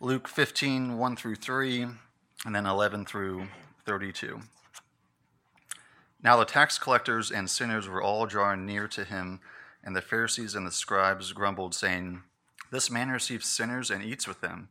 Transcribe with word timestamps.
Luke 0.00 0.28
15, 0.28 0.96
1 0.96 1.16
through 1.16 1.34
3, 1.34 1.82
and 2.46 2.54
then 2.54 2.66
11 2.66 3.04
through 3.04 3.48
32. 3.84 4.42
Now 6.22 6.36
the 6.36 6.44
tax 6.44 6.78
collectors 6.78 7.32
and 7.32 7.50
sinners 7.50 7.88
were 7.88 8.00
all 8.00 8.24
drawing 8.24 8.64
near 8.64 8.86
to 8.86 9.02
him, 9.02 9.40
and 9.82 9.96
the 9.96 10.00
Pharisees 10.00 10.54
and 10.54 10.64
the 10.64 10.70
scribes 10.70 11.32
grumbled, 11.32 11.74
saying, 11.74 12.22
This 12.70 12.92
man 12.92 13.08
receives 13.08 13.48
sinners 13.48 13.90
and 13.90 14.04
eats 14.04 14.28
with 14.28 14.40
them. 14.40 14.68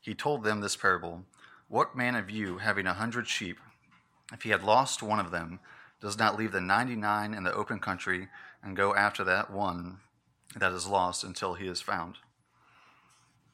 He 0.00 0.12
told 0.12 0.42
them 0.42 0.60
this 0.60 0.76
parable 0.76 1.22
What 1.68 1.96
man 1.96 2.16
of 2.16 2.28
you, 2.28 2.58
having 2.58 2.88
a 2.88 2.94
hundred 2.94 3.28
sheep, 3.28 3.60
if 4.32 4.42
he 4.42 4.50
had 4.50 4.64
lost 4.64 5.04
one 5.04 5.20
of 5.20 5.30
them, 5.30 5.60
does 6.00 6.18
not 6.18 6.36
leave 6.36 6.50
the 6.50 6.60
ninety 6.60 6.96
nine 6.96 7.32
in 7.32 7.44
the 7.44 7.54
open 7.54 7.78
country 7.78 8.26
and 8.60 8.74
go 8.74 8.92
after 8.92 9.22
that 9.22 9.52
one 9.52 9.98
that 10.56 10.72
is 10.72 10.88
lost 10.88 11.22
until 11.22 11.54
he 11.54 11.68
is 11.68 11.80
found? 11.80 12.16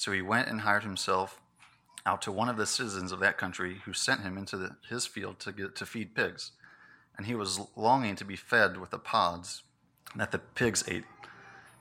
So 0.00 0.12
he 0.12 0.22
went 0.22 0.48
and 0.48 0.62
hired 0.62 0.82
himself 0.82 1.38
out 2.06 2.22
to 2.22 2.32
one 2.32 2.48
of 2.48 2.56
the 2.56 2.64
citizens 2.64 3.12
of 3.12 3.20
that 3.20 3.36
country, 3.36 3.82
who 3.84 3.92
sent 3.92 4.22
him 4.22 4.38
into 4.38 4.56
the, 4.56 4.76
his 4.88 5.04
field 5.04 5.38
to, 5.40 5.52
get, 5.52 5.76
to 5.76 5.84
feed 5.84 6.14
pigs. 6.14 6.52
And 7.18 7.26
he 7.26 7.34
was 7.34 7.60
longing 7.76 8.16
to 8.16 8.24
be 8.24 8.34
fed 8.34 8.78
with 8.78 8.88
the 8.88 8.98
pods 8.98 9.62
that 10.16 10.32
the 10.32 10.38
pigs 10.38 10.82
ate, 10.88 11.04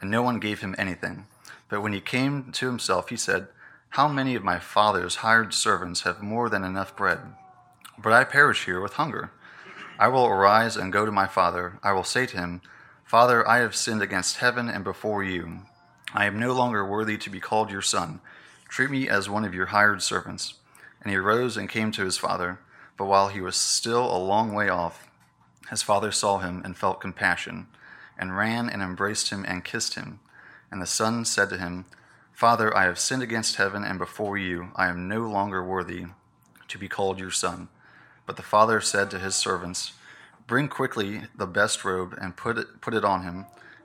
and 0.02 0.12
no 0.12 0.22
one 0.22 0.42
gave 0.42 0.60
him 0.60 0.76
anything. 0.78 1.28
But 1.70 1.80
when 1.80 1.94
he 1.94 2.02
came 2.02 2.52
to 2.52 2.66
himself, 2.66 3.08
he 3.08 3.16
said, 3.16 3.48
How 3.92 4.10
many 4.10 4.36
of 4.36 4.44
my 4.44 4.60
father's 4.60 5.24
hired 5.24 5.54
servants 5.54 6.02
have 6.02 6.22
more 6.22 6.50
than 6.50 6.66
enough 6.66 6.98
bread? 6.98 7.20
But 7.98 8.12
I 8.12 8.26
perish 8.26 8.66
here 8.66 8.82
with 8.82 8.96
hunger. 8.96 9.32
I 9.98 10.10
will 10.10 10.26
arise 10.26 10.76
and 10.76 10.92
go 10.92 11.06
to 11.06 11.12
my 11.14 11.28
father. 11.28 11.80
I 11.82 11.94
will 11.94 12.04
say 12.04 12.26
to 12.26 12.38
him, 12.38 12.62
Father, 13.06 13.48
I 13.48 13.60
have 13.60 13.78
sinned 13.78 14.02
against 14.02 14.40
heaven 14.40 14.68
and 14.68 14.84
before 14.84 15.24
you 15.24 15.62
I 16.14 16.26
am 16.26 16.40
no 16.40 16.54
longer 16.54 16.86
worthy 16.86 17.18
to 17.18 17.30
be 17.30 17.40
called 17.40 17.70
your 17.70 17.82
son. 17.82 18.22
Treat 18.68 18.90
me 18.90 19.08
as 19.08 19.30
one 19.30 19.46
of 19.46 19.54
your 19.54 19.68
hired 19.68 20.02
servants. 20.02 20.56
And 21.02 21.12
he 21.12 21.18
arose 21.18 21.56
and 21.56 21.70
came 21.70 21.92
to 21.92 22.04
his 22.04 22.18
father. 22.18 22.60
But 22.98 23.06
while 23.06 23.30
he 23.30 23.42
was 23.42 23.56
still 23.56 24.06
a 24.06 24.18
long 24.18 24.54
way 24.54 24.70
off, 24.70 25.08
his 25.70 25.84
father 25.84 26.12
saw 26.12 26.40
him 26.40 26.62
and 26.66 26.76
felt 26.76 27.00
compassion, 27.00 27.68
and 28.18 28.36
ran 28.36 28.70
and 28.70 28.82
embraced 28.82 29.30
him 29.30 29.46
and 29.48 29.64
kissed 29.64 29.94
him. 29.94 30.20
And 30.72 30.82
the 30.82 30.88
son 30.88 31.26
said 31.26 31.50
to 31.52 31.58
him, 31.58 31.86
Father, 32.34 32.76
I 32.76 32.86
have 32.86 33.00
sinned 33.00 33.22
against 33.22 33.58
heaven 33.58 33.84
and 33.84 34.00
before 34.00 34.38
you. 34.38 34.72
I 34.76 34.88
am 34.88 35.08
no 35.08 35.22
longer 35.22 35.64
worthy 35.64 36.08
to 36.68 36.78
be 36.78 36.88
called 36.88 37.20
your 37.20 37.32
son. 37.32 37.70
But 38.26 38.36
the 38.36 38.44
father 38.44 38.82
said 38.82 39.12
to 39.12 39.20
his 39.20 39.36
servants, 39.36 39.94
Bring 40.48 40.68
quickly 40.68 41.24
the 41.36 41.48
best 41.48 41.86
robe 41.86 42.18
and 42.20 42.36
put 42.36 42.58
it, 42.58 42.82
put 42.82 42.94
it 42.94 43.06
on 43.06 43.24
him 43.24 43.46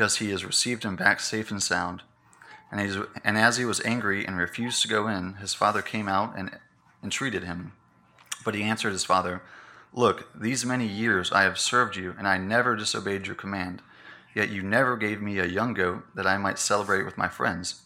because 0.00 0.16
he 0.16 0.30
has 0.30 0.46
received 0.46 0.82
him 0.82 0.96
back 0.96 1.20
safe 1.20 1.50
and 1.50 1.62
sound. 1.62 2.02
And, 2.72 3.06
and 3.22 3.36
as 3.36 3.58
he 3.58 3.66
was 3.66 3.84
angry 3.84 4.24
and 4.24 4.38
refused 4.38 4.80
to 4.80 4.88
go 4.88 5.06
in, 5.06 5.34
his 5.34 5.52
father 5.52 5.82
came 5.82 6.08
out 6.08 6.38
and 6.38 6.58
entreated 7.04 7.44
him. 7.44 7.72
But 8.42 8.54
he 8.54 8.62
answered 8.62 8.92
his 8.92 9.04
father, 9.04 9.42
Look, 9.92 10.26
these 10.34 10.64
many 10.64 10.86
years 10.86 11.30
I 11.32 11.42
have 11.42 11.58
served 11.58 11.96
you, 11.96 12.14
and 12.16 12.26
I 12.26 12.38
never 12.38 12.76
disobeyed 12.76 13.26
your 13.26 13.36
command. 13.36 13.82
Yet 14.34 14.48
you 14.48 14.62
never 14.62 14.96
gave 14.96 15.20
me 15.20 15.38
a 15.38 15.44
young 15.44 15.74
goat 15.74 16.04
that 16.14 16.26
I 16.26 16.38
might 16.38 16.58
celebrate 16.58 17.04
with 17.04 17.18
my 17.18 17.28
friends. 17.28 17.82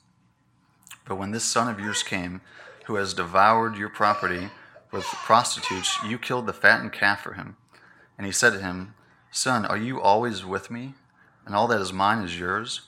But 1.08 1.16
when 1.16 1.32
this 1.32 1.42
son 1.42 1.69
of 1.69 1.81
yours 1.81 2.04
came, 2.04 2.42
who 2.84 2.94
has 2.94 3.12
devoured 3.12 3.76
your 3.76 3.88
property 3.88 4.50
with 4.92 5.04
prostitutes, 5.04 5.98
you 6.06 6.19
killed 6.19 6.46
the 6.46 6.52
fattened 6.52 6.92
calf 6.92 7.22
for 7.22 7.32
him. 7.32 7.56
And 8.16 8.25
he 8.25 8.32
said 8.32 8.52
to 8.52 8.60
him, 8.60 8.94
Son, 9.32 9.66
are 9.66 9.76
you 9.76 10.00
always 10.00 10.44
with 10.44 10.70
me? 10.70 10.94
And 11.47 11.55
all 11.55 11.66
that 11.69 11.81
is 11.81 11.93
mine 11.93 12.25
is 12.25 12.38
yours. 12.38 12.82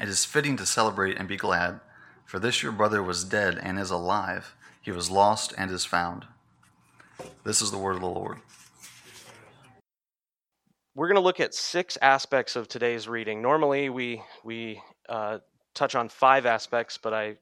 It 0.00 0.08
is 0.08 0.24
fitting 0.24 0.56
to 0.58 0.66
celebrate 0.66 1.16
and 1.16 1.26
be 1.26 1.36
glad, 1.36 1.80
for 2.24 2.38
this 2.38 2.62
your 2.62 2.72
brother 2.72 3.02
was 3.02 3.24
dead 3.24 3.58
and 3.60 3.78
is 3.78 3.90
alive. 3.90 4.54
He 4.80 4.92
was 4.92 5.10
lost 5.10 5.52
and 5.58 5.70
is 5.70 5.84
found. 5.84 6.26
This 7.44 7.60
is 7.60 7.70
the 7.70 7.78
word 7.78 7.96
of 7.96 8.00
the 8.00 8.06
Lord. 8.06 8.38
We're 10.94 11.08
going 11.08 11.16
to 11.16 11.20
look 11.20 11.40
at 11.40 11.54
six 11.54 11.96
aspects 12.02 12.56
of 12.56 12.68
today's 12.68 13.08
reading. 13.08 13.40
Normally, 13.40 13.88
we 13.88 14.22
we 14.44 14.80
uh, 15.08 15.38
touch 15.74 15.94
on 15.94 16.08
five 16.08 16.46
aspects, 16.46 16.98
but 16.98 17.14
I 17.14 17.36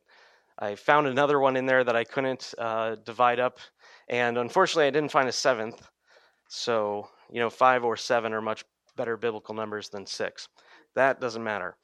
I 0.59 0.75
found 0.75 1.07
another 1.07 1.41
one 1.41 1.57
in 1.57 1.67
there 1.67 1.85
that 1.85 1.97
I 1.97 2.05
couldn't 2.05 2.55
uh, 2.59 2.97
divide 2.97 3.41
up, 3.41 3.59
and 4.09 4.39
unfortunately, 4.39 4.87
I 4.87 4.91
didn't 4.91 5.13
find 5.13 5.29
a 5.29 5.33
seventh. 5.33 5.87
So 6.49 7.09
you 7.31 7.41
know, 7.41 7.51
five 7.51 7.85
or 7.85 7.97
seven 7.97 8.33
are 8.33 8.43
much 8.43 8.65
better 8.97 9.17
biblical 9.17 9.55
numbers 9.55 9.89
than 9.89 10.07
six. 10.07 10.49
That 10.95 11.21
doesn't 11.21 11.45
matter. 11.45 11.77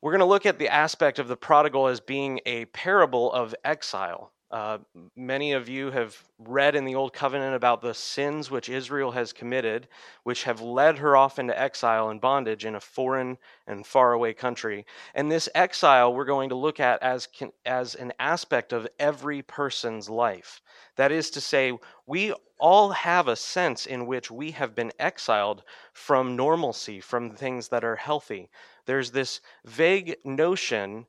We're 0.00 0.12
going 0.12 0.20
to 0.20 0.26
look 0.26 0.46
at 0.46 0.58
the 0.58 0.68
aspect 0.68 1.18
of 1.18 1.28
the 1.28 1.36
prodigal 1.36 1.86
as 1.86 1.98
being 1.98 2.40
a 2.46 2.66
parable 2.66 3.32
of 3.32 3.54
exile. 3.64 4.33
Uh, 4.54 4.78
many 5.16 5.50
of 5.50 5.68
you 5.68 5.90
have 5.90 6.16
read 6.38 6.76
in 6.76 6.84
the 6.84 6.94
Old 6.94 7.12
Covenant 7.12 7.56
about 7.56 7.80
the 7.80 7.92
sins 7.92 8.52
which 8.52 8.68
Israel 8.68 9.10
has 9.10 9.32
committed, 9.32 9.88
which 10.22 10.44
have 10.44 10.60
led 10.60 10.96
her 10.98 11.16
off 11.16 11.40
into 11.40 11.60
exile 11.60 12.08
and 12.10 12.20
bondage 12.20 12.64
in 12.64 12.76
a 12.76 12.80
foreign 12.80 13.36
and 13.66 13.84
faraway 13.84 14.32
country. 14.32 14.86
And 15.12 15.28
this 15.28 15.48
exile 15.56 16.14
we're 16.14 16.24
going 16.24 16.50
to 16.50 16.54
look 16.54 16.78
at 16.78 17.02
as, 17.02 17.26
as 17.66 17.96
an 17.96 18.12
aspect 18.20 18.72
of 18.72 18.86
every 19.00 19.42
person's 19.42 20.08
life. 20.08 20.62
That 20.94 21.10
is 21.10 21.30
to 21.30 21.40
say, 21.40 21.76
we 22.06 22.32
all 22.56 22.90
have 22.90 23.26
a 23.26 23.34
sense 23.34 23.86
in 23.86 24.06
which 24.06 24.30
we 24.30 24.52
have 24.52 24.76
been 24.76 24.92
exiled 25.00 25.64
from 25.92 26.36
normalcy, 26.36 27.00
from 27.00 27.32
things 27.32 27.70
that 27.70 27.82
are 27.82 27.96
healthy. 27.96 28.50
There's 28.86 29.10
this 29.10 29.40
vague 29.64 30.16
notion 30.24 31.06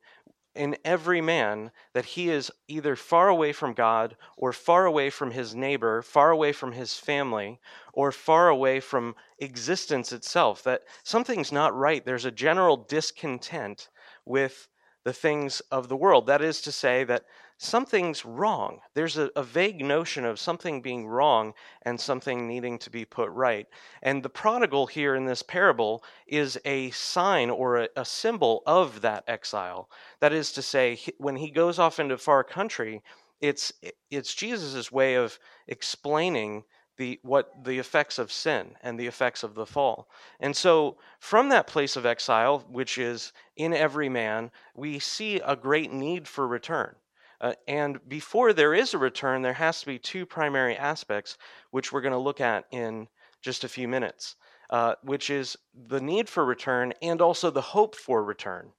in 0.56 0.76
every 0.84 1.20
man 1.20 1.70
that 1.92 2.04
he 2.04 2.30
is 2.30 2.50
either 2.68 2.96
far 2.96 3.28
away 3.28 3.52
from 3.52 3.74
God 3.74 4.16
or 4.36 4.52
far 4.52 4.86
away 4.86 5.10
from 5.10 5.30
his 5.30 5.54
neighbor, 5.54 6.02
far 6.02 6.30
away 6.30 6.52
from 6.52 6.72
his 6.72 6.98
family, 6.98 7.60
or 7.92 8.10
far 8.10 8.48
away 8.48 8.80
from 8.80 9.14
existence 9.38 10.12
itself, 10.12 10.62
that 10.64 10.82
something's 11.02 11.52
not 11.52 11.76
right. 11.76 12.04
There's 12.04 12.24
a 12.24 12.30
general 12.30 12.76
discontent 12.76 13.88
with 14.24 14.68
the 15.04 15.12
things 15.12 15.60
of 15.70 15.88
the 15.88 15.96
world. 15.96 16.26
That 16.26 16.42
is 16.42 16.60
to 16.62 16.72
say, 16.72 17.04
that 17.04 17.24
something's 17.58 18.24
wrong. 18.24 18.80
There's 18.94 19.16
a, 19.16 19.30
a, 19.34 19.42
vague 19.42 19.82
notion 19.82 20.24
of 20.24 20.38
something 20.38 20.82
being 20.82 21.06
wrong 21.06 21.54
and 21.82 21.98
something 21.98 22.46
needing 22.46 22.78
to 22.80 22.90
be 22.90 23.04
put 23.04 23.30
right. 23.30 23.66
And 24.02 24.22
the 24.22 24.28
prodigal 24.28 24.86
here 24.86 25.14
in 25.14 25.24
this 25.24 25.42
parable 25.42 26.04
is 26.26 26.58
a 26.64 26.90
sign 26.90 27.48
or 27.48 27.78
a, 27.78 27.88
a 27.96 28.04
symbol 28.04 28.62
of 28.66 29.00
that 29.00 29.24
exile. 29.26 29.88
That 30.20 30.32
is 30.32 30.52
to 30.52 30.62
say, 30.62 30.98
when 31.18 31.36
he 31.36 31.50
goes 31.50 31.78
off 31.78 31.98
into 31.98 32.18
far 32.18 32.44
country, 32.44 33.02
it's 33.40 33.72
it's 34.10 34.34
Jesus' 34.34 34.90
way 34.90 35.14
of 35.14 35.38
explaining 35.66 36.64
the 36.96 37.20
what 37.22 37.64
the 37.64 37.78
effects 37.78 38.18
of 38.18 38.32
sin 38.32 38.74
and 38.82 38.98
the 38.98 39.06
effects 39.06 39.42
of 39.42 39.54
the 39.54 39.66
fall. 39.66 40.08
And 40.40 40.56
so 40.56 40.96
from 41.20 41.50
that 41.50 41.66
place 41.66 41.96
of 41.96 42.06
exile, 42.06 42.64
which 42.70 42.98
is 42.98 43.32
in 43.56 43.74
every 43.74 44.08
man, 44.08 44.50
we 44.74 44.98
see 44.98 45.40
a 45.40 45.56
great 45.56 45.92
need 45.92 46.26
for 46.26 46.46
return. 46.46 46.96
Uh, 47.40 47.52
and 47.68 47.98
before 48.08 48.52
there 48.52 48.74
is 48.74 48.94
a 48.94 48.98
return, 48.98 49.42
there 49.42 49.52
has 49.52 49.80
to 49.80 49.86
be 49.86 49.98
two 49.98 50.24
primary 50.24 50.76
aspects, 50.76 51.36
which 51.70 51.92
we're 51.92 52.00
going 52.00 52.12
to 52.12 52.18
look 52.18 52.40
at 52.40 52.64
in 52.70 53.08
just 53.42 53.64
a 53.64 53.68
few 53.68 53.86
minutes, 53.88 54.36
uh, 54.70 54.94
which 55.02 55.30
is 55.30 55.56
the 55.88 56.00
need 56.00 56.28
for 56.28 56.44
return 56.44 56.92
and 57.02 57.20
also 57.20 57.50
the 57.50 57.60
hope 57.60 57.94
for 57.94 58.24
return. 58.24 58.72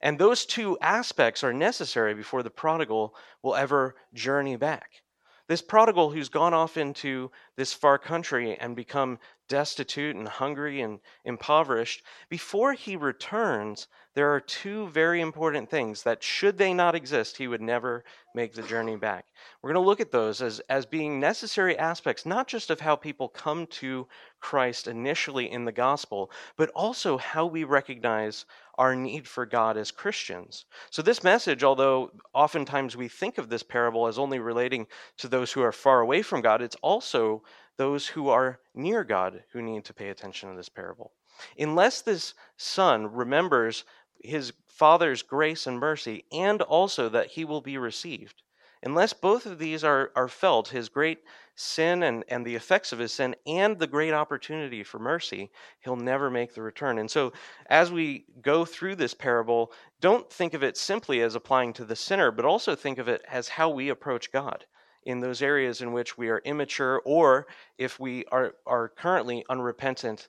And 0.00 0.18
those 0.18 0.44
two 0.44 0.76
aspects 0.80 1.44
are 1.44 1.52
necessary 1.52 2.12
before 2.12 2.42
the 2.42 2.50
prodigal 2.50 3.14
will 3.42 3.54
ever 3.54 3.94
journey 4.12 4.56
back. 4.56 5.02
This 5.48 5.62
prodigal 5.62 6.10
who's 6.10 6.28
gone 6.28 6.54
off 6.54 6.76
into 6.76 7.30
this 7.56 7.72
far 7.72 7.98
country 7.98 8.56
and 8.56 8.74
become 8.74 9.18
destitute 9.52 10.16
and 10.16 10.26
hungry 10.26 10.80
and 10.80 10.98
impoverished, 11.26 12.02
before 12.30 12.72
he 12.72 12.96
returns, 12.96 13.86
there 14.14 14.32
are 14.32 14.40
two 14.40 14.88
very 14.88 15.20
important 15.20 15.68
things 15.68 16.04
that, 16.04 16.22
should 16.22 16.56
they 16.56 16.72
not 16.72 16.94
exist, 16.94 17.36
he 17.36 17.46
would 17.46 17.60
never 17.60 18.02
make 18.34 18.54
the 18.54 18.62
journey 18.62 18.96
back. 18.96 19.26
We're 19.60 19.74
going 19.74 19.84
to 19.84 19.86
look 19.86 20.00
at 20.00 20.10
those 20.10 20.40
as, 20.40 20.60
as 20.70 20.86
being 20.86 21.20
necessary 21.20 21.78
aspects, 21.78 22.24
not 22.24 22.48
just 22.48 22.70
of 22.70 22.80
how 22.80 22.96
people 22.96 23.28
come 23.28 23.66
to 23.82 24.08
Christ 24.40 24.88
initially 24.88 25.50
in 25.50 25.66
the 25.66 25.72
gospel, 25.72 26.30
but 26.56 26.70
also 26.70 27.18
how 27.18 27.44
we 27.44 27.64
recognize 27.64 28.46
our 28.78 28.96
need 28.96 29.28
for 29.28 29.44
God 29.44 29.76
as 29.76 29.90
Christians. 29.90 30.64
So, 30.88 31.02
this 31.02 31.22
message, 31.22 31.62
although 31.62 32.10
oftentimes 32.32 32.96
we 32.96 33.08
think 33.08 33.36
of 33.36 33.50
this 33.50 33.62
parable 33.62 34.06
as 34.06 34.18
only 34.18 34.38
relating 34.38 34.86
to 35.18 35.28
those 35.28 35.52
who 35.52 35.60
are 35.60 35.72
far 35.72 36.00
away 36.00 36.22
from 36.22 36.40
God, 36.40 36.62
it's 36.62 36.76
also 36.80 37.42
those 37.82 38.06
who 38.06 38.28
are 38.28 38.60
near 38.76 39.02
God 39.02 39.42
who 39.52 39.60
need 39.60 39.84
to 39.86 39.92
pay 39.92 40.08
attention 40.10 40.48
to 40.48 40.56
this 40.56 40.68
parable. 40.68 41.10
Unless 41.58 42.02
this 42.02 42.34
son 42.56 43.12
remembers 43.12 43.82
his 44.22 44.52
father's 44.68 45.22
grace 45.22 45.66
and 45.66 45.80
mercy, 45.80 46.24
and 46.30 46.62
also 46.62 47.08
that 47.08 47.26
he 47.26 47.44
will 47.44 47.60
be 47.60 47.76
received, 47.76 48.44
unless 48.84 49.12
both 49.12 49.46
of 49.46 49.58
these 49.58 49.82
are, 49.82 50.12
are 50.14 50.28
felt, 50.28 50.68
his 50.68 50.88
great 50.88 51.24
sin 51.56 52.04
and, 52.04 52.22
and 52.28 52.46
the 52.46 52.54
effects 52.54 52.92
of 52.92 53.00
his 53.00 53.12
sin 53.12 53.34
and 53.48 53.80
the 53.80 53.88
great 53.88 54.12
opportunity 54.12 54.84
for 54.84 55.00
mercy, 55.00 55.50
he'll 55.80 55.96
never 55.96 56.30
make 56.30 56.54
the 56.54 56.62
return. 56.62 56.98
And 56.98 57.10
so, 57.10 57.32
as 57.66 57.90
we 57.90 58.26
go 58.42 58.64
through 58.64 58.94
this 58.94 59.12
parable, 59.12 59.72
don't 60.00 60.32
think 60.32 60.54
of 60.54 60.62
it 60.62 60.76
simply 60.76 61.20
as 61.20 61.34
applying 61.34 61.72
to 61.72 61.84
the 61.84 61.96
sinner, 61.96 62.30
but 62.30 62.44
also 62.44 62.76
think 62.76 62.98
of 62.98 63.08
it 63.08 63.22
as 63.28 63.48
how 63.48 63.70
we 63.70 63.88
approach 63.88 64.30
God 64.30 64.66
in 65.04 65.20
those 65.20 65.42
areas 65.42 65.80
in 65.80 65.92
which 65.92 66.16
we 66.16 66.28
are 66.28 66.42
immature, 66.44 67.02
or 67.04 67.46
if 67.78 67.98
we 67.98 68.24
are, 68.32 68.54
are 68.66 68.88
currently 68.88 69.44
unrepentant 69.48 70.28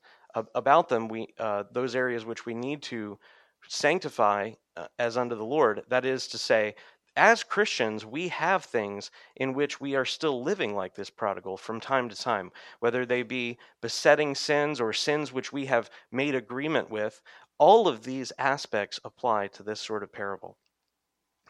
about 0.55 0.89
them, 0.89 1.07
we, 1.07 1.27
uh, 1.39 1.63
those 1.71 1.95
areas 1.95 2.25
which 2.25 2.45
we 2.45 2.53
need 2.53 2.81
to 2.81 3.19
sanctify 3.67 4.51
uh, 4.75 4.87
as 4.97 5.17
unto 5.17 5.35
the 5.35 5.45
Lord. 5.45 5.83
That 5.89 6.05
is 6.05 6.27
to 6.29 6.37
say, 6.37 6.75
as 7.15 7.43
Christians, 7.43 8.05
we 8.05 8.29
have 8.29 8.65
things 8.65 9.11
in 9.35 9.53
which 9.53 9.79
we 9.79 9.95
are 9.95 10.05
still 10.05 10.41
living 10.41 10.73
like 10.75 10.95
this 10.95 11.11
prodigal 11.11 11.57
from 11.57 11.79
time 11.79 12.09
to 12.09 12.15
time, 12.15 12.51
whether 12.79 13.05
they 13.05 13.21
be 13.21 13.59
besetting 13.81 14.33
sins 14.33 14.81
or 14.81 14.93
sins 14.93 15.31
which 15.31 15.53
we 15.53 15.67
have 15.67 15.91
made 16.11 16.33
agreement 16.33 16.89
with. 16.89 17.21
All 17.59 17.87
of 17.87 18.03
these 18.03 18.31
aspects 18.39 18.99
apply 19.05 19.47
to 19.49 19.63
this 19.63 19.79
sort 19.79 20.01
of 20.01 20.11
parable. 20.11 20.57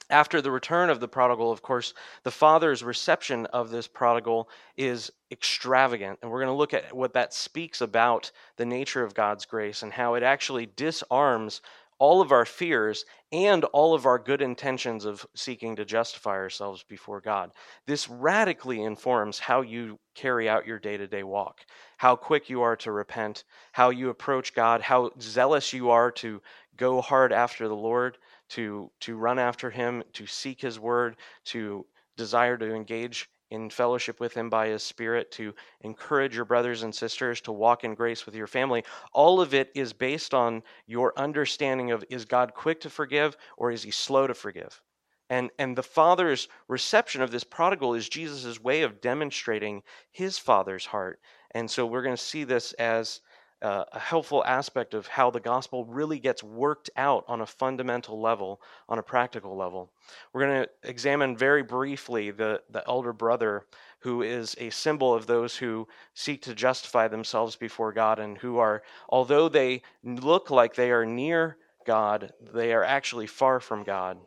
After 0.10 0.42
the 0.42 0.52
return 0.52 0.90
of 0.90 1.00
the 1.00 1.08
prodigal, 1.08 1.52
of 1.52 1.62
course, 1.62 1.94
the 2.24 2.32
father's 2.32 2.84
reception 2.84 3.46
of 3.48 3.70
this 3.70 3.88
prodigal 3.88 4.50
is 4.78 5.12
extravagant. 5.32 6.20
And 6.22 6.30
we're 6.30 6.40
going 6.40 6.54
to 6.54 6.58
look 6.58 6.74
at 6.74 6.96
what 6.96 7.14
that 7.14 7.34
speaks 7.34 7.82
about 7.82 8.32
the 8.58 8.66
nature 8.66 9.04
of 9.04 9.14
God's 9.14 9.46
grace 9.46 9.82
and 9.82 9.94
how 9.94 10.16
it 10.16 10.24
actually 10.24 10.68
disarms 10.76 11.62
all 12.00 12.22
of 12.22 12.32
our 12.32 12.46
fears 12.46 13.06
and 13.32 13.64
all 13.66 13.94
of 13.94 14.06
our 14.06 14.20
good 14.20 14.42
intentions 14.42 15.06
of 15.06 15.26
seeking 15.36 15.76
to 15.76 15.86
justify 15.86 16.32
ourselves 16.32 16.84
before 16.84 17.22
God. 17.22 17.52
This 17.86 18.10
radically 18.10 18.84
informs 18.84 19.40
how 19.40 19.62
you 19.62 20.00
carry 20.14 20.50
out 20.50 20.68
your 20.68 20.80
day 20.80 20.98
to 20.98 21.08
day 21.08 21.24
walk, 21.24 21.62
how 21.98 22.16
quick 22.16 22.50
you 22.50 22.62
are 22.62 22.76
to 22.78 22.92
repent, 22.92 23.44
how 23.72 23.90
you 23.90 24.10
approach 24.10 24.54
God, 24.54 24.82
how 24.82 25.12
zealous 25.22 25.72
you 25.72 25.92
are 25.92 26.12
to 26.12 26.42
go 26.76 27.00
hard 27.02 27.32
after 27.32 27.68
the 27.68 27.76
Lord, 27.76 28.18
to, 28.54 28.92
to 29.02 29.16
run 29.16 29.40
after 29.40 29.70
Him, 29.70 30.04
to 30.14 30.26
seek 30.26 30.62
His 30.62 30.80
word, 30.80 31.18
to 31.46 31.86
desire 32.18 32.58
to 32.58 32.74
engage 32.74 33.30
in 33.50 33.70
fellowship 33.70 34.20
with 34.20 34.34
Him 34.34 34.50
by 34.50 34.68
His 34.68 34.84
Spirit, 34.84 35.32
to 35.32 35.54
encourage 35.82 36.36
your 36.36 36.46
brothers 36.46 36.84
and 36.84 36.94
sisters 36.94 37.42
to 37.42 37.52
walk 37.52 37.84
in 37.84 37.96
grace 37.96 38.26
with 38.26 38.36
your 38.36 38.48
family. 38.48 38.84
All 39.12 39.42
of 39.42 39.54
it 39.54 39.72
is 39.76 39.94
based 39.94 40.34
on 40.34 40.64
your 40.88 41.14
understanding 41.18 41.92
of 41.92 42.04
is 42.10 42.26
God 42.26 42.54
quick 42.54 42.82
to 42.82 42.90
forgive 42.90 43.38
or 43.58 43.72
is 43.72 43.84
He 43.84 43.92
slow 43.92 44.28
to 44.28 44.34
forgive? 44.34 44.82
And, 45.30 45.50
and 45.58 45.76
the 45.76 45.82
Father's 45.82 46.48
reception 46.68 47.22
of 47.22 47.32
this 47.32 47.44
prodigal 47.44 47.96
is 47.96 48.10
Jesus' 48.10 48.60
way 48.60 48.84
of 48.84 49.02
demonstrating 49.02 49.82
His 50.12 50.38
Father's 50.38 50.86
heart. 50.86 51.20
And 51.52 51.70
so 51.70 51.86
we're 51.86 52.04
going 52.04 52.16
to 52.16 52.22
see 52.22 52.44
this 52.44 52.74
as 52.74 53.22
uh, 53.64 53.86
a 53.94 54.00
helpful 54.00 54.44
aspect 54.46 54.94
of 54.94 55.08
how 55.08 55.32
the 55.32 55.40
gospel 55.40 55.86
really 55.86 56.20
gets 56.20 56.44
worked 56.44 56.90
out 56.98 57.24
on 57.30 57.40
a 57.40 57.46
fundamental 57.46 58.20
level, 58.20 58.62
on 58.90 59.00
a 59.00 59.04
practical 59.04 59.56
level. 59.56 59.90
We're 60.34 60.46
going 60.46 60.64
to 60.64 60.70
examine 60.90 61.38
very 61.38 61.64
briefly 61.64 62.32
the, 62.32 62.62
the 62.70 62.84
elder 62.88 63.14
brother, 63.14 63.66
who 64.00 64.22
is 64.22 64.54
a 64.60 64.70
symbol 64.70 65.14
of 65.14 65.28
those 65.28 65.56
who 65.56 65.88
seek 66.14 66.42
to 66.42 66.54
justify 66.54 67.08
themselves 67.08 67.56
before 67.56 67.94
God 67.94 68.20
and 68.20 68.38
who 68.38 68.58
are, 68.58 68.84
although 69.08 69.48
they 69.48 69.82
look 70.04 70.52
like 70.52 70.76
they 70.76 70.92
are 70.92 71.06
near 71.06 71.58
God, 71.86 72.34
they 72.54 72.74
are 72.74 72.84
actually 72.84 73.28
far 73.28 73.62
from 73.62 73.84
God. 73.84 74.18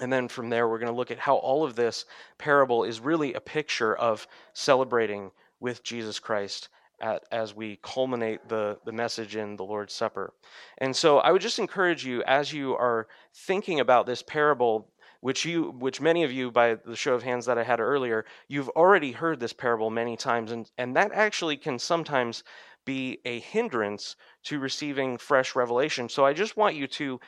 And 0.00 0.12
then 0.12 0.28
from 0.28 0.48
there, 0.48 0.68
we're 0.68 0.78
going 0.78 0.92
to 0.92 0.96
look 0.96 1.10
at 1.10 1.18
how 1.18 1.36
all 1.36 1.64
of 1.64 1.74
this 1.74 2.04
parable 2.38 2.84
is 2.84 3.00
really 3.00 3.34
a 3.34 3.40
picture 3.40 3.96
of 3.96 4.28
celebrating 4.52 5.32
with 5.58 5.82
Jesus 5.82 6.20
Christ 6.20 6.68
at, 7.00 7.24
as 7.32 7.54
we 7.54 7.78
culminate 7.82 8.48
the, 8.48 8.78
the 8.84 8.92
message 8.92 9.36
in 9.36 9.56
the 9.56 9.64
Lord's 9.64 9.92
Supper. 9.92 10.32
And 10.78 10.94
so 10.94 11.18
I 11.18 11.30
would 11.32 11.42
just 11.42 11.58
encourage 11.58 12.04
you 12.04 12.22
as 12.24 12.52
you 12.52 12.74
are 12.74 13.08
thinking 13.34 13.80
about 13.80 14.06
this 14.06 14.22
parable, 14.22 14.88
which 15.20 15.44
you 15.44 15.74
which 15.78 16.00
many 16.00 16.22
of 16.22 16.30
you 16.32 16.50
by 16.50 16.74
the 16.74 16.96
show 16.96 17.14
of 17.14 17.22
hands 17.22 17.46
that 17.46 17.58
I 17.58 17.64
had 17.64 17.80
earlier, 17.80 18.26
you've 18.48 18.68
already 18.70 19.12
heard 19.12 19.40
this 19.40 19.54
parable 19.54 19.90
many 19.90 20.16
times, 20.16 20.52
and, 20.52 20.70
and 20.76 20.94
that 20.96 21.12
actually 21.12 21.56
can 21.56 21.78
sometimes 21.78 22.44
be 22.84 23.18
a 23.24 23.40
hindrance 23.40 24.16
to 24.44 24.58
receiving 24.58 25.16
fresh 25.16 25.56
revelation. 25.56 26.08
So 26.08 26.26
I 26.26 26.34
just 26.34 26.56
want 26.56 26.76
you 26.76 26.86
to 26.86 27.20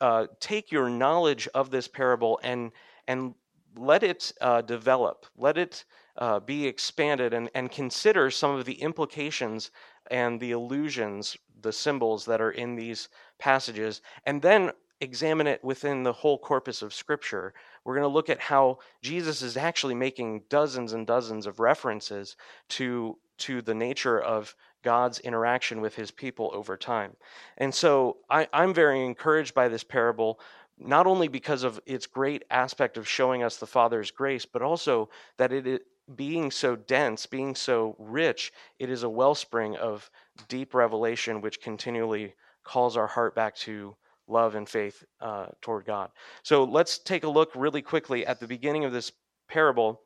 uh, 0.00 0.26
take 0.38 0.70
your 0.70 0.88
knowledge 0.88 1.48
of 1.54 1.70
this 1.70 1.88
parable 1.88 2.38
and 2.42 2.70
and 3.08 3.34
let 3.76 4.02
it 4.02 4.32
uh, 4.40 4.62
develop. 4.62 5.26
Let 5.36 5.58
it 5.58 5.84
uh, 6.18 6.40
be 6.40 6.66
expanded 6.66 7.34
and, 7.34 7.50
and 7.54 7.70
consider 7.70 8.30
some 8.30 8.54
of 8.54 8.64
the 8.64 8.80
implications 8.80 9.70
and 10.10 10.40
the 10.40 10.52
allusions, 10.52 11.36
the 11.60 11.72
symbols 11.72 12.24
that 12.26 12.40
are 12.40 12.52
in 12.52 12.76
these 12.76 13.08
passages, 13.38 14.00
and 14.26 14.40
then 14.42 14.70
examine 15.00 15.46
it 15.46 15.62
within 15.64 16.02
the 16.02 16.12
whole 16.12 16.38
corpus 16.38 16.82
of 16.82 16.94
Scripture. 16.94 17.52
We're 17.84 17.94
going 17.94 18.04
to 18.04 18.08
look 18.08 18.30
at 18.30 18.40
how 18.40 18.78
Jesus 19.02 19.42
is 19.42 19.56
actually 19.56 19.94
making 19.94 20.42
dozens 20.48 20.92
and 20.92 21.06
dozens 21.06 21.46
of 21.46 21.60
references 21.60 22.36
to, 22.70 23.18
to 23.38 23.60
the 23.60 23.74
nature 23.74 24.20
of 24.20 24.54
God's 24.82 25.18
interaction 25.20 25.80
with 25.80 25.94
his 25.94 26.10
people 26.10 26.50
over 26.54 26.76
time. 26.76 27.16
And 27.58 27.74
so 27.74 28.18
I, 28.30 28.46
I'm 28.52 28.74
very 28.74 29.04
encouraged 29.04 29.54
by 29.54 29.68
this 29.68 29.84
parable 29.84 30.40
not 30.78 31.06
only 31.06 31.28
because 31.28 31.62
of 31.62 31.80
its 31.86 32.06
great 32.06 32.44
aspect 32.50 32.96
of 32.96 33.08
showing 33.08 33.42
us 33.42 33.56
the 33.56 33.66
Father's 33.66 34.10
grace, 34.10 34.44
but 34.44 34.62
also 34.62 35.08
that 35.36 35.52
it 35.52 35.86
being 36.14 36.50
so 36.50 36.76
dense, 36.76 37.26
being 37.26 37.54
so 37.54 37.96
rich, 37.98 38.52
it 38.78 38.90
is 38.90 39.02
a 39.02 39.08
wellspring 39.08 39.76
of 39.76 40.10
deep 40.48 40.74
revelation 40.74 41.40
which 41.40 41.60
continually 41.60 42.34
calls 42.62 42.96
our 42.96 43.06
heart 43.06 43.34
back 43.34 43.54
to 43.56 43.96
love 44.26 44.54
and 44.54 44.68
faith 44.68 45.04
uh, 45.20 45.46
toward 45.60 45.84
God. 45.84 46.10
So 46.42 46.64
let's 46.64 46.98
take 46.98 47.24
a 47.24 47.28
look 47.28 47.50
really 47.54 47.82
quickly 47.82 48.26
at 48.26 48.40
the 48.40 48.46
beginning 48.46 48.84
of 48.84 48.92
this 48.92 49.12
parable. 49.48 50.00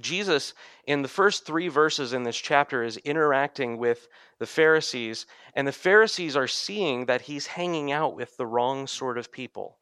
Jesus, 0.00 0.54
in 0.86 1.02
the 1.02 1.08
first 1.08 1.46
three 1.46 1.68
verses 1.68 2.12
in 2.12 2.24
this 2.24 2.36
chapter, 2.36 2.82
is 2.82 2.96
interacting 2.98 3.78
with 3.78 4.08
the 4.38 4.46
Pharisees, 4.46 5.26
and 5.54 5.66
the 5.66 5.72
Pharisees 5.72 6.36
are 6.36 6.48
seeing 6.48 7.06
that 7.06 7.22
he's 7.22 7.46
hanging 7.46 7.92
out 7.92 8.16
with 8.16 8.36
the 8.36 8.46
wrong 8.46 8.86
sort 8.86 9.18
of 9.18 9.30
people. 9.30 9.78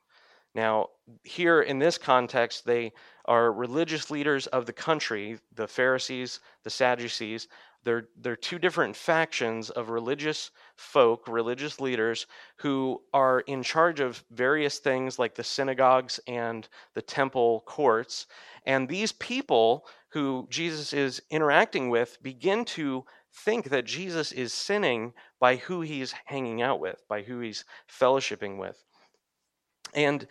Now, 0.54 0.88
here 1.24 1.62
in 1.62 1.78
this 1.78 1.96
context, 1.96 2.66
they 2.66 2.92
are 3.24 3.52
religious 3.52 4.10
leaders 4.10 4.46
of 4.48 4.66
the 4.66 4.72
country, 4.72 5.38
the 5.54 5.66
Pharisees, 5.66 6.40
the 6.62 6.70
Sadducees. 6.70 7.48
They're, 7.84 8.08
they're 8.20 8.36
two 8.36 8.58
different 8.58 8.94
factions 8.94 9.70
of 9.70 9.88
religious 9.88 10.50
folk, 10.76 11.26
religious 11.26 11.80
leaders, 11.80 12.26
who 12.56 13.02
are 13.14 13.40
in 13.40 13.62
charge 13.62 14.00
of 14.00 14.22
various 14.30 14.78
things 14.78 15.18
like 15.18 15.34
the 15.34 15.42
synagogues 15.42 16.20
and 16.26 16.68
the 16.94 17.02
temple 17.02 17.62
courts. 17.66 18.26
And 18.66 18.88
these 18.88 19.12
people 19.12 19.86
who 20.10 20.46
Jesus 20.50 20.92
is 20.92 21.22
interacting 21.30 21.88
with 21.88 22.22
begin 22.22 22.64
to 22.66 23.04
think 23.32 23.70
that 23.70 23.86
Jesus 23.86 24.30
is 24.32 24.52
sinning 24.52 25.14
by 25.40 25.56
who 25.56 25.80
he's 25.80 26.12
hanging 26.26 26.60
out 26.60 26.78
with, 26.78 27.02
by 27.08 27.22
who 27.22 27.40
he's 27.40 27.64
fellowshipping 27.88 28.58
with. 28.58 28.84
And 29.92 30.26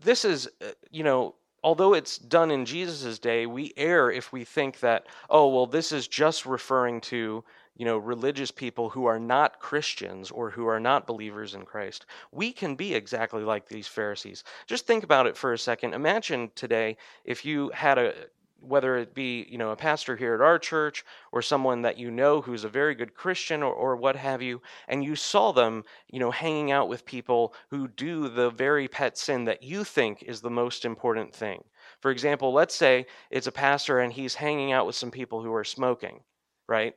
this 0.00 0.24
is, 0.24 0.48
uh, 0.60 0.72
you 0.90 1.04
know, 1.04 1.34
although 1.62 1.94
it's 1.94 2.18
done 2.18 2.50
in 2.50 2.64
Jesus' 2.64 3.18
day, 3.18 3.46
we 3.46 3.72
err 3.76 4.10
if 4.10 4.32
we 4.32 4.44
think 4.44 4.80
that, 4.80 5.06
oh, 5.30 5.48
well, 5.48 5.66
this 5.66 5.92
is 5.92 6.08
just 6.08 6.46
referring 6.46 7.00
to 7.02 7.44
you 7.76 7.86
know, 7.86 7.96
religious 7.96 8.50
people 8.50 8.90
who 8.90 9.06
are 9.06 9.18
not 9.18 9.58
Christians 9.58 10.30
or 10.30 10.50
who 10.50 10.66
are 10.66 10.80
not 10.80 11.06
believers 11.06 11.54
in 11.54 11.64
Christ. 11.64 12.06
We 12.30 12.52
can 12.52 12.74
be 12.74 12.94
exactly 12.94 13.42
like 13.42 13.66
these 13.66 13.86
Pharisees. 13.86 14.44
Just 14.66 14.86
think 14.86 15.04
about 15.04 15.26
it 15.26 15.36
for 15.36 15.52
a 15.52 15.58
second. 15.58 15.94
Imagine 15.94 16.50
today 16.54 16.96
if 17.24 17.44
you 17.44 17.70
had 17.70 17.98
a 17.98 18.14
whether 18.62 18.96
it 18.96 19.14
be 19.14 19.46
you 19.50 19.58
know 19.58 19.70
a 19.70 19.76
pastor 19.76 20.16
here 20.16 20.34
at 20.34 20.40
our 20.40 20.58
church 20.58 21.04
or 21.32 21.42
someone 21.42 21.82
that 21.82 21.98
you 21.98 22.10
know 22.10 22.40
who's 22.40 22.64
a 22.64 22.68
very 22.68 22.94
good 22.94 23.14
christian 23.14 23.62
or, 23.62 23.72
or 23.72 23.96
what 23.96 24.16
have 24.16 24.40
you 24.42 24.60
and 24.88 25.04
you 25.04 25.16
saw 25.16 25.52
them 25.52 25.84
you 26.08 26.18
know 26.18 26.30
hanging 26.30 26.70
out 26.70 26.88
with 26.88 27.04
people 27.04 27.54
who 27.70 27.88
do 27.88 28.28
the 28.28 28.50
very 28.50 28.88
pet 28.88 29.18
sin 29.18 29.44
that 29.44 29.62
you 29.62 29.84
think 29.84 30.22
is 30.22 30.40
the 30.40 30.50
most 30.50 30.84
important 30.84 31.34
thing. 31.34 31.62
For 32.00 32.10
example 32.10 32.52
let's 32.52 32.74
say 32.74 33.06
it's 33.30 33.46
a 33.46 33.52
pastor 33.52 34.00
and 34.00 34.12
he's 34.12 34.34
hanging 34.34 34.72
out 34.72 34.86
with 34.86 34.96
some 34.96 35.10
people 35.10 35.42
who 35.42 35.52
are 35.54 35.64
smoking 35.64 36.20
right? 36.68 36.94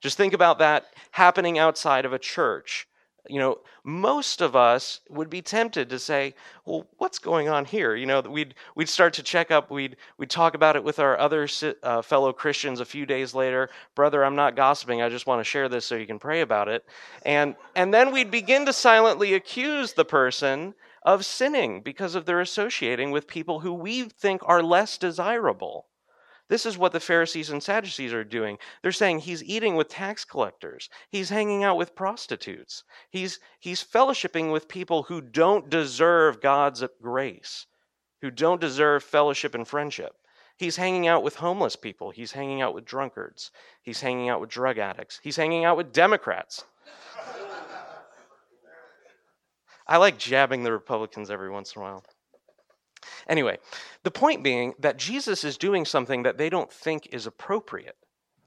Just 0.00 0.16
think 0.16 0.32
about 0.32 0.58
that 0.60 0.86
happening 1.10 1.58
outside 1.58 2.04
of 2.04 2.12
a 2.12 2.18
church 2.18 2.86
you 3.28 3.38
know, 3.38 3.58
most 3.84 4.40
of 4.40 4.56
us 4.56 5.00
would 5.08 5.30
be 5.30 5.42
tempted 5.42 5.90
to 5.90 5.98
say, 5.98 6.34
"Well, 6.64 6.86
what's 6.98 7.18
going 7.18 7.48
on 7.48 7.64
here?" 7.64 7.94
You 7.94 8.06
know, 8.06 8.20
we'd 8.20 8.54
we'd 8.74 8.88
start 8.88 9.14
to 9.14 9.22
check 9.22 9.50
up. 9.50 9.70
We'd 9.70 9.96
we'd 10.18 10.30
talk 10.30 10.54
about 10.54 10.76
it 10.76 10.84
with 10.84 10.98
our 10.98 11.18
other 11.18 11.48
uh, 11.82 12.02
fellow 12.02 12.32
Christians 12.32 12.80
a 12.80 12.84
few 12.84 13.06
days 13.06 13.34
later. 13.34 13.70
Brother, 13.94 14.24
I'm 14.24 14.36
not 14.36 14.56
gossiping. 14.56 15.02
I 15.02 15.08
just 15.08 15.26
want 15.26 15.40
to 15.40 15.44
share 15.44 15.68
this 15.68 15.84
so 15.84 15.96
you 15.96 16.06
can 16.06 16.18
pray 16.18 16.40
about 16.40 16.68
it. 16.68 16.84
And 17.24 17.56
and 17.76 17.92
then 17.92 18.12
we'd 18.12 18.30
begin 18.30 18.66
to 18.66 18.72
silently 18.72 19.34
accuse 19.34 19.92
the 19.92 20.04
person 20.04 20.74
of 21.02 21.24
sinning 21.24 21.80
because 21.80 22.14
of 22.14 22.26
their 22.26 22.40
associating 22.40 23.10
with 23.10 23.26
people 23.26 23.60
who 23.60 23.72
we 23.72 24.04
think 24.04 24.42
are 24.44 24.62
less 24.62 24.98
desirable. 24.98 25.86
This 26.50 26.66
is 26.66 26.76
what 26.76 26.90
the 26.90 26.98
Pharisees 26.98 27.50
and 27.50 27.62
Sadducees 27.62 28.12
are 28.12 28.24
doing. 28.24 28.58
They're 28.82 28.90
saying 28.90 29.20
he's 29.20 29.44
eating 29.44 29.76
with 29.76 29.88
tax 29.88 30.24
collectors. 30.24 30.90
He's 31.08 31.30
hanging 31.30 31.62
out 31.62 31.76
with 31.76 31.94
prostitutes. 31.94 32.82
He's, 33.08 33.38
he's 33.60 33.84
fellowshipping 33.84 34.52
with 34.52 34.66
people 34.66 35.04
who 35.04 35.20
don't 35.20 35.70
deserve 35.70 36.42
God's 36.42 36.82
grace, 37.00 37.66
who 38.20 38.32
don't 38.32 38.60
deserve 38.60 39.04
fellowship 39.04 39.54
and 39.54 39.66
friendship. 39.66 40.16
He's 40.58 40.74
hanging 40.76 41.06
out 41.06 41.22
with 41.22 41.36
homeless 41.36 41.76
people. 41.76 42.10
He's 42.10 42.32
hanging 42.32 42.60
out 42.60 42.74
with 42.74 42.84
drunkards. 42.84 43.52
He's 43.80 44.00
hanging 44.00 44.28
out 44.28 44.40
with 44.40 44.50
drug 44.50 44.76
addicts. 44.76 45.20
He's 45.22 45.36
hanging 45.36 45.64
out 45.64 45.76
with 45.76 45.92
Democrats. 45.92 46.64
I 49.86 49.98
like 49.98 50.18
jabbing 50.18 50.64
the 50.64 50.72
Republicans 50.72 51.30
every 51.30 51.48
once 51.48 51.76
in 51.76 51.80
a 51.80 51.84
while. 51.84 52.04
Anyway, 53.28 53.58
the 54.02 54.10
point 54.10 54.42
being 54.42 54.74
that 54.78 54.98
Jesus 54.98 55.44
is 55.44 55.56
doing 55.56 55.84
something 55.84 56.22
that 56.22 56.38
they 56.38 56.48
don't 56.48 56.72
think 56.72 57.08
is 57.12 57.26
appropriate. 57.26 57.96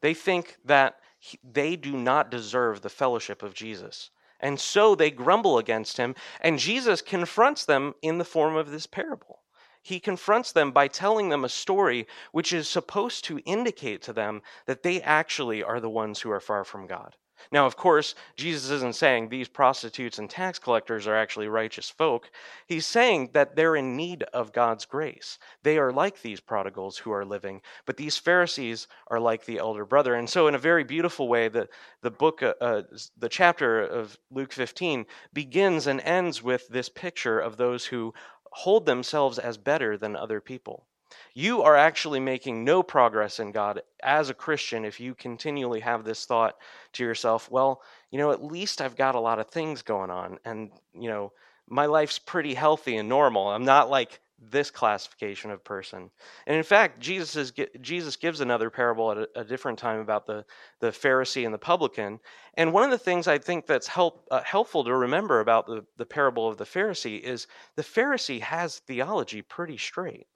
They 0.01 0.13
think 0.13 0.57
that 0.65 0.99
he, 1.17 1.39
they 1.43 1.75
do 1.75 1.93
not 1.93 2.29
deserve 2.29 2.81
the 2.81 2.89
fellowship 2.89 3.41
of 3.43 3.53
Jesus. 3.53 4.09
And 4.39 4.59
so 4.59 4.93
they 4.93 5.09
grumble 5.09 5.57
against 5.57 5.95
him, 5.95 6.15
and 6.41 6.59
Jesus 6.59 7.01
confronts 7.01 7.63
them 7.63 7.95
in 8.01 8.17
the 8.17 8.25
form 8.25 8.57
of 8.57 8.71
this 8.71 8.85
parable. 8.85 9.39
He 9.81 9.99
confronts 9.99 10.51
them 10.51 10.71
by 10.71 10.87
telling 10.87 11.29
them 11.29 11.43
a 11.43 11.49
story 11.49 12.07
which 12.31 12.51
is 12.53 12.67
supposed 12.67 13.25
to 13.25 13.39
indicate 13.39 14.01
to 14.03 14.13
them 14.13 14.41
that 14.65 14.83
they 14.83 15.01
actually 15.01 15.63
are 15.63 15.79
the 15.79 15.89
ones 15.89 16.21
who 16.21 16.31
are 16.31 16.39
far 16.39 16.63
from 16.63 16.87
God. 16.87 17.15
Now, 17.51 17.65
of 17.65 17.75
course, 17.75 18.15
Jesus 18.35 18.69
isn't 18.69 18.95
saying 18.95 19.29
these 19.29 19.47
prostitutes 19.47 20.19
and 20.19 20.29
tax 20.29 20.59
collectors 20.59 21.07
are 21.07 21.15
actually 21.15 21.47
righteous 21.47 21.89
folk. 21.89 22.29
He's 22.67 22.85
saying 22.85 23.31
that 23.33 23.55
they're 23.55 23.75
in 23.75 23.95
need 23.95 24.23
of 24.33 24.53
God's 24.53 24.85
grace. 24.85 25.37
They 25.63 25.77
are 25.77 25.91
like 25.91 26.21
these 26.21 26.39
prodigals 26.39 26.97
who 26.97 27.11
are 27.11 27.25
living, 27.25 27.61
but 27.85 27.97
these 27.97 28.17
Pharisees 28.17 28.87
are 29.07 29.19
like 29.19 29.45
the 29.45 29.59
elder 29.59 29.85
brother. 29.85 30.15
And 30.15 30.29
so, 30.29 30.47
in 30.47 30.55
a 30.55 30.59
very 30.59 30.83
beautiful 30.83 31.27
way, 31.27 31.47
the, 31.47 31.67
the 32.01 32.11
book, 32.11 32.41
uh, 32.43 32.53
uh 32.61 32.83
the 33.17 33.29
chapter 33.29 33.81
of 33.81 34.17
Luke 34.31 34.53
15 34.53 35.05
begins 35.33 35.87
and 35.87 36.01
ends 36.01 36.41
with 36.41 36.67
this 36.69 36.89
picture 36.89 37.39
of 37.39 37.57
those 37.57 37.85
who 37.85 38.13
hold 38.51 38.85
themselves 38.85 39.39
as 39.39 39.57
better 39.57 39.97
than 39.97 40.15
other 40.15 40.39
people. 40.39 40.85
You 41.33 41.63
are 41.63 41.75
actually 41.75 42.19
making 42.19 42.63
no 42.63 42.83
progress 42.83 43.39
in 43.39 43.51
God 43.51 43.81
as 44.03 44.29
a 44.29 44.35
Christian 44.35 44.85
if 44.85 44.99
you 44.99 45.15
continually 45.15 45.79
have 45.79 46.03
this 46.03 46.25
thought 46.25 46.57
to 46.93 47.03
yourself, 47.03 47.49
well, 47.49 47.81
you 48.11 48.19
know, 48.19 48.31
at 48.31 48.43
least 48.43 48.81
I've 48.81 48.95
got 48.95 49.15
a 49.15 49.19
lot 49.19 49.39
of 49.39 49.49
things 49.49 49.81
going 49.81 50.11
on 50.11 50.37
and, 50.45 50.71
you 50.93 51.09
know, 51.09 51.31
my 51.67 51.85
life's 51.85 52.19
pretty 52.19 52.53
healthy 52.53 52.97
and 52.97 53.09
normal. 53.09 53.49
I'm 53.49 53.65
not 53.65 53.89
like 53.89 54.19
this 54.49 54.69
classification 54.69 55.51
of 55.51 55.63
person. 55.63 56.09
And 56.45 56.57
in 56.57 56.63
fact, 56.63 56.99
Jesus 56.99 57.35
is 57.35 57.53
Jesus 57.81 58.15
gives 58.15 58.41
another 58.41 58.69
parable 58.69 59.11
at 59.11 59.17
a, 59.17 59.29
a, 59.35 59.43
different 59.43 59.79
time 59.79 59.99
about 59.99 60.25
the 60.25 60.45
the 60.79 60.91
Pharisee 60.91 61.45
and 61.45 61.53
the 61.53 61.59
publican. 61.59 62.19
And 62.55 62.73
one 62.73 62.83
of 62.83 62.91
the 62.91 62.97
things 62.97 63.27
I 63.27 63.37
think 63.37 63.65
that's 63.65 63.87
help 63.87 64.27
uh, 64.31 64.43
helpful 64.43 64.83
to 64.83 64.93
remember 64.95 65.39
about 65.39 65.67
the 65.67 65.85
the 65.97 66.05
parable 66.05 66.47
of 66.47 66.57
the 66.57 66.65
Pharisee 66.65 67.19
is 67.21 67.47
the 67.75 67.83
Pharisee 67.83 68.41
has 68.41 68.79
theology 68.79 69.41
pretty 69.41 69.77
straight. 69.77 70.27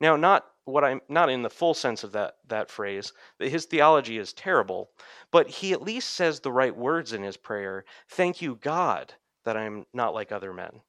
Now, 0.00 0.16
not 0.16 0.46
what 0.64 0.84
I'm 0.84 1.00
not 1.08 1.30
in 1.30 1.42
the 1.42 1.50
full 1.50 1.74
sense 1.74 2.04
of 2.04 2.12
that 2.12 2.36
that 2.46 2.70
phrase. 2.70 3.12
His 3.38 3.64
theology 3.64 4.18
is 4.18 4.32
terrible, 4.32 4.90
but 5.30 5.48
he 5.48 5.72
at 5.72 5.82
least 5.82 6.10
says 6.10 6.40
the 6.40 6.52
right 6.52 6.76
words 6.76 7.12
in 7.12 7.22
his 7.22 7.36
prayer. 7.36 7.84
Thank 8.08 8.40
you, 8.40 8.56
God, 8.56 9.14
that 9.44 9.56
I'm 9.56 9.86
not 9.92 10.14
like 10.14 10.30
other 10.30 10.52
men. 10.52 10.82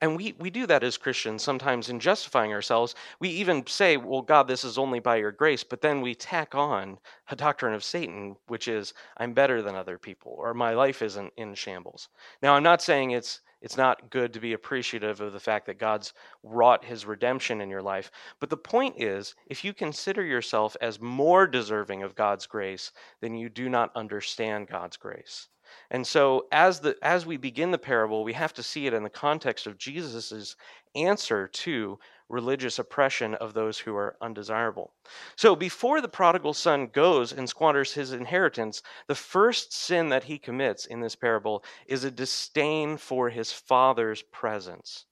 And 0.00 0.16
we, 0.16 0.34
we 0.38 0.50
do 0.50 0.66
that 0.66 0.82
as 0.82 0.96
Christians 0.96 1.42
sometimes 1.42 1.88
in 1.88 2.00
justifying 2.00 2.52
ourselves. 2.52 2.94
We 3.20 3.28
even 3.30 3.66
say, 3.66 3.96
well, 3.96 4.22
God, 4.22 4.48
this 4.48 4.64
is 4.64 4.78
only 4.78 4.98
by 5.00 5.16
your 5.16 5.32
grace, 5.32 5.62
but 5.64 5.80
then 5.80 6.00
we 6.00 6.14
tack 6.14 6.54
on 6.54 6.98
a 7.28 7.36
doctrine 7.36 7.74
of 7.74 7.84
Satan, 7.84 8.36
which 8.48 8.68
is, 8.68 8.94
I'm 9.16 9.32
better 9.32 9.62
than 9.62 9.74
other 9.74 9.98
people, 9.98 10.34
or 10.38 10.54
my 10.54 10.74
life 10.74 11.02
isn't 11.02 11.32
in 11.36 11.54
shambles. 11.54 12.08
Now, 12.42 12.54
I'm 12.54 12.62
not 12.62 12.82
saying 12.82 13.12
it's 13.12 13.40
it's 13.60 13.76
not 13.76 14.08
good 14.08 14.32
to 14.32 14.40
be 14.40 14.54
appreciative 14.54 15.20
of 15.20 15.34
the 15.34 15.40
fact 15.40 15.66
that 15.66 15.78
God's 15.78 16.14
wrought 16.42 16.84
his 16.84 17.04
redemption 17.04 17.60
in 17.60 17.68
your 17.68 17.82
life. 17.82 18.10
But 18.38 18.48
the 18.48 18.56
point 18.56 18.94
is, 18.96 19.34
if 19.48 19.64
you 19.64 19.74
consider 19.74 20.24
yourself 20.24 20.76
as 20.80 20.98
more 20.98 21.46
deserving 21.46 22.02
of 22.02 22.14
God's 22.14 22.46
grace, 22.46 22.90
then 23.20 23.34
you 23.34 23.50
do 23.50 23.68
not 23.68 23.94
understand 23.94 24.68
God's 24.68 24.96
grace. 24.96 25.48
And 25.90 26.06
so 26.06 26.46
as 26.52 26.80
the 26.80 26.96
as 27.02 27.26
we 27.26 27.36
begin 27.36 27.70
the 27.70 27.78
parable, 27.78 28.24
we 28.24 28.32
have 28.34 28.52
to 28.54 28.62
see 28.62 28.86
it 28.86 28.94
in 28.94 29.02
the 29.02 29.10
context 29.10 29.66
of 29.66 29.78
Jesus' 29.78 30.56
answer 30.94 31.48
to 31.48 31.98
religious 32.28 32.78
oppression 32.78 33.34
of 33.34 33.54
those 33.54 33.78
who 33.78 33.94
are 33.96 34.16
undesirable. 34.20 34.92
So 35.36 35.56
before 35.56 36.00
the 36.00 36.08
prodigal 36.08 36.54
son 36.54 36.86
goes 36.86 37.32
and 37.32 37.48
squanders 37.48 37.92
his 37.94 38.12
inheritance, 38.12 38.82
the 39.08 39.14
first 39.14 39.72
sin 39.72 40.08
that 40.10 40.24
he 40.24 40.38
commits 40.38 40.86
in 40.86 41.00
this 41.00 41.16
parable 41.16 41.64
is 41.86 42.04
a 42.04 42.10
disdain 42.10 42.96
for 42.96 43.30
his 43.30 43.52
father's 43.52 44.22
presence. 44.22 45.06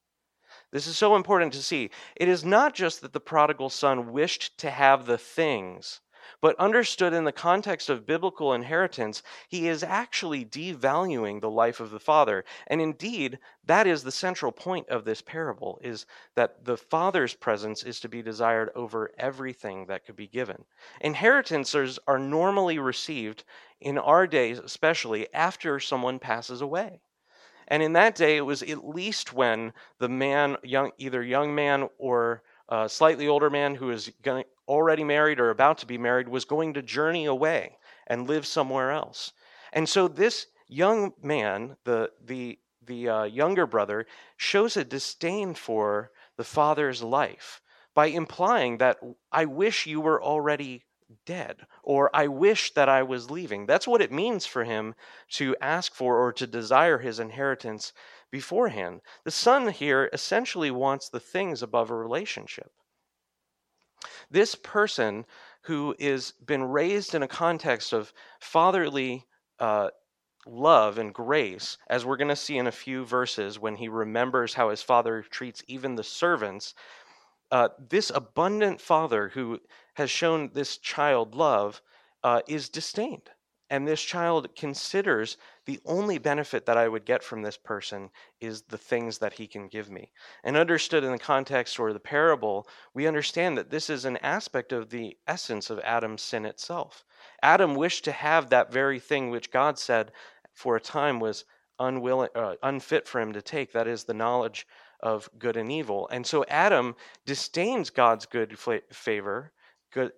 This 0.71 0.87
is 0.87 0.97
so 0.97 1.17
important 1.17 1.53
to 1.55 1.62
see. 1.62 1.91
It 2.15 2.29
is 2.29 2.45
not 2.45 2.75
just 2.75 3.00
that 3.00 3.12
the 3.12 3.21
prodigal 3.21 3.71
son 3.71 4.12
wished 4.12 4.59
to 4.59 4.71
have 4.71 5.07
the 5.07 5.19
things 5.19 6.00
but 6.41 6.59
understood 6.59 7.13
in 7.13 7.25
the 7.25 7.33
context 7.33 7.89
of 7.89 8.07
biblical 8.07 8.53
inheritance, 8.53 9.23
he 9.49 9.69
is 9.69 9.83
actually 9.83 10.45
devaluing 10.45 11.41
the 11.41 11.51
life 11.51 11.81
of 11.81 11.91
the 11.91 12.01
father. 12.01 12.45
And 12.67 12.81
indeed, 12.81 13.39
that 13.65 13.87
is 13.87 14.03
the 14.03 14.13
central 14.13 14.53
point 14.53 14.89
of 14.89 15.05
this 15.05 15.23
parable 15.23 15.81
is 15.83 16.07
that 16.35 16.65
the 16.65 16.77
father's 16.77 17.35
presence 17.35 17.83
is 17.83 18.01
to 18.01 18.09
be 18.09 18.23
desired 18.23 18.71
over 18.75 19.11
everything 19.19 19.87
that 19.87 20.05
could 20.05 20.17
be 20.17 20.29
given. 20.29 20.65
Inheritances 21.01 21.99
are 22.07 22.19
normally 22.19 22.79
received 22.79 23.45
in 23.81 23.99
our 23.99 24.27
days, 24.27 24.59
especially 24.59 25.33
after 25.33 25.79
someone 25.79 26.19
passes 26.19 26.61
away. 26.61 27.01
And 27.69 27.83
in 27.83 27.93
that 27.93 28.15
day, 28.15 28.37
it 28.37 28.47
was 28.47 28.63
at 28.63 28.89
least 28.89 29.35
when 29.35 29.73
the 29.99 30.09
man, 30.09 30.57
young, 30.63 30.91
either 30.97 31.23
young 31.23 31.55
man 31.55 31.89
or 31.99 32.43
a 32.69 32.89
slightly 32.89 33.29
older 33.29 33.51
man 33.51 33.75
who 33.75 33.91
is 33.91 34.11
already 34.67 35.05
married 35.05 35.41
or 35.41 35.51
about 35.51 35.79
to 35.79 35.87
be 35.87 35.99
married 35.99 36.29
was 36.29 36.45
going 36.45 36.75
to 36.75 36.83
journey 36.83 37.25
away 37.25 37.79
and 38.07 38.29
live 38.29 38.47
somewhere 38.47 38.91
else. 38.91 39.33
And 39.73 39.89
so 39.89 40.09
this 40.09 40.47
young 40.67 41.13
man, 41.23 41.77
the 41.85 42.11
the 42.25 42.59
the 42.87 43.09
uh, 43.09 43.25
younger 43.25 43.67
brother, 43.67 44.07
shows 44.37 44.77
a 44.77 44.85
disdain 44.85 45.55
for 45.55 46.11
the 46.37 46.45
father's 46.45 47.03
life 47.03 47.61
by 47.95 48.07
implying 48.07 48.79
that 48.79 48.99
I 49.33 49.45
wish 49.45 49.87
you 49.87 50.01
were 50.01 50.23
already 50.23 50.85
dead 51.27 51.67
or 51.83 52.15
I 52.15 52.29
wish 52.29 52.73
that 52.75 52.89
I 52.89 53.03
was 53.03 53.31
leaving. 53.31 53.67
That's 53.67 53.89
what 53.89 54.03
it 54.03 54.13
means 54.13 54.47
for 54.47 54.65
him 54.65 54.95
to 55.33 55.57
ask 55.61 55.95
for 55.95 56.19
or 56.19 56.33
to 56.35 56.47
desire 56.47 56.99
his 56.99 57.19
inheritance 57.19 57.93
beforehand. 58.31 59.01
The 59.25 59.31
son 59.31 59.69
here 59.69 60.11
essentially 60.13 60.71
wants 60.71 61.09
the 61.09 61.21
things 61.21 61.63
above 61.63 61.91
a 61.91 61.97
relationship. 61.97 62.73
This 64.31 64.55
person 64.55 65.25
who 65.63 65.95
is 65.99 66.33
been 66.33 66.65
raised 66.65 67.15
in 67.15 67.23
a 67.23 67.29
context 67.29 67.93
of 67.93 68.13
fatherly 68.41 69.27
uh, 69.59 69.91
love 70.47 70.99
and 70.99 71.13
grace, 71.13 71.79
as 71.89 72.05
we're 72.05 72.17
going 72.17 72.29
to 72.29 72.37
see 72.37 72.57
in 72.59 72.67
a 72.67 72.73
few 72.73 73.05
verses 73.05 73.59
when 73.59 73.77
he 73.77 73.89
remembers 73.89 74.55
how 74.55 74.71
his 74.71 74.83
father 74.83 75.23
treats 75.23 75.63
even 75.67 75.95
the 75.95 76.05
servants, 76.05 76.75
uh, 77.51 77.69
this 77.89 78.11
abundant 78.15 78.81
father 78.81 79.29
who 79.31 79.59
has 79.95 80.11
shown 80.11 80.51
this 80.53 80.79
child 80.79 81.35
love 81.35 81.83
uh, 82.23 82.41
is 82.47 82.69
disdained. 82.69 83.31
And 83.71 83.87
this 83.87 84.03
child 84.03 84.55
considers 84.57 85.37
the 85.69 85.81
only 85.85 86.17
benefit 86.17 86.65
that 86.65 86.79
I 86.79 86.89
would 86.89 87.05
get 87.05 87.23
from 87.23 87.43
this 87.43 87.59
person 87.59 88.09
is 88.41 88.63
the 88.63 88.79
things 88.79 89.19
that 89.19 89.35
he 89.35 89.47
can 89.47 89.69
give 89.69 89.91
me. 89.91 90.11
And 90.43 90.57
understood 90.57 91.05
in 91.05 91.13
the 91.13 91.19
context 91.19 91.79
or 91.79 91.93
the 91.93 92.01
parable, 92.01 92.67
we 92.95 93.07
understand 93.07 93.59
that 93.59 93.69
this 93.69 93.91
is 93.91 94.07
an 94.07 94.17
aspect 94.23 94.73
of 94.73 94.89
the 94.89 95.19
essence 95.27 95.69
of 95.69 95.79
Adam's 95.81 96.23
sin 96.23 96.47
itself. 96.47 97.05
Adam 97.43 97.75
wished 97.75 98.03
to 98.05 98.13
have 98.13 98.49
that 98.49 98.73
very 98.73 98.99
thing 98.99 99.29
which 99.29 99.51
God 99.51 99.79
said 99.79 100.11
for 100.55 100.75
a 100.75 100.81
time 100.81 101.21
was 101.21 101.45
unwilling, 101.79 102.31
uh, 102.35 102.55
unfit 102.63 103.07
for 103.07 103.21
him 103.21 103.35
to 103.35 103.43
take. 103.43 103.73
That 103.73 103.87
is 103.87 104.05
the 104.05 104.15
knowledge 104.15 104.67
of 105.01 105.29
good 105.39 105.59
and 105.59 105.71
evil. 105.71 106.09
And 106.11 106.27
so 106.27 106.47
Adam 106.49 106.97
disdains 107.27 107.91
God's 107.91 108.25
good 108.25 108.59
favor 108.59 109.53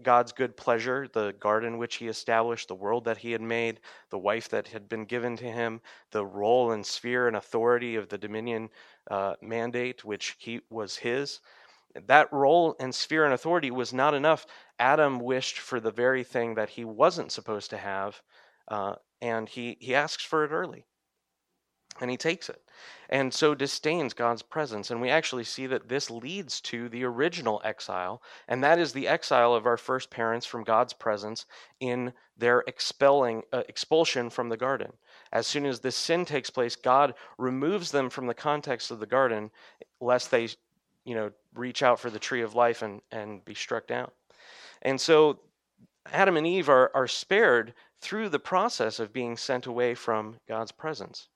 God's 0.02 0.32
good 0.32 0.56
pleasure, 0.56 1.06
the 1.12 1.32
garden 1.38 1.78
which 1.78 1.96
he 1.96 2.08
established, 2.08 2.68
the 2.68 2.74
world 2.74 3.04
that 3.04 3.18
he 3.18 3.32
had 3.32 3.40
made, 3.40 3.80
the 4.10 4.18
wife 4.18 4.48
that 4.48 4.68
had 4.68 4.88
been 4.88 5.04
given 5.04 5.36
to 5.36 5.44
him, 5.44 5.80
the 6.10 6.24
role 6.24 6.72
and 6.72 6.84
sphere 6.84 7.28
and 7.28 7.36
authority 7.36 7.96
of 7.96 8.08
the 8.08 8.18
dominion 8.18 8.70
uh, 9.10 9.34
mandate 9.40 10.04
which 10.04 10.36
he 10.38 10.60
was 10.70 10.96
his. 10.96 11.40
That 12.06 12.32
role 12.32 12.76
and 12.80 12.94
sphere 12.94 13.24
and 13.24 13.34
authority 13.34 13.70
was 13.70 13.92
not 13.92 14.14
enough. 14.14 14.46
Adam 14.78 15.18
wished 15.20 15.58
for 15.58 15.80
the 15.80 15.90
very 15.90 16.24
thing 16.24 16.54
that 16.54 16.70
he 16.70 16.84
wasn't 16.84 17.32
supposed 17.32 17.70
to 17.70 17.78
have, 17.78 18.22
uh, 18.68 18.96
and 19.20 19.48
he, 19.48 19.76
he 19.80 19.94
asks 19.94 20.24
for 20.24 20.44
it 20.44 20.50
early 20.50 20.86
and 22.00 22.11
he 22.11 22.16
takes 22.16 22.49
it 22.49 22.62
and 23.11 23.35
so 23.35 23.54
disdains 23.54 24.14
God's 24.14 24.42
presence. 24.42 24.90
And 24.90 25.00
we 25.00 25.11
actually 25.11 25.42
see 25.42 25.66
that 25.66 25.88
this 25.88 26.11
leads 26.11 26.61
to 26.62 26.88
the 26.88 27.04
original 27.04 27.61
exile, 27.64 28.23
and 28.47 28.62
that 28.62 28.78
is 28.78 28.92
the 28.92 29.09
exile 29.09 29.52
of 29.52 29.66
our 29.66 29.76
first 29.76 30.11
parents 30.11 30.47
from 30.47 30.62
God's 30.62 30.92
presence 30.92 31.45
in 31.80 32.12
their 32.38 32.61
expelling 32.69 33.42
uh, 33.52 33.64
expulsion 33.69 34.30
from 34.30 34.49
the 34.49 34.57
garden. 34.57 34.92
As 35.33 35.47
soon 35.47 35.66
as 35.66 35.80
this 35.80 35.97
sin 35.97 36.25
takes 36.25 36.50
place, 36.50 36.76
God 36.76 37.14
removes 37.37 37.90
them 37.90 38.11
from 38.11 38.28
the 38.28 38.35
context 38.35 38.92
of 38.92 39.00
the 39.00 39.07
garden, 39.07 39.50
lest 40.00 40.30
they, 40.30 40.49
you 41.04 41.16
know, 41.16 41.33
reach 41.54 41.83
out 41.83 41.99
for 41.99 42.11
the 42.11 42.19
tree 42.21 42.42
of 42.42 42.54
life 42.54 42.83
and, 42.83 43.02
and 43.11 43.45
be 43.45 43.54
struck 43.54 43.88
down. 43.88 44.11
And 44.83 45.00
so 45.00 45.40
Adam 46.07 46.37
and 46.37 46.47
Eve 46.47 46.69
are, 46.69 46.92
are 46.95 47.09
spared 47.09 47.75
through 48.00 48.28
the 48.28 48.38
process 48.38 49.00
of 49.00 49.12
being 49.12 49.37
sent 49.37 49.66
away 49.66 49.95
from 49.95 50.37
God's 50.49 50.73
presence. 50.73 51.28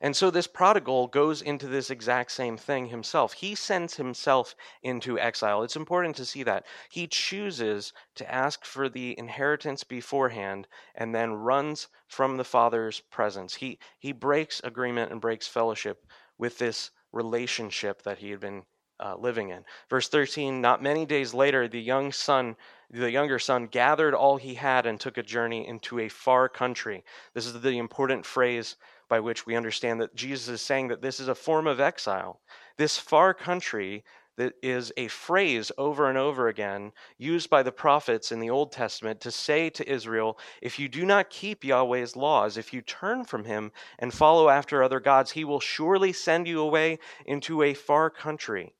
And 0.00 0.16
so 0.16 0.30
this 0.30 0.46
prodigal 0.46 1.06
goes 1.08 1.42
into 1.42 1.66
this 1.66 1.90
exact 1.90 2.32
same 2.32 2.56
thing 2.56 2.86
himself. 2.86 3.32
He 3.32 3.54
sends 3.54 3.94
himself 3.94 4.54
into 4.82 5.18
exile. 5.18 5.62
It's 5.62 5.76
important 5.76 6.16
to 6.16 6.24
see 6.24 6.42
that. 6.44 6.66
He 6.90 7.06
chooses 7.06 7.92
to 8.16 8.32
ask 8.32 8.64
for 8.64 8.88
the 8.88 9.18
inheritance 9.18 9.84
beforehand 9.84 10.68
and 10.94 11.14
then 11.14 11.32
runs 11.32 11.88
from 12.08 12.36
the 12.36 12.44
Father's 12.44 13.00
presence. 13.00 13.54
He, 13.54 13.78
he 13.98 14.12
breaks 14.12 14.60
agreement 14.64 15.12
and 15.12 15.20
breaks 15.20 15.46
fellowship 15.46 16.06
with 16.38 16.58
this 16.58 16.90
relationship 17.12 18.02
that 18.02 18.18
he 18.18 18.30
had 18.30 18.40
been 18.40 18.64
uh, 19.00 19.14
living 19.16 19.50
in. 19.50 19.64
Verse 19.88 20.08
13 20.08 20.60
Not 20.60 20.82
many 20.82 21.06
days 21.06 21.34
later, 21.34 21.68
the 21.68 21.80
young 21.80 22.12
son, 22.12 22.56
the 22.90 23.10
younger 23.10 23.38
son, 23.38 23.66
gathered 23.66 24.14
all 24.14 24.36
he 24.36 24.54
had 24.54 24.86
and 24.86 24.98
took 24.98 25.18
a 25.18 25.22
journey 25.22 25.66
into 25.66 26.00
a 26.00 26.08
far 26.08 26.48
country. 26.48 27.04
This 27.34 27.46
is 27.46 27.60
the 27.60 27.78
important 27.78 28.26
phrase 28.26 28.76
by 29.08 29.20
which 29.20 29.46
we 29.46 29.56
understand 29.56 30.00
that 30.00 30.14
Jesus 30.14 30.48
is 30.48 30.60
saying 30.60 30.88
that 30.88 31.02
this 31.02 31.20
is 31.20 31.28
a 31.28 31.34
form 31.34 31.66
of 31.66 31.80
exile. 31.80 32.40
This 32.76 32.98
far 32.98 33.34
country 33.34 34.04
that 34.36 34.54
is 34.62 34.92
a 34.96 35.08
phrase 35.08 35.72
over 35.76 36.08
and 36.08 36.16
over 36.16 36.46
again 36.46 36.92
used 37.18 37.50
by 37.50 37.62
the 37.62 37.72
prophets 37.72 38.30
in 38.30 38.38
the 38.38 38.50
Old 38.50 38.70
Testament 38.70 39.20
to 39.20 39.32
say 39.32 39.68
to 39.70 39.90
Israel, 39.90 40.38
if 40.62 40.78
you 40.78 40.88
do 40.88 41.04
not 41.04 41.28
keep 41.28 41.64
Yahweh's 41.64 42.14
laws, 42.14 42.56
if 42.56 42.72
you 42.72 42.80
turn 42.80 43.24
from 43.24 43.44
him 43.44 43.72
and 43.98 44.14
follow 44.14 44.48
after 44.48 44.82
other 44.82 45.00
gods, 45.00 45.32
he 45.32 45.44
will 45.44 45.60
surely 45.60 46.12
send 46.12 46.46
you 46.46 46.60
away 46.60 47.00
into 47.26 47.62
a 47.62 47.74
far 47.74 48.10
country 48.10 48.74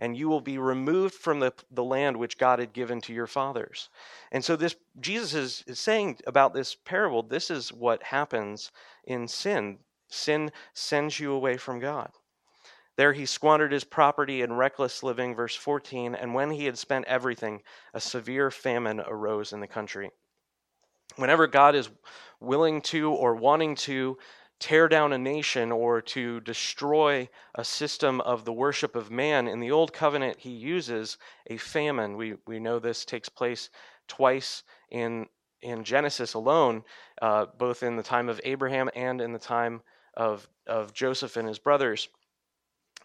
and 0.00 0.16
you 0.16 0.28
will 0.28 0.40
be 0.40 0.58
removed 0.58 1.14
from 1.14 1.38
the, 1.38 1.52
the 1.70 1.84
land 1.84 2.16
which 2.16 2.38
God 2.38 2.58
had 2.58 2.72
given 2.72 3.00
to 3.02 3.12
your 3.12 3.26
fathers. 3.28 3.90
And 4.32 4.44
so 4.44 4.56
this 4.56 4.74
Jesus 4.98 5.34
is, 5.34 5.64
is 5.66 5.78
saying 5.78 6.18
about 6.26 6.54
this 6.54 6.74
parable, 6.74 7.22
this 7.22 7.50
is 7.50 7.72
what 7.72 8.02
happens 8.02 8.72
in 9.04 9.28
sin. 9.28 9.78
Sin 10.08 10.50
sends 10.72 11.20
you 11.20 11.32
away 11.32 11.56
from 11.56 11.78
God. 11.78 12.10
There 12.96 13.12
he 13.12 13.26
squandered 13.26 13.72
his 13.72 13.84
property 13.84 14.42
in 14.42 14.54
reckless 14.54 15.02
living, 15.02 15.34
verse 15.34 15.54
14, 15.54 16.14
and 16.14 16.34
when 16.34 16.50
he 16.50 16.64
had 16.64 16.76
spent 16.76 17.06
everything, 17.06 17.62
a 17.94 18.00
severe 18.00 18.50
famine 18.50 19.00
arose 19.00 19.52
in 19.52 19.60
the 19.60 19.66
country. 19.66 20.10
Whenever 21.16 21.46
God 21.46 21.74
is 21.74 21.90
willing 22.40 22.80
to 22.82 23.10
or 23.12 23.34
wanting 23.34 23.74
to 23.76 24.18
tear 24.60 24.88
down 24.88 25.12
a 25.12 25.18
nation 25.18 25.72
or 25.72 26.00
to 26.02 26.40
destroy 26.40 27.28
a 27.54 27.64
system 27.64 28.20
of 28.20 28.44
the 28.44 28.52
worship 28.52 28.94
of 28.94 29.10
man. 29.10 29.48
In 29.48 29.58
the 29.58 29.70
Old 29.70 29.92
Covenant, 29.92 30.38
he 30.38 30.50
uses 30.50 31.16
a 31.48 31.56
famine. 31.56 32.16
We, 32.16 32.34
we 32.46 32.60
know 32.60 32.78
this 32.78 33.04
takes 33.04 33.28
place 33.28 33.70
twice 34.06 34.62
in, 34.90 35.26
in 35.62 35.82
Genesis 35.82 36.34
alone, 36.34 36.84
uh, 37.22 37.46
both 37.58 37.82
in 37.82 37.96
the 37.96 38.02
time 38.02 38.28
of 38.28 38.40
Abraham 38.44 38.90
and 38.94 39.20
in 39.20 39.32
the 39.32 39.38
time 39.38 39.80
of, 40.14 40.46
of 40.66 40.92
Joseph 40.92 41.36
and 41.36 41.48
his 41.48 41.58
brothers. 41.58 42.08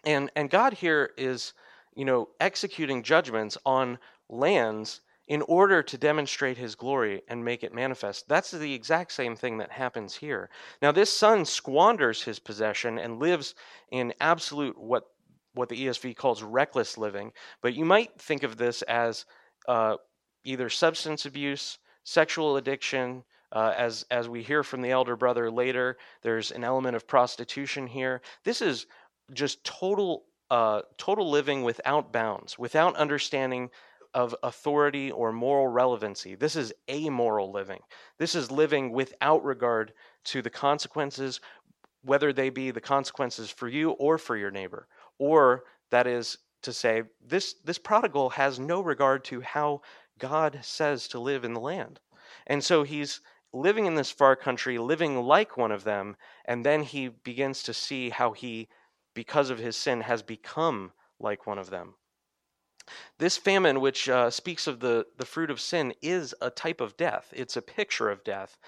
And, 0.04 0.30
and 0.36 0.50
God 0.50 0.74
here 0.74 1.10
is, 1.16 1.54
you 1.94 2.04
know, 2.04 2.28
executing 2.38 3.02
judgments 3.02 3.56
on 3.64 3.98
lands 4.28 5.00
in 5.28 5.42
order 5.42 5.82
to 5.82 5.98
demonstrate 5.98 6.56
his 6.56 6.74
glory 6.74 7.22
and 7.28 7.44
make 7.44 7.64
it 7.64 7.74
manifest. 7.74 8.28
That's 8.28 8.52
the 8.52 8.72
exact 8.72 9.12
same 9.12 9.34
thing 9.34 9.58
that 9.58 9.72
happens 9.72 10.14
here. 10.14 10.50
Now, 10.80 10.92
this 10.92 11.12
son 11.12 11.44
squanders 11.44 12.22
his 12.22 12.38
possession 12.38 12.98
and 12.98 13.18
lives 13.18 13.54
in 13.90 14.14
absolute 14.20 14.78
what 14.78 15.04
what 15.54 15.70
the 15.70 15.86
ESV 15.86 16.14
calls 16.16 16.42
reckless 16.42 16.98
living, 16.98 17.32
but 17.62 17.72
you 17.72 17.86
might 17.86 18.20
think 18.20 18.42
of 18.42 18.58
this 18.58 18.82
as 18.82 19.24
uh, 19.66 19.96
either 20.44 20.68
substance 20.68 21.24
abuse, 21.24 21.78
sexual 22.04 22.58
addiction. 22.58 23.24
Uh, 23.52 23.72
as 23.76 24.04
as 24.10 24.28
we 24.28 24.42
hear 24.42 24.62
from 24.62 24.82
the 24.82 24.90
elder 24.90 25.16
brother 25.16 25.50
later, 25.50 25.96
there's 26.22 26.50
an 26.50 26.62
element 26.62 26.94
of 26.94 27.06
prostitution 27.06 27.86
here. 27.86 28.20
This 28.44 28.60
is 28.60 28.86
just 29.32 29.64
total 29.64 30.24
uh, 30.50 30.82
total 30.98 31.30
living 31.30 31.62
without 31.62 32.12
bounds, 32.12 32.58
without 32.58 32.94
understanding 32.96 33.70
of 34.16 34.34
authority 34.42 35.10
or 35.10 35.30
moral 35.30 35.68
relevancy. 35.68 36.34
This 36.34 36.56
is 36.56 36.72
amoral 36.90 37.52
living. 37.52 37.80
This 38.16 38.34
is 38.34 38.50
living 38.50 38.90
without 38.90 39.44
regard 39.44 39.92
to 40.24 40.40
the 40.40 40.48
consequences, 40.48 41.38
whether 42.02 42.32
they 42.32 42.48
be 42.48 42.70
the 42.70 42.80
consequences 42.80 43.50
for 43.50 43.68
you 43.68 43.90
or 43.90 44.16
for 44.16 44.34
your 44.34 44.50
neighbor. 44.50 44.88
Or 45.18 45.64
that 45.90 46.06
is 46.06 46.38
to 46.62 46.72
say, 46.72 47.02
this, 47.22 47.56
this 47.62 47.76
prodigal 47.76 48.30
has 48.30 48.58
no 48.58 48.80
regard 48.80 49.22
to 49.24 49.42
how 49.42 49.82
God 50.18 50.60
says 50.62 51.08
to 51.08 51.20
live 51.20 51.44
in 51.44 51.52
the 51.52 51.60
land. 51.60 52.00
And 52.46 52.64
so 52.64 52.84
he's 52.84 53.20
living 53.52 53.84
in 53.84 53.96
this 53.96 54.10
far 54.10 54.34
country, 54.34 54.78
living 54.78 55.20
like 55.24 55.58
one 55.58 55.72
of 55.72 55.84
them, 55.84 56.16
and 56.46 56.64
then 56.64 56.82
he 56.82 57.08
begins 57.08 57.62
to 57.64 57.74
see 57.74 58.08
how 58.08 58.32
he, 58.32 58.68
because 59.12 59.50
of 59.50 59.58
his 59.58 59.76
sin, 59.76 60.00
has 60.00 60.22
become 60.22 60.92
like 61.20 61.46
one 61.46 61.58
of 61.58 61.68
them. 61.68 61.96
This 63.18 63.36
famine, 63.36 63.80
which 63.80 64.08
uh, 64.08 64.30
speaks 64.30 64.66
of 64.66 64.80
the, 64.80 65.06
the 65.16 65.26
fruit 65.26 65.50
of 65.50 65.60
sin, 65.60 65.94
is 66.02 66.34
a 66.40 66.50
type 66.50 66.80
of 66.80 66.96
death. 66.96 67.32
It's 67.32 67.56
a 67.56 67.62
picture 67.62 68.10
of 68.10 68.24
death 68.24 68.58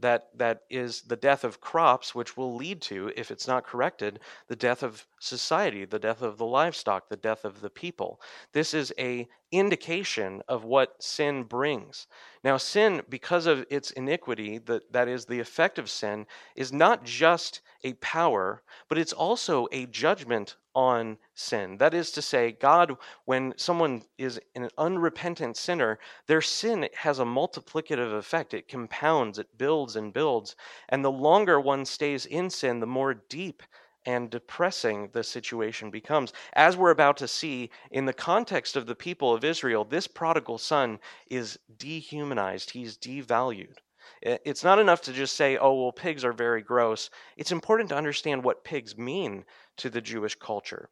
that, 0.00 0.28
that 0.34 0.62
is 0.68 1.02
the 1.02 1.16
death 1.16 1.44
of 1.44 1.60
crops, 1.60 2.14
which 2.14 2.36
will 2.36 2.54
lead 2.54 2.82
to, 2.82 3.12
if 3.16 3.30
it's 3.30 3.48
not 3.48 3.64
corrected, 3.64 4.20
the 4.48 4.56
death 4.56 4.82
of 4.82 5.06
society, 5.20 5.84
the 5.84 5.98
death 5.98 6.22
of 6.22 6.38
the 6.38 6.46
livestock, 6.46 7.08
the 7.08 7.16
death 7.16 7.44
of 7.44 7.60
the 7.60 7.70
people. 7.70 8.20
This 8.52 8.74
is 8.74 8.92
a 8.98 9.28
indication 9.52 10.42
of 10.48 10.64
what 10.64 11.02
sin 11.02 11.44
brings. 11.44 12.06
Now, 12.42 12.56
sin, 12.56 13.02
because 13.08 13.46
of 13.46 13.64
its 13.70 13.90
iniquity, 13.92 14.58
that, 14.58 14.92
that 14.92 15.08
is 15.08 15.26
the 15.26 15.40
effect 15.40 15.78
of 15.78 15.90
sin, 15.90 16.26
is 16.54 16.72
not 16.72 17.04
just 17.04 17.60
a 17.84 17.94
power, 17.94 18.62
but 18.88 18.98
it's 18.98 19.12
also 19.12 19.68
a 19.72 19.86
judgment 19.86 20.56
on 20.74 21.16
sin. 21.34 21.78
That 21.78 21.94
is 21.94 22.10
to 22.12 22.22
say, 22.22 22.52
God, 22.52 22.96
when 23.24 23.54
someone 23.56 24.02
is 24.18 24.38
an 24.54 24.68
unrepentant 24.76 25.56
sinner, 25.56 25.98
their 26.26 26.42
sin 26.42 26.88
has 26.94 27.18
a 27.18 27.24
multiplicative 27.24 28.16
effect. 28.16 28.52
It 28.52 28.68
compounds, 28.68 29.38
it 29.38 29.56
builds 29.56 29.96
and 29.96 30.12
builds. 30.12 30.54
And 30.88 31.04
the 31.04 31.10
longer 31.10 31.58
one 31.60 31.84
stays 31.86 32.26
in 32.26 32.50
sin, 32.50 32.80
the 32.80 32.86
more 32.86 33.14
deep 33.14 33.62
and 34.06 34.30
depressing 34.30 35.10
the 35.12 35.24
situation 35.24 35.90
becomes. 35.90 36.32
As 36.54 36.76
we're 36.76 36.90
about 36.90 37.16
to 37.18 37.28
see, 37.28 37.70
in 37.90 38.06
the 38.06 38.12
context 38.12 38.76
of 38.76 38.86
the 38.86 38.94
people 38.94 39.34
of 39.34 39.44
Israel, 39.44 39.84
this 39.84 40.06
prodigal 40.06 40.58
son 40.58 41.00
is 41.28 41.58
dehumanized, 41.76 42.70
he's 42.70 42.96
devalued. 42.96 43.78
It's 44.22 44.62
not 44.62 44.78
enough 44.78 45.02
to 45.02 45.12
just 45.12 45.34
say, 45.34 45.58
oh, 45.58 45.74
well, 45.74 45.92
pigs 45.92 46.24
are 46.24 46.32
very 46.32 46.62
gross. 46.62 47.10
It's 47.36 47.50
important 47.50 47.88
to 47.88 47.96
understand 47.96 48.44
what 48.44 48.64
pigs 48.64 48.96
mean 48.96 49.44
to 49.78 49.90
the 49.90 50.00
Jewish 50.00 50.36
culture. 50.36 50.88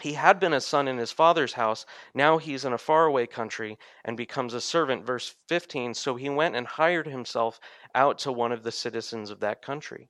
He 0.00 0.12
had 0.12 0.38
been 0.38 0.52
a 0.52 0.60
son 0.60 0.86
in 0.86 0.98
his 0.98 1.10
father's 1.10 1.54
house. 1.54 1.84
Now 2.14 2.38
he's 2.38 2.64
in 2.64 2.72
a 2.72 2.78
faraway 2.78 3.26
country 3.26 3.78
and 4.04 4.16
becomes 4.16 4.54
a 4.54 4.60
servant. 4.60 5.04
Verse 5.04 5.34
15 5.48 5.94
So 5.94 6.14
he 6.14 6.28
went 6.28 6.54
and 6.54 6.66
hired 6.66 7.08
himself 7.08 7.58
out 7.94 8.18
to 8.18 8.30
one 8.30 8.52
of 8.52 8.62
the 8.62 8.70
citizens 8.70 9.30
of 9.30 9.40
that 9.40 9.60
country. 9.60 10.08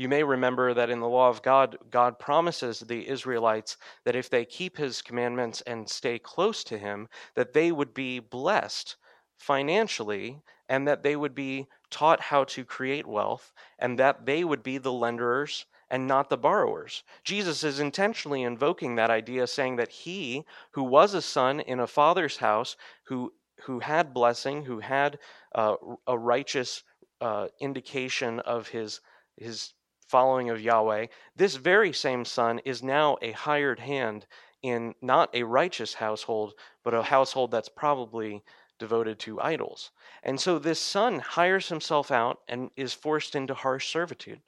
You 0.00 0.08
may 0.08 0.22
remember 0.22 0.72
that 0.72 0.88
in 0.88 1.00
the 1.00 1.08
law 1.10 1.28
of 1.28 1.42
God, 1.42 1.76
God 1.90 2.18
promises 2.18 2.80
the 2.80 3.06
Israelites 3.06 3.76
that 4.06 4.16
if 4.16 4.30
they 4.30 4.46
keep 4.46 4.78
his 4.78 5.02
commandments 5.02 5.60
and 5.66 5.86
stay 5.90 6.18
close 6.18 6.64
to 6.64 6.78
him, 6.78 7.06
that 7.34 7.52
they 7.52 7.70
would 7.70 7.92
be 7.92 8.18
blessed 8.18 8.96
financially 9.36 10.40
and 10.70 10.88
that 10.88 11.02
they 11.02 11.16
would 11.16 11.34
be 11.34 11.66
taught 11.90 12.18
how 12.18 12.44
to 12.44 12.64
create 12.64 13.06
wealth 13.06 13.52
and 13.78 13.98
that 13.98 14.24
they 14.24 14.42
would 14.42 14.62
be 14.62 14.78
the 14.78 14.90
lenders 14.90 15.66
and 15.90 16.06
not 16.06 16.30
the 16.30 16.38
borrowers. 16.38 17.04
Jesus 17.22 17.62
is 17.62 17.78
intentionally 17.78 18.42
invoking 18.42 18.94
that 18.94 19.10
idea, 19.10 19.46
saying 19.46 19.76
that 19.76 19.90
he, 19.90 20.46
who 20.70 20.82
was 20.82 21.12
a 21.12 21.20
son 21.20 21.60
in 21.60 21.78
a 21.78 21.86
father's 21.86 22.38
house, 22.38 22.74
who 23.04 23.34
who 23.64 23.80
had 23.80 24.14
blessing, 24.14 24.64
who 24.64 24.80
had 24.80 25.18
uh, 25.54 25.76
a 26.06 26.16
righteous 26.16 26.84
uh, 27.20 27.48
indication 27.60 28.40
of 28.40 28.68
his 28.68 29.02
his 29.36 29.74
following 30.10 30.50
of 30.50 30.60
Yahweh, 30.60 31.06
this 31.36 31.54
very 31.54 31.92
same 31.92 32.24
son 32.24 32.58
is 32.64 32.82
now 32.82 33.16
a 33.22 33.30
hired 33.30 33.78
hand 33.78 34.26
in 34.60 34.92
not 35.00 35.30
a 35.32 35.44
righteous 35.44 35.94
household, 35.94 36.54
but 36.82 36.94
a 36.94 37.02
household 37.02 37.52
that's 37.52 37.68
probably 37.68 38.42
devoted 38.80 39.20
to 39.20 39.40
idols. 39.40 39.92
And 40.24 40.40
so 40.40 40.58
this 40.58 40.80
son 40.80 41.20
hires 41.20 41.68
himself 41.68 42.10
out 42.10 42.40
and 42.48 42.70
is 42.76 42.92
forced 42.92 43.36
into 43.36 43.54
harsh 43.54 43.92
servitude. 43.92 44.40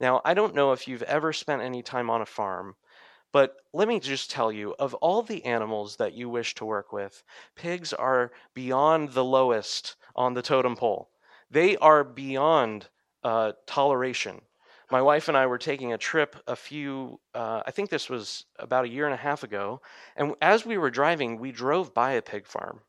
Now, 0.00 0.22
I 0.24 0.32
don't 0.32 0.54
know 0.54 0.72
if 0.72 0.88
you've 0.88 1.02
ever 1.02 1.34
spent 1.34 1.60
any 1.60 1.82
time 1.82 2.08
on 2.08 2.22
a 2.22 2.26
farm, 2.26 2.74
but 3.30 3.56
let 3.74 3.88
me 3.88 4.00
just 4.00 4.30
tell 4.30 4.50
you 4.50 4.74
of 4.78 4.94
all 4.94 5.20
the 5.20 5.44
animals 5.44 5.96
that 5.96 6.14
you 6.14 6.30
wish 6.30 6.54
to 6.54 6.64
work 6.64 6.94
with, 6.94 7.22
pigs 7.56 7.92
are 7.92 8.32
beyond 8.54 9.10
the 9.10 9.24
lowest 9.24 9.96
on 10.16 10.32
the 10.32 10.42
totem 10.42 10.76
pole. 10.76 11.10
They 11.50 11.76
are 11.76 12.04
beyond 12.04 12.88
uh, 13.22 13.52
toleration. 13.66 14.40
My 14.90 15.00
wife 15.00 15.28
and 15.28 15.36
I 15.36 15.46
were 15.46 15.58
taking 15.58 15.92
a 15.92 15.98
trip 15.98 16.36
a 16.46 16.56
few, 16.56 17.20
uh, 17.34 17.62
I 17.66 17.70
think 17.70 17.90
this 17.90 18.10
was 18.10 18.44
about 18.58 18.84
a 18.84 18.88
year 18.88 19.06
and 19.06 19.14
a 19.14 19.18
half 19.18 19.42
ago. 19.42 19.80
And 20.16 20.34
as 20.42 20.66
we 20.66 20.78
were 20.78 20.90
driving, 20.90 21.38
we 21.38 21.52
drove 21.52 21.94
by 21.94 22.12
a 22.12 22.22
pig 22.22 22.46
farm. 22.46 22.80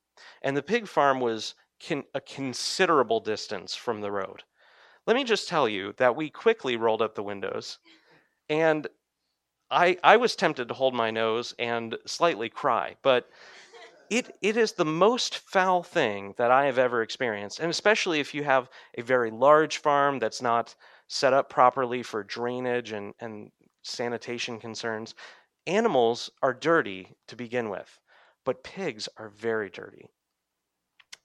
And 0.41 0.55
the 0.55 0.63
pig 0.63 0.87
farm 0.87 1.19
was 1.19 1.55
a 2.13 2.21
considerable 2.21 3.19
distance 3.19 3.75
from 3.75 4.01
the 4.01 4.11
road. 4.11 4.43
Let 5.05 5.15
me 5.15 5.23
just 5.23 5.47
tell 5.47 5.69
you 5.69 5.93
that 5.97 6.15
we 6.15 6.29
quickly 6.29 6.77
rolled 6.77 7.01
up 7.01 7.15
the 7.15 7.23
windows, 7.23 7.77
and 8.49 8.87
I 9.69 9.97
I 10.03 10.17
was 10.17 10.35
tempted 10.35 10.67
to 10.67 10.73
hold 10.73 10.95
my 10.95 11.11
nose 11.11 11.53
and 11.59 11.97
slightly 12.05 12.49
cry, 12.49 12.95
but 13.03 13.29
it 14.09 14.35
it 14.41 14.57
is 14.57 14.73
the 14.73 14.85
most 14.85 15.37
foul 15.37 15.83
thing 15.83 16.33
that 16.37 16.49
I 16.49 16.65
have 16.65 16.79
ever 16.79 17.03
experienced, 17.03 17.59
and 17.59 17.69
especially 17.69 18.19
if 18.19 18.33
you 18.33 18.43
have 18.43 18.69
a 18.97 19.03
very 19.03 19.29
large 19.29 19.77
farm 19.77 20.17
that's 20.19 20.41
not 20.41 20.75
set 21.07 21.33
up 21.33 21.49
properly 21.49 22.03
for 22.03 22.23
drainage 22.23 22.91
and, 22.91 23.13
and 23.19 23.51
sanitation 23.83 24.59
concerns. 24.59 25.15
Animals 25.67 26.29
are 26.41 26.53
dirty 26.53 27.15
to 27.27 27.35
begin 27.35 27.69
with, 27.69 27.99
but 28.43 28.63
pigs 28.63 29.09
are 29.17 29.29
very 29.29 29.69
dirty. 29.69 30.07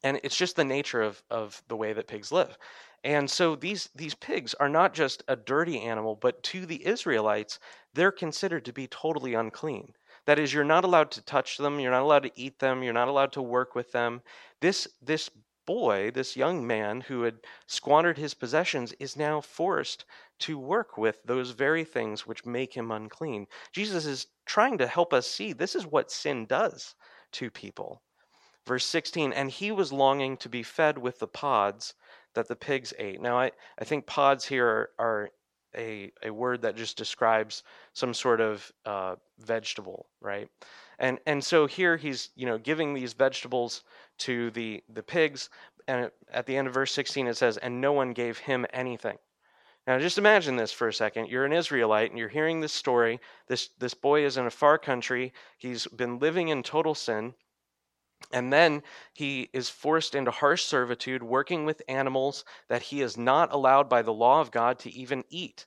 And 0.02 0.18
it's 0.24 0.36
just 0.36 0.56
the 0.56 0.64
nature 0.64 1.02
of, 1.02 1.22
of 1.30 1.62
the 1.68 1.76
way 1.76 1.92
that 1.92 2.08
pigs 2.08 2.32
live. 2.32 2.56
And 3.04 3.30
so 3.30 3.56
these 3.56 3.88
these 3.94 4.14
pigs 4.14 4.54
are 4.54 4.68
not 4.68 4.92
just 4.92 5.22
a 5.28 5.36
dirty 5.36 5.80
animal, 5.80 6.16
but 6.16 6.42
to 6.44 6.66
the 6.66 6.86
Israelites, 6.86 7.58
they're 7.94 8.12
considered 8.12 8.64
to 8.66 8.72
be 8.72 8.86
totally 8.86 9.34
unclean. 9.34 9.94
That 10.26 10.38
is, 10.38 10.52
you're 10.52 10.64
not 10.64 10.84
allowed 10.84 11.10
to 11.12 11.22
touch 11.22 11.56
them, 11.56 11.80
you're 11.80 11.90
not 11.90 12.02
allowed 12.02 12.24
to 12.24 12.32
eat 12.34 12.58
them, 12.58 12.82
you're 12.82 12.92
not 12.92 13.08
allowed 13.08 13.32
to 13.32 13.42
work 13.42 13.74
with 13.74 13.92
them. 13.92 14.20
This 14.60 14.86
this 15.00 15.30
boy, 15.66 16.10
this 16.10 16.36
young 16.36 16.66
man 16.66 17.00
who 17.02 17.22
had 17.22 17.38
squandered 17.66 18.18
his 18.18 18.34
possessions, 18.34 18.92
is 18.94 19.16
now 19.16 19.40
forced 19.40 20.04
to 20.40 20.58
work 20.58 20.96
with 20.96 21.22
those 21.24 21.50
very 21.50 21.84
things 21.84 22.26
which 22.26 22.46
make 22.46 22.74
him 22.74 22.90
unclean. 22.90 23.46
Jesus 23.72 24.06
is 24.06 24.26
trying 24.46 24.78
to 24.78 24.86
help 24.86 25.12
us 25.12 25.26
see 25.26 25.52
this 25.52 25.74
is 25.74 25.86
what 25.86 26.10
sin 26.10 26.46
does 26.46 26.94
to 27.32 27.50
people. 27.50 28.02
Verse 28.66 28.84
16, 28.86 29.32
and 29.32 29.50
he 29.50 29.72
was 29.72 29.92
longing 29.92 30.36
to 30.38 30.48
be 30.48 30.62
fed 30.62 30.98
with 30.98 31.18
the 31.18 31.26
pods 31.26 31.94
that 32.34 32.48
the 32.48 32.56
pigs 32.56 32.92
ate. 32.98 33.20
Now, 33.20 33.38
I, 33.38 33.52
I 33.78 33.84
think 33.84 34.06
pods 34.06 34.44
here 34.44 34.66
are, 34.66 34.90
are 34.98 35.30
a, 35.76 36.12
a 36.22 36.30
word 36.30 36.62
that 36.62 36.76
just 36.76 36.96
describes 36.96 37.62
some 37.92 38.14
sort 38.14 38.40
of 38.40 38.72
uh, 38.86 39.16
vegetable, 39.38 40.06
right? 40.20 40.48
And 40.98 41.18
and 41.26 41.42
so 41.42 41.66
here 41.66 41.96
he's 41.96 42.30
you 42.36 42.46
know 42.46 42.58
giving 42.58 42.94
these 42.94 43.12
vegetables 43.14 43.84
to 44.18 44.50
the 44.50 44.82
the 44.92 45.02
pigs, 45.02 45.48
and 45.88 46.10
at 46.32 46.46
the 46.46 46.56
end 46.56 46.68
of 46.68 46.74
verse 46.74 46.92
16 46.92 47.26
it 47.26 47.36
says, 47.36 47.56
"And 47.56 47.80
no 47.80 47.92
one 47.92 48.12
gave 48.12 48.38
him 48.38 48.66
anything." 48.72 49.18
Now 49.86 49.98
just 49.98 50.18
imagine 50.18 50.56
this 50.56 50.72
for 50.72 50.88
a 50.88 50.92
second. 50.92 51.28
You're 51.28 51.46
an 51.46 51.52
Israelite 51.52 52.10
and 52.10 52.18
you're 52.18 52.28
hearing 52.28 52.60
this 52.60 52.72
story. 52.72 53.18
This 53.48 53.70
this 53.78 53.94
boy 53.94 54.24
is 54.24 54.36
in 54.36 54.46
a 54.46 54.50
far 54.50 54.78
country. 54.78 55.32
He's 55.56 55.86
been 55.86 56.18
living 56.18 56.48
in 56.48 56.62
total 56.62 56.94
sin. 56.94 57.34
And 58.32 58.52
then 58.52 58.82
he 59.12 59.50
is 59.52 59.68
forced 59.68 60.14
into 60.14 60.30
harsh 60.30 60.64
servitude, 60.64 61.22
working 61.22 61.64
with 61.64 61.82
animals 61.88 62.44
that 62.68 62.82
he 62.82 63.00
is 63.00 63.16
not 63.16 63.52
allowed 63.52 63.88
by 63.88 64.02
the 64.02 64.12
law 64.12 64.40
of 64.40 64.50
God 64.50 64.78
to 64.80 64.90
even 64.90 65.24
eat. 65.28 65.66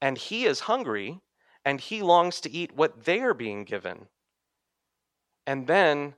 And 0.00 0.16
he 0.16 0.44
is 0.44 0.60
hungry, 0.60 1.20
and 1.64 1.80
he 1.80 2.02
longs 2.02 2.40
to 2.42 2.50
eat 2.50 2.72
what 2.72 3.04
they 3.04 3.20
are 3.20 3.34
being 3.34 3.64
given. 3.64 4.08
And 5.46 5.66
then 5.66 6.14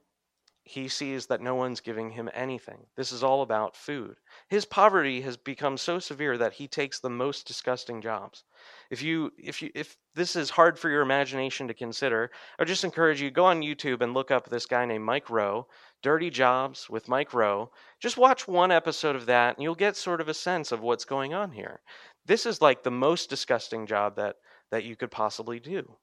he 0.65 0.87
sees 0.87 1.27
that 1.27 1.41
no 1.41 1.57
one's 1.57 1.81
giving 1.81 2.11
him 2.11 2.31
anything. 2.33 2.87
This 2.95 3.11
is 3.11 3.25
all 3.25 3.43
about 3.43 3.77
food. 3.77 4.21
His 4.49 4.65
poverty 4.65 5.21
has 5.23 5.37
become 5.37 5.77
so 5.77 5.99
severe 5.99 6.39
that 6.39 6.53
he 6.53 6.69
takes 6.69 7.01
the 7.01 7.11
most 7.11 7.49
disgusting 7.49 8.01
jobs. 8.01 8.45
If 8.89 9.03
you 9.03 9.33
if 9.37 9.61
you 9.61 9.73
if 9.75 9.97
this 10.15 10.37
is 10.37 10.51
hard 10.51 10.79
for 10.79 10.89
your 10.89 11.03
imagination 11.03 11.67
to 11.67 11.75
consider, 11.75 12.31
I 12.59 12.63
would 12.63 12.69
just 12.69 12.85
encourage 12.85 13.21
you 13.21 13.31
go 13.33 13.45
on 13.45 13.63
YouTube 13.63 14.03
and 14.03 14.15
look 14.15 14.31
up 14.31 14.49
this 14.49 14.67
guy 14.67 14.87
named 14.87 15.05
Mike 15.05 15.31
Rowe, 15.31 15.67
Dirty 16.01 16.31
Jobs 16.31 16.89
with 16.89 17.09
Mike 17.09 17.35
Rowe. 17.35 17.73
Just 17.99 18.17
watch 18.17 18.47
one 18.47 18.71
episode 18.71 19.17
of 19.17 19.27
that 19.27 19.57
and 19.57 19.65
you'll 19.65 19.75
get 19.75 19.97
sort 19.97 20.21
of 20.21 20.29
a 20.29 20.35
sense 20.35 20.71
of 20.71 20.81
what's 20.81 21.05
going 21.05 21.35
on 21.35 21.51
here. 21.51 21.81
This 22.25 22.47
is 22.47 22.63
like 22.63 22.85
the 22.85 22.91
most 22.91 23.29
disgusting 23.29 23.85
job 23.85 24.15
that 24.15 24.37
that 24.71 24.85
you 24.85 24.95
could 24.95 25.11
possibly 25.11 25.59
do. 25.59 25.97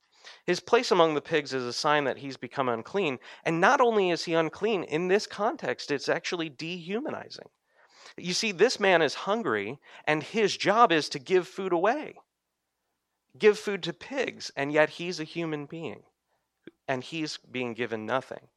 His 0.45 0.59
place 0.59 0.91
among 0.91 1.13
the 1.13 1.21
pigs 1.21 1.53
is 1.53 1.63
a 1.63 1.73
sign 1.73 2.03
that 2.03 2.17
he's 2.17 2.37
become 2.37 2.69
unclean. 2.69 3.19
And 3.43 3.61
not 3.61 3.81
only 3.81 4.09
is 4.09 4.25
he 4.25 4.33
unclean, 4.33 4.83
in 4.83 5.07
this 5.07 5.27
context, 5.27 5.91
it's 5.91 6.09
actually 6.09 6.49
dehumanizing. 6.49 7.49
You 8.17 8.33
see, 8.33 8.51
this 8.51 8.79
man 8.79 9.01
is 9.01 9.13
hungry, 9.13 9.79
and 10.05 10.23
his 10.23 10.57
job 10.57 10.91
is 10.91 11.09
to 11.09 11.19
give 11.19 11.47
food 11.47 11.71
away, 11.71 12.15
give 13.37 13.57
food 13.57 13.83
to 13.83 13.93
pigs, 13.93 14.51
and 14.55 14.71
yet 14.71 14.89
he's 14.89 15.19
a 15.19 15.23
human 15.25 15.65
being, 15.65 16.03
and 16.87 17.03
he's 17.03 17.37
being 17.37 17.73
given 17.73 18.05
nothing. 18.05 18.49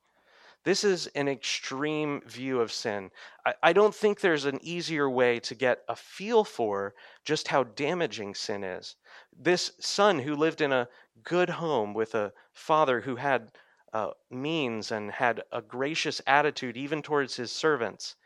This 0.64 0.84
is 0.84 1.08
an 1.08 1.28
extreme 1.28 2.22
view 2.24 2.60
of 2.60 2.72
sin. 2.72 3.10
I, 3.44 3.54
I, 3.64 3.72
don't 3.72 3.94
think 3.94 4.20
there's 4.20 4.44
an 4.44 4.60
easier 4.62 5.10
way 5.10 5.40
to 5.40 5.56
get 5.56 5.82
a 5.88 5.96
feel 5.96 6.44
for 6.44 6.94
just 7.24 7.48
how 7.48 7.64
damaging 7.64 8.36
sin 8.36 8.62
is. 8.62 8.94
This 9.36 9.72
son 9.80 10.20
who 10.20 10.36
lived 10.36 10.60
in 10.60 10.72
a 10.72 10.88
good 11.24 11.50
home 11.50 11.94
with 11.94 12.14
a 12.14 12.32
father 12.52 13.00
who 13.00 13.16
had 13.16 13.52
uh, 13.92 14.10
means 14.30 14.90
and 14.90 15.10
had 15.10 15.42
a 15.52 15.60
gracious 15.60 16.20
attitude 16.26 16.76
even 16.76 17.02
towards 17.02 17.36
his 17.36 17.52
servants. 17.52 18.16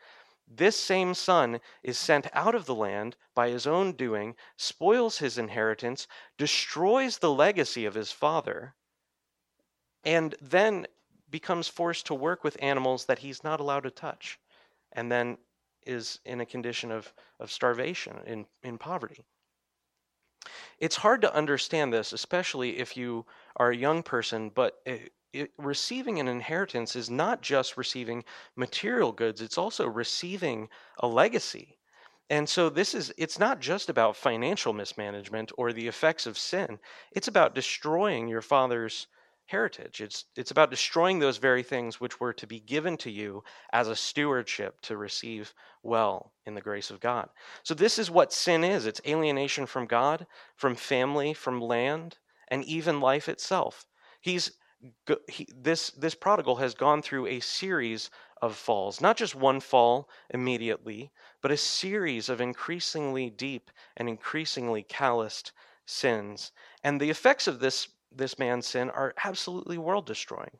This 0.47 0.77
same 0.77 1.13
son 1.13 1.59
is 1.83 1.97
sent 1.97 2.27
out 2.33 2.55
of 2.55 2.65
the 2.65 2.75
land 2.75 3.17
by 3.35 3.49
his 3.49 3.67
own 3.67 3.91
doing, 3.91 4.35
spoils 4.55 5.17
his 5.17 5.37
inheritance, 5.37 6.07
destroys 6.37 7.17
the 7.17 7.33
legacy 7.33 7.85
of 7.85 7.95
his 7.95 8.13
father, 8.13 8.73
and 10.05 10.35
then 10.41 10.87
becomes 11.29 11.67
forced 11.67 12.05
to 12.05 12.15
work 12.15 12.45
with 12.45 12.55
animals 12.61 13.05
that 13.05 13.19
he's 13.19 13.43
not 13.43 13.59
allowed 13.59 13.83
to 13.83 13.91
touch, 13.91 14.39
and 14.93 15.11
then 15.11 15.37
is 15.85 16.19
in 16.23 16.39
a 16.39 16.45
condition 16.45 16.91
of, 16.91 17.13
of 17.39 17.51
starvation, 17.51 18.17
in, 18.25 18.45
in 18.63 18.77
poverty. 18.77 19.25
It's 20.79 20.95
hard 20.97 21.21
to 21.21 21.33
understand 21.33 21.93
this, 21.93 22.13
especially 22.13 22.77
if 22.77 22.95
you 22.97 23.25
are 23.55 23.71
a 23.71 23.75
young 23.75 24.03
person, 24.03 24.49
but 24.49 24.81
it, 24.85 25.13
it, 25.33 25.51
receiving 25.57 26.19
an 26.19 26.27
inheritance 26.27 26.95
is 26.95 27.09
not 27.09 27.41
just 27.41 27.77
receiving 27.77 28.23
material 28.55 29.11
goods, 29.11 29.41
it's 29.41 29.57
also 29.57 29.87
receiving 29.87 30.69
a 30.99 31.07
legacy. 31.07 31.77
And 32.29 32.47
so 32.49 32.69
this 32.69 32.93
is 32.93 33.13
it's 33.17 33.39
not 33.39 33.61
just 33.61 33.89
about 33.89 34.17
financial 34.17 34.73
mismanagement 34.73 35.51
or 35.57 35.71
the 35.71 35.87
effects 35.87 36.25
of 36.25 36.37
sin. 36.37 36.79
It's 37.11 37.27
about 37.29 37.55
destroying 37.55 38.27
your 38.27 38.41
father's 38.41 39.07
heritage. 39.47 40.01
It's, 40.01 40.25
it's 40.35 40.51
about 40.51 40.69
destroying 40.69 41.19
those 41.19 41.37
very 41.37 41.63
things 41.63 41.99
which 41.99 42.19
were 42.19 42.33
to 42.33 42.45
be 42.45 42.59
given 42.59 42.97
to 42.97 43.11
you 43.11 43.43
as 43.73 43.87
a 43.87 43.95
stewardship 43.95 44.79
to 44.81 44.97
receive 44.97 45.53
well 45.83 46.33
in 46.45 46.53
the 46.53 46.61
grace 46.61 46.91
of 46.91 46.99
God. 46.99 47.29
So, 47.63 47.73
this 47.73 47.97
is 47.97 48.11
what 48.11 48.33
sin 48.33 48.63
is 48.63 48.85
it's 48.85 49.01
alienation 49.07 49.65
from 49.65 49.85
God, 49.85 50.27
from 50.55 50.75
family, 50.75 51.33
from 51.33 51.61
land, 51.61 52.17
and 52.49 52.63
even 52.65 53.01
life 53.01 53.27
itself. 53.29 53.85
He's 54.21 54.51
he, 55.27 55.47
this 55.55 55.89
this 55.91 56.13
prodigal 56.13 56.57
has 56.57 56.75
gone 56.75 57.01
through 57.01 57.27
a 57.27 57.39
series 57.39 58.11
of 58.41 58.55
falls, 58.55 59.01
not 59.01 59.17
just 59.17 59.33
one 59.33 59.59
fall 59.59 60.07
immediately, 60.29 61.11
but 61.41 61.51
a 61.51 61.57
series 61.57 62.29
of 62.29 62.39
increasingly 62.39 63.29
deep 63.29 63.71
and 63.95 64.07
increasingly 64.07 64.83
calloused 64.83 65.51
sins. 65.85 66.51
And 66.83 67.01
the 67.01 67.09
effects 67.09 67.47
of 67.47 67.59
this 67.59 67.87
this 68.11 68.39
man's 68.39 68.67
sin 68.67 68.89
are 68.89 69.13
absolutely 69.23 69.77
world 69.77 70.05
destroying. 70.05 70.57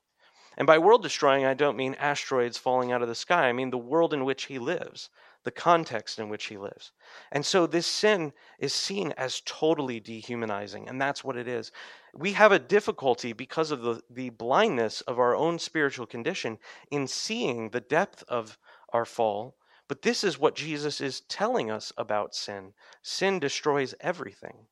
And 0.58 0.66
by 0.66 0.80
world 0.80 1.04
destroying, 1.04 1.46
I 1.46 1.54
don't 1.54 1.78
mean 1.78 1.96
asteroids 2.00 2.58
falling 2.58 2.92
out 2.92 3.04
of 3.04 3.08
the 3.08 3.16
sky. 3.16 3.48
I 3.48 3.54
mean 3.54 3.70
the 3.70 3.78
world 3.78 4.12
in 4.12 4.26
which 4.26 4.46
he 4.46 4.58
lives, 4.58 5.12
the 5.44 5.52
context 5.52 6.18
in 6.18 6.30
which 6.30 6.46
he 6.46 6.58
lives. 6.58 6.92
And 7.32 7.46
so 7.46 7.68
this 7.68 7.86
sin 7.86 8.34
is 8.58 8.74
seen 8.74 9.12
as 9.18 9.42
totally 9.46 10.00
dehumanizing, 10.00 10.90
and 10.90 11.00
that's 11.00 11.24
what 11.24 11.38
it 11.38 11.48
is. 11.48 11.72
We 12.16 12.34
have 12.34 12.52
a 12.52 12.60
difficulty 12.60 13.34
because 13.34 13.70
of 13.70 13.82
the, 13.82 14.02
the 14.10 14.30
blindness 14.32 15.02
of 15.02 15.20
our 15.20 15.36
own 15.36 15.60
spiritual 15.60 16.08
condition 16.08 16.58
in 16.90 17.08
seeing 17.08 17.70
the 17.70 17.82
depth 17.82 18.24
of 18.28 18.58
our 18.90 19.06
fall. 19.06 19.58
But 19.88 20.02
this 20.02 20.24
is 20.24 20.40
what 20.40 20.56
Jesus 20.56 21.00
is 21.00 21.22
telling 21.22 21.70
us 21.70 21.94
about 21.98 22.34
sin 22.34 22.74
sin 23.04 23.40
destroys 23.40 23.94
everything. 24.02 24.68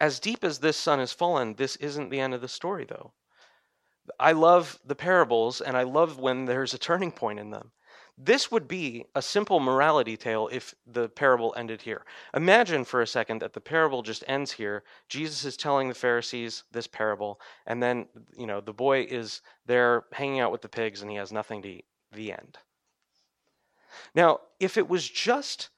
As 0.00 0.20
deep 0.20 0.44
as 0.44 0.58
this 0.58 0.76
son 0.76 0.98
has 0.98 1.12
fallen, 1.12 1.54
this 1.54 1.76
isn't 1.76 2.10
the 2.10 2.20
end 2.20 2.34
of 2.34 2.40
the 2.40 2.48
story, 2.48 2.84
though. 2.84 3.12
I 4.20 4.32
love 4.32 4.78
the 4.84 4.94
parables 4.94 5.60
and 5.60 5.76
I 5.76 5.82
love 5.82 6.18
when 6.18 6.44
there's 6.44 6.74
a 6.74 6.78
turning 6.78 7.10
point 7.10 7.38
in 7.38 7.50
them. 7.50 7.72
This 8.18 8.50
would 8.50 8.66
be 8.66 9.04
a 9.14 9.20
simple 9.20 9.60
morality 9.60 10.16
tale 10.16 10.48
if 10.50 10.74
the 10.86 11.08
parable 11.10 11.52
ended 11.56 11.82
here. 11.82 12.02
Imagine 12.32 12.84
for 12.84 13.02
a 13.02 13.06
second 13.06 13.42
that 13.42 13.52
the 13.52 13.60
parable 13.60 14.02
just 14.02 14.24
ends 14.26 14.52
here. 14.52 14.84
Jesus 15.08 15.44
is 15.44 15.56
telling 15.56 15.88
the 15.88 15.94
Pharisees 15.94 16.64
this 16.70 16.86
parable, 16.86 17.40
and 17.66 17.82
then, 17.82 18.06
you 18.38 18.46
know, 18.46 18.62
the 18.62 18.72
boy 18.72 19.02
is 19.02 19.42
there 19.66 20.04
hanging 20.12 20.40
out 20.40 20.50
with 20.50 20.62
the 20.62 20.68
pigs 20.68 21.02
and 21.02 21.10
he 21.10 21.18
has 21.18 21.30
nothing 21.30 21.60
to 21.62 21.68
eat. 21.68 21.84
The 22.12 22.32
end. 22.32 22.56
Now, 24.14 24.40
if 24.60 24.78
it 24.78 24.88
was 24.88 25.06
just 25.06 25.68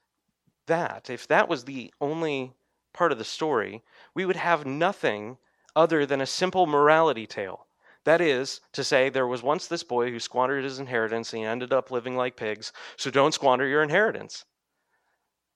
that, 0.67 1.09
if 1.09 1.27
that 1.27 1.49
was 1.49 1.65
the 1.65 1.93
only 1.99 2.53
part 2.99 3.13
of 3.13 3.17
the 3.17 3.23
story, 3.23 3.81
we 4.13 4.25
would 4.25 4.35
have 4.35 4.65
nothing 4.65 5.37
other 5.73 6.05
than 6.05 6.19
a 6.19 6.25
simple 6.25 6.67
morality 6.67 7.25
tale. 7.25 7.65
That 8.03 8.19
is 8.19 8.59
to 8.73 8.83
say, 8.83 9.07
there 9.07 9.25
was 9.25 9.41
once 9.41 9.67
this 9.67 9.83
boy 9.83 10.11
who 10.11 10.19
squandered 10.19 10.65
his 10.65 10.79
inheritance 10.79 11.31
and 11.31 11.39
he 11.39 11.45
ended 11.45 11.71
up 11.71 11.91
living 11.91 12.17
like 12.17 12.35
pigs, 12.35 12.73
so 12.97 13.09
don't 13.09 13.33
squander 13.33 13.65
your 13.65 13.83
inheritance. 13.83 14.43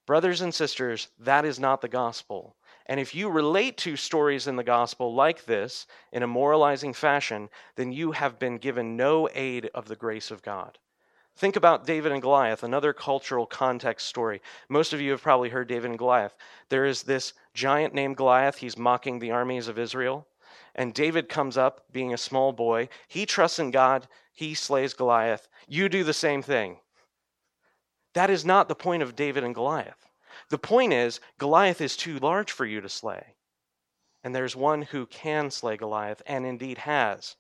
Brothers 0.06 0.40
and 0.40 0.56
sisters, 0.56 1.10
that 1.20 1.44
is 1.44 1.60
not 1.60 1.82
the 1.82 1.90
gospel. 1.90 2.56
And 2.86 2.98
if 2.98 3.14
you 3.14 3.30
relate 3.30 3.76
to 3.80 3.98
stories 3.98 4.48
in 4.48 4.56
the 4.56 4.64
gospel 4.64 5.14
like 5.14 5.44
this 5.44 5.86
in 6.14 6.24
a 6.24 6.28
moralizing 6.28 6.94
fashion, 6.94 7.50
then 7.76 7.92
you 7.92 8.14
have 8.14 8.40
been 8.40 8.58
given 8.58 8.96
no 8.96 9.28
aid 9.34 9.70
of 9.76 9.90
the 9.90 9.98
grace 9.98 10.32
of 10.32 10.44
God. 10.44 10.80
Think 11.36 11.56
about 11.56 11.88
David 11.88 12.12
and 12.12 12.22
Goliath, 12.22 12.62
another 12.64 12.94
cultural 12.94 13.48
context 13.48 14.08
story. 14.08 14.42
Most 14.70 14.94
of 14.94 15.02
you 15.02 15.12
have 15.12 15.22
probably 15.24 15.50
heard 15.50 15.68
David 15.68 15.90
and 15.90 15.98
Goliath. 15.98 16.36
There 16.70 16.86
is 16.86 17.04
this 17.04 17.34
giant 17.54 17.94
named 17.94 18.18
Goliath. 18.18 18.58
He's 18.58 18.78
mocking 18.78 19.18
the 19.18 19.32
armies 19.32 19.68
of 19.68 19.80
Israel. 19.80 20.28
And 20.76 20.94
David 20.94 21.30
comes 21.30 21.58
up 21.58 21.86
being 21.92 22.14
a 22.14 22.18
small 22.18 22.54
boy. 22.54 22.90
He 23.08 23.26
trusts 23.26 23.60
in 23.60 23.72
God. 23.72 24.08
He 24.32 24.54
slays 24.54 24.94
Goliath. 24.94 25.48
You 25.68 25.90
do 25.90 26.04
the 26.04 26.14
same 26.14 26.44
thing. 26.44 26.78
That 28.14 28.30
is 28.30 28.46
not 28.46 28.68
the 28.68 28.76
point 28.76 29.02
of 29.02 29.16
David 29.16 29.44
and 29.44 29.56
Goliath. 29.56 30.08
The 30.50 30.60
point 30.60 30.94
is, 30.94 31.20
Goliath 31.40 31.82
is 31.82 31.98
too 31.98 32.20
large 32.20 32.52
for 32.52 32.66
you 32.66 32.80
to 32.82 32.90
slay. 32.90 33.36
And 34.24 34.36
there's 34.36 34.56
one 34.56 34.84
who 34.84 35.08
can 35.08 35.50
slay 35.50 35.78
Goliath, 35.78 36.22
and 36.28 36.46
indeed 36.46 36.80
has. 36.80 37.36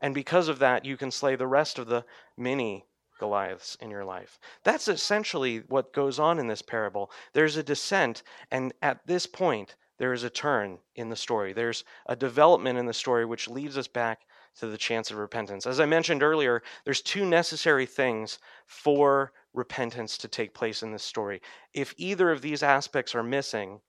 And 0.00 0.14
because 0.14 0.48
of 0.48 0.58
that, 0.58 0.84
you 0.84 0.96
can 0.96 1.10
slay 1.10 1.36
the 1.36 1.46
rest 1.46 1.78
of 1.78 1.86
the 1.86 2.04
many 2.36 2.86
Goliaths 3.20 3.76
in 3.80 3.90
your 3.90 4.04
life. 4.04 4.40
That's 4.64 4.88
essentially 4.88 5.58
what 5.68 5.92
goes 5.92 6.18
on 6.18 6.40
in 6.40 6.48
this 6.48 6.62
parable. 6.62 7.12
There's 7.34 7.56
a 7.56 7.62
descent, 7.62 8.24
and 8.50 8.72
at 8.82 9.06
this 9.06 9.26
point, 9.26 9.76
there 9.98 10.14
is 10.14 10.24
a 10.24 10.30
turn 10.30 10.78
in 10.96 11.10
the 11.10 11.16
story. 11.16 11.52
There's 11.52 11.84
a 12.06 12.16
development 12.16 12.78
in 12.78 12.86
the 12.86 12.94
story 12.94 13.26
which 13.26 13.48
leads 13.48 13.76
us 13.76 13.86
back 13.86 14.22
to 14.58 14.66
the 14.66 14.78
chance 14.78 15.10
of 15.10 15.18
repentance. 15.18 15.66
As 15.66 15.78
I 15.78 15.86
mentioned 15.86 16.22
earlier, 16.22 16.62
there's 16.84 17.02
two 17.02 17.26
necessary 17.26 17.86
things 17.86 18.38
for 18.66 19.32
repentance 19.52 20.16
to 20.18 20.28
take 20.28 20.54
place 20.54 20.82
in 20.82 20.90
this 20.90 21.02
story. 21.02 21.42
If 21.74 21.94
either 21.98 22.30
of 22.30 22.40
these 22.40 22.62
aspects 22.62 23.14
are 23.14 23.22
missing, 23.22 23.80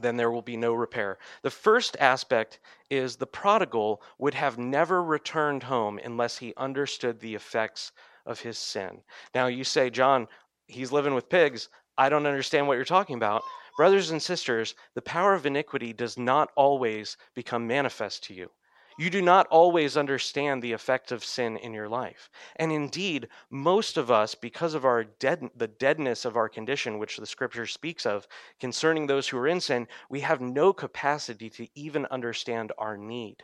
then 0.00 0.16
there 0.16 0.30
will 0.30 0.42
be 0.42 0.56
no 0.56 0.72
repair. 0.74 1.18
The 1.42 1.50
first 1.50 1.96
aspect 2.00 2.58
is 2.90 3.16
the 3.16 3.26
prodigal 3.26 4.02
would 4.18 4.34
have 4.34 4.58
never 4.58 5.02
returned 5.02 5.64
home 5.64 6.00
unless 6.02 6.38
he 6.38 6.54
understood 6.56 7.20
the 7.20 7.34
effects 7.34 7.92
of 8.26 8.40
his 8.40 8.58
sin. 8.58 9.02
Now, 9.34 9.46
you 9.46 9.64
say, 9.64 9.90
John, 9.90 10.28
he's 10.66 10.92
living 10.92 11.14
with 11.14 11.28
pigs. 11.28 11.68
I 11.98 12.08
don't 12.08 12.26
understand 12.26 12.66
what 12.66 12.74
you're 12.74 12.84
talking 12.84 13.16
about. 13.16 13.42
Brothers 13.76 14.10
and 14.10 14.22
sisters, 14.22 14.74
the 14.94 15.02
power 15.02 15.34
of 15.34 15.46
iniquity 15.46 15.92
does 15.92 16.18
not 16.18 16.50
always 16.56 17.16
become 17.34 17.66
manifest 17.66 18.24
to 18.24 18.34
you. 18.34 18.50
You 18.98 19.08
do 19.08 19.22
not 19.22 19.46
always 19.46 19.96
understand 19.96 20.62
the 20.62 20.72
effect 20.72 21.12
of 21.12 21.24
sin 21.24 21.56
in 21.56 21.72
your 21.72 21.88
life. 21.88 22.28
And 22.56 22.70
indeed, 22.70 23.28
most 23.50 23.96
of 23.96 24.10
us, 24.10 24.34
because 24.34 24.74
of 24.74 24.84
our 24.84 25.04
dead, 25.04 25.48
the 25.56 25.68
deadness 25.68 26.26
of 26.26 26.36
our 26.36 26.48
condition, 26.48 26.98
which 26.98 27.16
the 27.16 27.26
scripture 27.26 27.66
speaks 27.66 28.04
of 28.04 28.28
concerning 28.60 29.06
those 29.06 29.28
who 29.28 29.38
are 29.38 29.48
in 29.48 29.60
sin, 29.60 29.88
we 30.10 30.20
have 30.20 30.42
no 30.42 30.74
capacity 30.74 31.48
to 31.50 31.66
even 31.74 32.06
understand 32.06 32.72
our 32.76 32.98
need. 32.98 33.42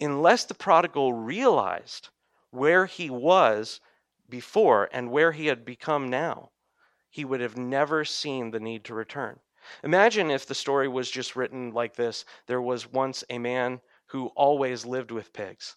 Unless 0.00 0.46
the 0.46 0.54
prodigal 0.54 1.12
realized 1.12 2.08
where 2.50 2.86
he 2.86 3.10
was 3.10 3.80
before 4.28 4.88
and 4.92 5.10
where 5.10 5.32
he 5.32 5.46
had 5.46 5.64
become 5.64 6.08
now, 6.08 6.50
he 7.10 7.24
would 7.24 7.40
have 7.40 7.56
never 7.56 8.04
seen 8.04 8.50
the 8.50 8.60
need 8.60 8.84
to 8.84 8.94
return. 8.94 9.40
Imagine 9.82 10.30
if 10.30 10.46
the 10.46 10.54
story 10.54 10.88
was 10.88 11.10
just 11.10 11.36
written 11.36 11.72
like 11.72 11.94
this 11.94 12.24
there 12.46 12.62
was 12.62 12.90
once 12.90 13.24
a 13.28 13.38
man 13.38 13.80
who 14.06 14.28
always 14.28 14.86
lived 14.86 15.10
with 15.10 15.32
pigs. 15.32 15.76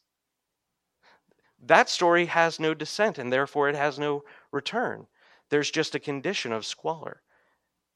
That 1.64 1.90
story 1.90 2.26
has 2.26 2.60
no 2.60 2.74
descent, 2.74 3.18
and 3.18 3.32
therefore 3.32 3.70
it 3.70 3.76
has 3.76 4.00
no 4.00 4.24
return. 4.52 5.08
There's 5.50 5.70
just 5.70 5.96
a 5.96 6.00
condition 6.00 6.52
of 6.52 6.66
squalor. 6.66 7.22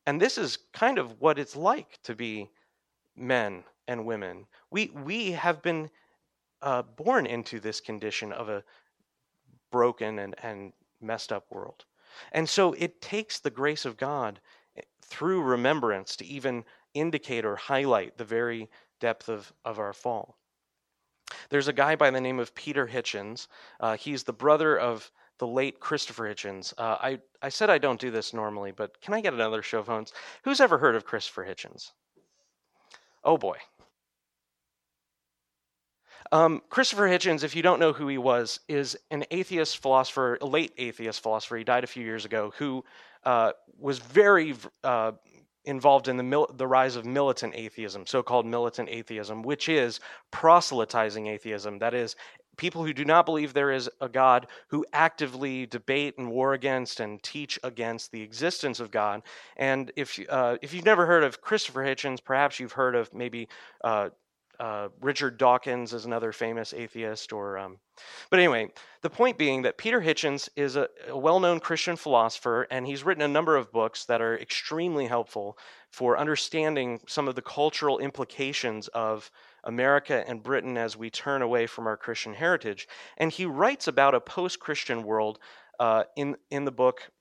And 0.06 0.22
this 0.22 0.38
is 0.38 0.60
kind 0.74 1.00
of 1.00 1.20
what 1.20 1.40
it's 1.40 1.56
like 1.56 2.00
to 2.04 2.14
be 2.14 2.52
men 3.16 3.64
and 3.88 4.06
women. 4.06 4.46
We, 4.70 4.92
we 4.94 5.32
have 5.32 5.62
been 5.62 5.90
uh, 6.66 6.82
born 6.82 7.26
into 7.26 7.60
this 7.60 7.80
condition 7.80 8.34
of 8.34 8.50
a 8.50 8.64
broken 9.72 10.20
and, 10.20 10.36
and 10.44 10.74
messed 11.00 11.32
up 11.32 11.46
world. 11.52 11.86
And 12.32 12.50
so 12.50 12.74
it 12.74 13.02
takes 13.02 13.40
the 13.40 13.50
grace 13.50 13.86
of 13.86 13.98
God 13.98 14.40
eh, 14.76 14.82
through 15.02 15.44
remembrance 15.44 16.16
to 16.18 16.26
even 16.26 16.66
indicate 16.94 17.46
or 17.46 17.56
highlight 17.56 18.18
the 18.18 18.26
very 18.26 18.70
depth 19.00 19.30
of, 19.30 19.54
of 19.64 19.80
our 19.80 19.94
fall. 19.94 20.38
There's 21.50 21.68
a 21.68 21.74
guy 21.74 21.96
by 21.96 22.10
the 22.10 22.22
name 22.22 22.40
of 22.40 22.56
Peter 22.56 22.88
Hitchens. 22.88 23.48
Uh, 23.80 23.98
he's 23.98 24.24
the 24.24 24.34
brother 24.34 24.78
of 24.78 25.12
the 25.38 25.48
late 25.48 25.80
Christopher 25.80 26.24
Hitchens. 26.24 26.74
Uh, 26.78 26.98
I, 27.00 27.20
I 27.42 27.50
said 27.50 27.70
I 27.70 27.78
don't 27.78 28.00
do 28.00 28.10
this 28.10 28.34
normally, 28.34 28.72
but 28.72 29.00
can 29.02 29.14
I 29.14 29.22
get 29.22 29.34
another 29.34 29.62
show 29.62 29.80
of 29.80 29.88
hands? 29.88 30.14
Who's 30.44 30.62
ever 30.62 30.78
heard 30.78 30.96
of 30.96 31.06
Christopher 31.06 31.46
Hitchens? 31.46 31.92
Oh 33.24 33.38
boy. 33.38 33.58
Um, 36.32 36.62
Christopher 36.70 37.08
Hitchens, 37.08 37.44
if 37.44 37.56
you 37.56 37.62
don't 37.62 37.80
know 37.80 37.94
who 37.94 38.08
he 38.08 38.18
was, 38.18 38.60
is 38.68 38.98
an 39.12 39.26
atheist 39.32 39.78
philosopher, 39.78 40.38
a 40.42 40.46
late 40.46 40.74
atheist 40.78 41.22
philosopher. 41.22 41.58
He 41.58 41.64
died 41.64 41.84
a 41.84 41.88
few 41.88 42.04
years 42.04 42.26
ago, 42.26 42.52
who 42.58 42.84
uh, 43.24 43.52
was 43.80 44.00
very 44.00 44.56
uh, 44.84 45.14
involved 45.66 46.08
in 46.08 46.18
the, 46.18 46.24
mil- 46.24 46.52
the 46.56 46.68
rise 46.68 46.96
of 46.96 47.06
militant 47.06 47.56
atheism, 47.56 48.06
so 48.06 48.24
called 48.24 48.46
militant 48.46 48.90
atheism, 48.90 49.44
which 49.44 49.70
is 49.70 50.00
proselytizing 50.32 51.28
atheism. 51.28 51.80
That 51.80 51.94
is, 51.94 52.16
people 52.58 52.86
who 52.86 52.94
do 52.94 53.06
not 53.06 53.26
believe 53.26 53.54
there 53.54 53.72
is 53.72 53.90
a 54.02 54.10
God 54.10 54.48
who 54.70 54.86
actively 54.94 55.66
debate 55.66 56.16
and 56.18 56.30
war 56.30 56.54
against 56.54 57.00
and 57.00 57.22
teach 57.22 57.60
against 57.64 58.12
the 58.12 58.22
existence 58.22 58.80
of 58.80 58.92
God. 58.92 59.22
And 59.58 59.92
if 59.96 60.20
uh, 60.30 60.58
if 60.62 60.74
you've 60.74 60.86
never 60.86 61.06
heard 61.06 61.24
of 61.24 61.42
Christopher 61.42 61.84
Hitchens, 61.84 62.24
perhaps 62.24 62.60
you've 62.60 62.72
heard 62.72 62.96
of 62.96 63.14
maybe 63.14 63.48
uh, 63.84 64.10
uh, 64.60 64.90
Richard 65.02 65.38
Dawkins 65.38 65.94
is 65.94 66.06
another 66.06 66.32
famous 66.32 66.74
atheist, 66.74 67.34
or 67.34 67.58
um, 67.58 67.78
but 68.30 68.40
anyway, 68.40 68.70
the 69.02 69.10
point 69.10 69.38
being 69.38 69.62
that 69.64 69.78
Peter 69.78 70.02
Hitchens 70.02 70.50
is 70.56 70.76
a, 70.76 70.88
a 71.08 71.18
well-known 71.18 71.60
Christian 71.60 71.96
philosopher, 71.96 72.68
and 72.70 72.86
he's 72.86 73.04
written 73.04 73.24
a 73.24 73.28
number 73.28 73.56
of 73.56 73.72
books 73.72 74.06
that 74.06 74.22
are 74.22 74.38
extremely 74.38 75.08
helpful 75.08 75.58
for 75.92 76.18
understanding 76.18 77.00
some 77.08 77.28
of 77.28 77.36
the 77.36 77.42
cultural 77.42 78.00
implications 78.00 78.88
of 78.90 79.32
America 79.64 80.24
and 80.28 80.44
Britain 80.44 80.78
as 80.78 80.98
we 80.98 81.10
turn 81.10 81.42
away 81.42 81.68
from 81.68 81.88
our 81.88 81.98
Christian 81.98 82.34
heritage. 82.34 82.88
And 83.18 83.32
he 83.32 83.46
writes 83.46 83.88
about 83.88 84.16
a 84.16 84.20
post-Christian 84.20 85.04
world 85.04 85.40
uh, 85.80 86.04
in 86.16 86.36
in 86.50 86.66
the 86.66 86.72
book 86.72 87.12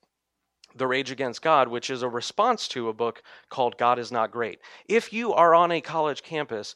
the 0.75 0.87
Rage 0.87 1.11
Against 1.11 1.43
God, 1.43 1.69
which 1.69 1.89
is 1.89 2.03
a 2.03 2.09
response 2.09 2.67
to 2.69 2.89
a 2.89 2.93
book 2.93 3.23
called 3.49 3.79
God 3.79 3.99
is 3.99 4.11
Not 4.11 4.33
Great. 4.33 4.59
If 4.89 5.13
you 5.13 5.33
are 5.33 5.55
on 5.55 5.71
a 5.71 5.81
college 5.81 6.23
campus, 6.23 6.75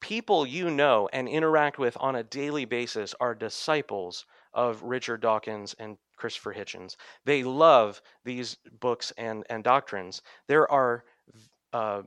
people 0.00 0.46
you 0.46 0.70
know 0.70 1.08
and 1.12 1.28
interact 1.28 1.78
with 1.78 1.96
on 2.00 2.16
a 2.16 2.22
daily 2.22 2.64
basis 2.64 3.14
are 3.20 3.34
disciples 3.34 4.24
of 4.52 4.82
Richard 4.82 5.20
Dawkins 5.20 5.74
and 5.78 5.96
Christopher 6.16 6.54
Hitchens. 6.54 6.96
They 7.24 7.42
love 7.44 8.02
these 8.24 8.56
books 8.80 9.12
and, 9.16 9.44
and 9.48 9.62
doctrines. 9.64 10.22
There 10.48 10.70
are, 10.70 11.04
uh, 11.72 12.02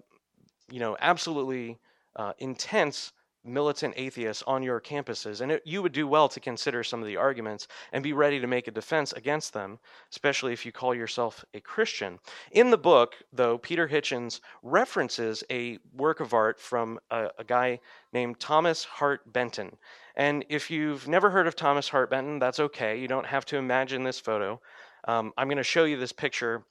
you 0.70 0.80
know, 0.80 0.98
absolutely 1.00 1.80
uh, 2.16 2.34
intense 2.40 3.14
militant 3.46 3.94
atheists 3.98 4.44
on 4.48 4.64
your 4.64 4.80
campuses, 4.80 5.42
and 5.42 5.52
it, 5.52 5.62
you 5.66 5.82
would 5.82 5.92
do 5.92 6.08
well 6.08 6.30
to 6.30 6.40
consider 6.40 6.84
some 6.84 7.02
of 7.02 7.08
the 7.08 7.18
arguments 7.18 7.68
and 7.92 8.04
be 8.04 8.14
ready 8.14 8.40
to 8.40 8.48
make 8.48 8.68
a 8.68 8.72
defense 8.72 9.12
against 9.14 9.54
them, 9.54 9.80
especially 10.12 10.54
if 10.54 10.66
you 10.66 10.72
call 10.72 10.96
yourself 10.96 11.44
a 11.54 11.60
Christian. 11.60 12.20
In 12.52 12.72
the 12.72 12.78
book, 12.78 13.16
though, 13.32 13.58
Peter 13.58 13.88
Hitchens 13.88 14.40
references 14.62 15.44
a 15.50 15.80
work 15.94 16.20
of 16.20 16.34
art 16.34 16.60
from 16.60 17.00
a, 17.12 17.30
a 17.38 17.44
guy 17.44 17.80
named 18.14 18.40
Thomas 18.40 18.84
Hart 18.84 19.32
Benton. 19.32 19.76
And 20.16 20.46
if 20.50 20.70
you've 20.70 21.08
never 21.08 21.30
heard 21.30 21.48
of 21.48 21.56
Thomas 21.56 21.90
Hart 21.90 22.10
Benton, 22.10 22.40
that's 22.40 22.60
okay. 22.60 23.00
You 23.00 23.08
don't 23.08 23.26
have 23.26 23.46
to 23.46 23.58
imagine 23.58 24.04
this 24.04 24.20
photo. 24.20 24.62
Um, 25.08 25.34
I'm 25.38 25.48
going 25.48 25.58
to 25.58 25.64
show 25.64 25.84
you 25.86 25.98
this 25.98 26.12
picture 26.12 26.64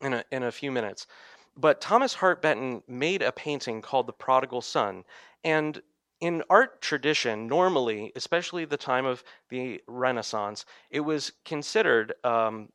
in 0.00 0.14
a, 0.14 0.24
in 0.32 0.42
a 0.42 0.52
few 0.52 0.72
minutes. 0.72 1.06
But 1.56 1.80
Thomas 1.80 2.14
Hart 2.14 2.42
Benton 2.42 2.82
made 2.88 3.22
a 3.22 3.30
painting 3.30 3.80
called 3.80 4.08
The 4.08 4.12
Prodigal 4.12 4.60
Son. 4.60 5.04
And 5.44 5.82
in 6.20 6.42
art 6.48 6.80
tradition, 6.80 7.46
normally, 7.46 8.12
especially 8.16 8.64
the 8.64 8.76
time 8.76 9.04
of 9.04 9.22
the 9.50 9.82
Renaissance, 9.86 10.64
it 10.90 11.00
was 11.00 11.32
considered 11.44 12.14
um, 12.24 12.70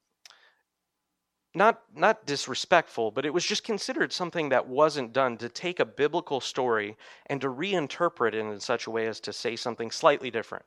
not 1.55 1.82
not 1.95 2.25
disrespectful, 2.25 3.12
but 3.12 3.25
it 3.25 3.34
was 3.34 3.45
just 3.45 3.63
considered 3.63 4.13
something 4.13 4.49
that 4.49 4.67
wasn't 4.67 5.13
done 5.13 5.38
to 5.38 5.49
take 5.49 5.79
a 5.79 5.86
biblical 5.86 6.39
story 6.39 6.95
and 7.25 7.41
to 7.41 7.47
reinterpret 7.47 8.29
it 8.29 8.36
in 8.36 8.60
such 8.60 8.86
a 8.86 8.91
way 8.91 9.08
as 9.08 9.19
to 9.21 9.34
say 9.34 9.55
something 9.55 9.89
slightly 9.89 10.29
different. 10.29 10.65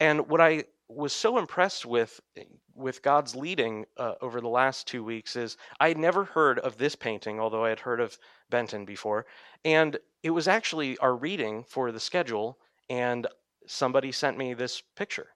And 0.00 0.28
what 0.28 0.40
I 0.40 0.64
was 0.94 1.12
so 1.12 1.38
impressed 1.38 1.86
with 1.86 2.20
with 2.74 3.02
God's 3.02 3.36
leading 3.36 3.84
uh, 3.98 4.14
over 4.22 4.40
the 4.40 4.48
last 4.48 4.86
two 4.86 5.04
weeks 5.04 5.36
is 5.36 5.56
I 5.78 5.88
had 5.88 5.98
never 5.98 6.24
heard 6.24 6.58
of 6.60 6.78
this 6.78 6.96
painting, 6.96 7.38
although 7.38 7.64
I 7.64 7.68
had 7.68 7.80
heard 7.80 8.00
of 8.00 8.18
Benton 8.50 8.84
before, 8.84 9.26
and 9.64 9.98
it 10.22 10.30
was 10.30 10.48
actually 10.48 10.96
our 10.98 11.14
reading 11.14 11.64
for 11.64 11.92
the 11.92 12.00
schedule, 12.00 12.58
and 12.88 13.26
somebody 13.66 14.10
sent 14.10 14.38
me 14.38 14.54
this 14.54 14.82
picture, 14.96 15.28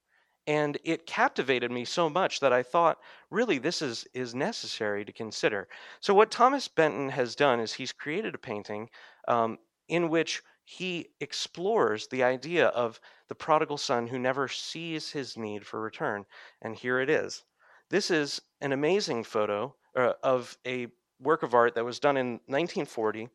and 0.46 0.78
it 0.84 1.06
captivated 1.06 1.70
me 1.70 1.84
so 1.84 2.08
much 2.08 2.40
that 2.40 2.52
I 2.52 2.62
thought, 2.62 2.98
really, 3.30 3.58
this 3.58 3.82
is 3.82 4.06
is 4.14 4.34
necessary 4.34 5.04
to 5.04 5.12
consider. 5.12 5.68
So 6.00 6.14
what 6.14 6.30
Thomas 6.30 6.68
Benton 6.68 7.10
has 7.10 7.34
done 7.34 7.60
is 7.60 7.74
he's 7.74 7.92
created 7.92 8.34
a 8.34 8.38
painting 8.38 8.88
um, 9.28 9.58
in 9.88 10.08
which 10.08 10.42
he 10.66 11.10
explores 11.20 12.08
the 12.08 12.24
idea 12.24 12.66
of 12.66 13.00
the 13.28 13.34
prodigal 13.36 13.78
son 13.78 14.08
who 14.08 14.18
never 14.18 14.48
sees 14.48 15.12
his 15.12 15.36
need 15.36 15.64
for 15.64 15.80
return. 15.80 16.26
And 16.60 16.74
here 16.74 17.00
it 17.00 17.08
is. 17.08 17.44
This 17.88 18.10
is 18.10 18.42
an 18.60 18.72
amazing 18.72 19.22
photo 19.22 19.76
uh, 19.94 20.14
of 20.24 20.58
a 20.66 20.88
work 21.20 21.44
of 21.44 21.54
art 21.54 21.76
that 21.76 21.84
was 21.84 22.00
done 22.00 22.16
in 22.16 22.32
1940, 22.46 23.28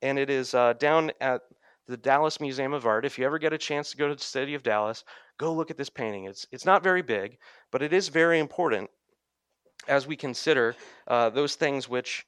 and 0.00 0.18
it 0.18 0.30
is 0.30 0.54
uh, 0.54 0.72
down 0.72 1.12
at 1.20 1.42
the 1.86 1.98
Dallas 1.98 2.40
Museum 2.40 2.72
of 2.72 2.86
Art. 2.86 3.04
If 3.04 3.18
you 3.18 3.26
ever 3.26 3.38
get 3.38 3.52
a 3.52 3.58
chance 3.58 3.90
to 3.90 3.98
go 3.98 4.08
to 4.08 4.14
the 4.14 4.22
city 4.22 4.54
of 4.54 4.62
Dallas, 4.62 5.04
go 5.36 5.52
look 5.52 5.70
at 5.70 5.76
this 5.76 5.90
painting. 5.90 6.24
It's, 6.24 6.46
it's 6.50 6.64
not 6.64 6.82
very 6.82 7.02
big, 7.02 7.36
but 7.70 7.82
it 7.82 7.92
is 7.92 8.08
very 8.08 8.38
important 8.38 8.88
as 9.88 10.06
we 10.06 10.16
consider 10.16 10.74
uh, 11.06 11.28
those 11.28 11.54
things 11.54 11.86
which, 11.86 12.26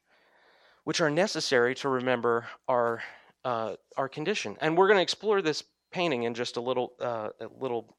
which 0.83 1.01
are 1.01 1.09
necessary 1.09 1.73
to 1.75 1.89
remember 1.89 2.45
our 2.67 3.01
uh, 3.43 3.75
our 3.97 4.09
condition. 4.09 4.57
And 4.61 4.77
we're 4.77 4.87
going 4.87 4.97
to 4.97 5.03
explore 5.03 5.41
this 5.41 5.63
painting 5.91 6.23
in 6.23 6.33
just 6.33 6.57
a 6.57 6.61
little, 6.61 6.93
uh, 6.99 7.29
a 7.39 7.47
little, 7.59 7.95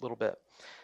little 0.00 0.16
bit. 0.16 0.36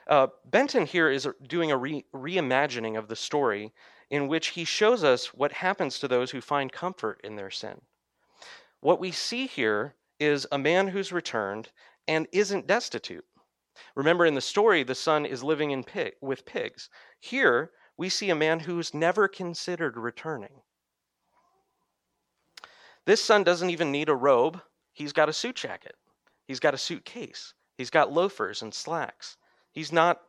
Uh, 0.08 0.28
Benton 0.44 0.86
here 0.86 1.10
is 1.10 1.28
doing 1.46 1.70
a 1.70 1.76
re- 1.76 2.04
reimagining 2.14 2.98
of 2.98 3.08
the 3.08 3.16
story 3.16 3.72
in 4.10 4.26
which 4.26 4.48
he 4.48 4.64
shows 4.64 5.04
us 5.04 5.32
what 5.32 5.52
happens 5.52 5.98
to 5.98 6.08
those 6.08 6.30
who 6.32 6.40
find 6.40 6.72
comfort 6.72 7.20
in 7.22 7.36
their 7.36 7.50
sin. 7.50 7.80
What 8.80 8.98
we 8.98 9.12
see 9.12 9.46
here 9.46 9.94
is 10.18 10.46
a 10.50 10.58
man 10.58 10.88
who's 10.88 11.12
returned 11.12 11.68
and 12.08 12.26
isn't 12.32 12.66
destitute. 12.66 13.24
Remember, 13.94 14.26
in 14.26 14.34
the 14.34 14.40
story, 14.40 14.82
the 14.82 14.94
son 14.94 15.24
is 15.24 15.44
living 15.44 15.70
in 15.70 15.84
pig, 15.84 16.14
with 16.20 16.44
pigs. 16.44 16.90
Here, 17.20 17.70
we 17.96 18.08
see 18.08 18.30
a 18.30 18.34
man 18.34 18.60
who's 18.60 18.92
never 18.92 19.28
considered 19.28 19.96
returning. 19.96 20.62
This 23.06 23.22
son 23.22 23.44
doesn't 23.44 23.70
even 23.70 23.90
need 23.90 24.08
a 24.08 24.14
robe. 24.14 24.60
He's 24.92 25.12
got 25.12 25.28
a 25.28 25.32
suit 25.32 25.56
jacket. 25.56 25.96
He's 26.46 26.60
got 26.60 26.74
a 26.74 26.78
suitcase. 26.78 27.54
He's 27.76 27.90
got 27.90 28.12
loafers 28.12 28.62
and 28.62 28.74
slacks. 28.74 29.36
He's 29.72 29.92
not 29.92 30.20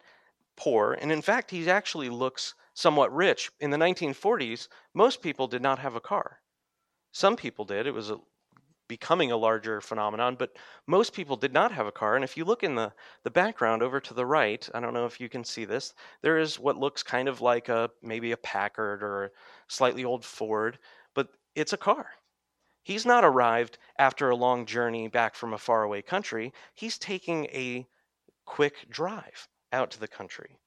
poor. 0.56 0.94
And 0.94 1.12
in 1.12 1.22
fact, 1.22 1.52
he 1.52 1.70
actually 1.70 2.10
looks 2.10 2.56
somewhat 2.74 3.14
rich. 3.14 3.52
In 3.60 3.72
the 3.72 3.78
1940s, 3.78 4.68
most 4.94 5.22
people 5.22 5.48
did 5.48 5.62
not 5.62 5.80
have 5.80 5.96
a 5.96 6.00
car. 6.00 6.40
Some 7.12 7.36
people 7.36 7.66
did. 7.66 7.88
It 7.88 7.94
was 7.94 8.10
a, 8.10 8.18
becoming 8.88 9.32
a 9.32 9.38
larger 9.38 9.82
phenomenon, 9.82 10.36
but 10.38 10.56
most 10.88 11.14
people 11.14 11.36
did 11.36 11.54
not 11.54 11.72
have 11.72 11.88
a 11.88 11.92
car. 11.92 12.16
And 12.16 12.24
if 12.24 12.38
you 12.38 12.46
look 12.46 12.64
in 12.64 12.76
the, 12.76 12.94
the 13.24 13.32
background 13.32 13.84
over 13.84 14.00
to 14.00 14.14
the 14.14 14.26
right, 14.26 14.68
I 14.74 14.80
don't 14.80 14.94
know 14.94 15.06
if 15.06 15.20
you 15.20 15.30
can 15.30 15.44
see 15.44 15.66
this, 15.66 15.94
there 16.22 16.38
is 16.38 16.60
what 16.60 16.78
looks 16.78 17.04
kind 17.04 17.28
of 17.28 17.42
like 17.42 17.70
a 17.70 17.90
maybe 18.02 18.32
a 18.32 18.38
Packard 18.38 19.04
or 19.04 19.26
a 19.26 19.30
slightly 19.68 20.06
old 20.06 20.24
Ford, 20.24 20.78
but 21.14 21.30
it's 21.56 21.74
a 21.74 21.78
car. 21.78 22.08
He's 22.84 23.06
not 23.06 23.24
arrived 23.24 23.78
after 23.98 24.30
a 24.30 24.36
long 24.36 24.66
journey 24.66 25.08
back 25.08 25.36
from 25.36 25.54
a 25.54 25.58
faraway 25.58 26.02
country. 26.02 26.54
He's 26.74 26.98
taking 26.98 27.46
a 27.46 27.88
quick 28.46 28.90
drive 28.90 29.48
out 29.72 29.92
to 29.92 30.00
the 30.00 30.08
country. 30.08 30.58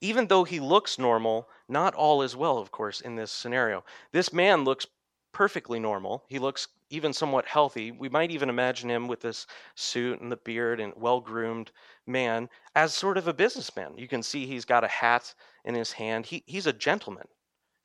Even 0.00 0.26
though 0.26 0.44
he 0.44 0.60
looks 0.60 0.98
normal, 0.98 1.48
not 1.68 1.94
all 1.94 2.22
is 2.22 2.36
well, 2.36 2.58
of 2.58 2.70
course, 2.70 3.00
in 3.00 3.16
this 3.16 3.32
scenario. 3.32 3.84
This 4.12 4.32
man 4.32 4.64
looks 4.64 4.86
perfectly 5.32 5.78
normal. 5.78 6.24
He 6.28 6.38
looks 6.38 6.68
even 6.90 7.12
somewhat 7.12 7.46
healthy. 7.46 7.92
We 7.92 8.08
might 8.08 8.30
even 8.30 8.48
imagine 8.48 8.90
him 8.90 9.06
with 9.06 9.20
this 9.20 9.46
suit 9.76 10.20
and 10.20 10.30
the 10.30 10.36
beard 10.36 10.80
and 10.80 10.92
well 10.96 11.20
groomed 11.20 11.70
man 12.06 12.48
as 12.74 12.92
sort 12.92 13.16
of 13.16 13.28
a 13.28 13.34
businessman. 13.34 13.96
You 13.96 14.08
can 14.08 14.22
see 14.22 14.46
he's 14.46 14.64
got 14.64 14.84
a 14.84 14.88
hat 14.88 15.34
in 15.64 15.74
his 15.74 15.92
hand. 15.92 16.26
He, 16.26 16.42
he's 16.46 16.66
a 16.66 16.72
gentleman. 16.72 17.28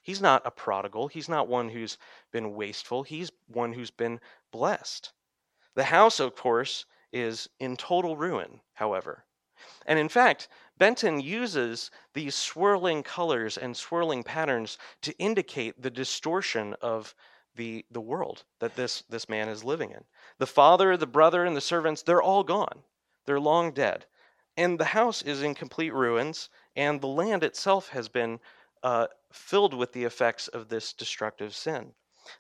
He's 0.05 0.21
not 0.21 0.43
a 0.45 0.51
prodigal. 0.51 1.07
He's 1.07 1.27
not 1.27 1.47
one 1.47 1.67
who's 1.67 1.97
been 2.31 2.53
wasteful. 2.53 3.01
He's 3.01 3.31
one 3.47 3.73
who's 3.73 3.89
been 3.89 4.19
blessed. 4.51 5.11
The 5.73 5.85
house, 5.85 6.19
of 6.19 6.35
course, 6.35 6.85
is 7.11 7.49
in 7.59 7.75
total 7.75 8.15
ruin, 8.15 8.61
however. 8.73 9.25
And 9.87 9.97
in 9.97 10.07
fact, 10.07 10.47
Benton 10.77 11.19
uses 11.19 11.89
these 12.13 12.35
swirling 12.35 13.01
colors 13.01 13.57
and 13.57 13.75
swirling 13.75 14.21
patterns 14.21 14.77
to 15.01 15.17
indicate 15.17 15.81
the 15.81 15.89
distortion 15.89 16.75
of 16.83 17.15
the, 17.55 17.83
the 17.89 18.01
world 18.01 18.43
that 18.59 18.75
this, 18.75 19.01
this 19.09 19.27
man 19.27 19.49
is 19.49 19.63
living 19.63 19.89
in. 19.89 20.03
The 20.37 20.45
father, 20.45 20.95
the 20.97 21.07
brother, 21.07 21.45
and 21.45 21.57
the 21.57 21.61
servants, 21.61 22.03
they're 22.03 22.21
all 22.21 22.43
gone. 22.43 22.83
They're 23.25 23.39
long 23.39 23.71
dead. 23.71 24.05
And 24.55 24.79
the 24.79 24.85
house 24.85 25.23
is 25.23 25.41
in 25.41 25.55
complete 25.55 25.95
ruins, 25.95 26.49
and 26.75 27.01
the 27.01 27.07
land 27.07 27.43
itself 27.43 27.89
has 27.89 28.07
been 28.07 28.39
uh, 28.83 29.07
filled 29.35 29.73
with 29.73 29.93
the 29.93 30.05
effects 30.05 30.47
of 30.47 30.69
this 30.69 30.93
destructive 30.93 31.53
sin. 31.55 31.93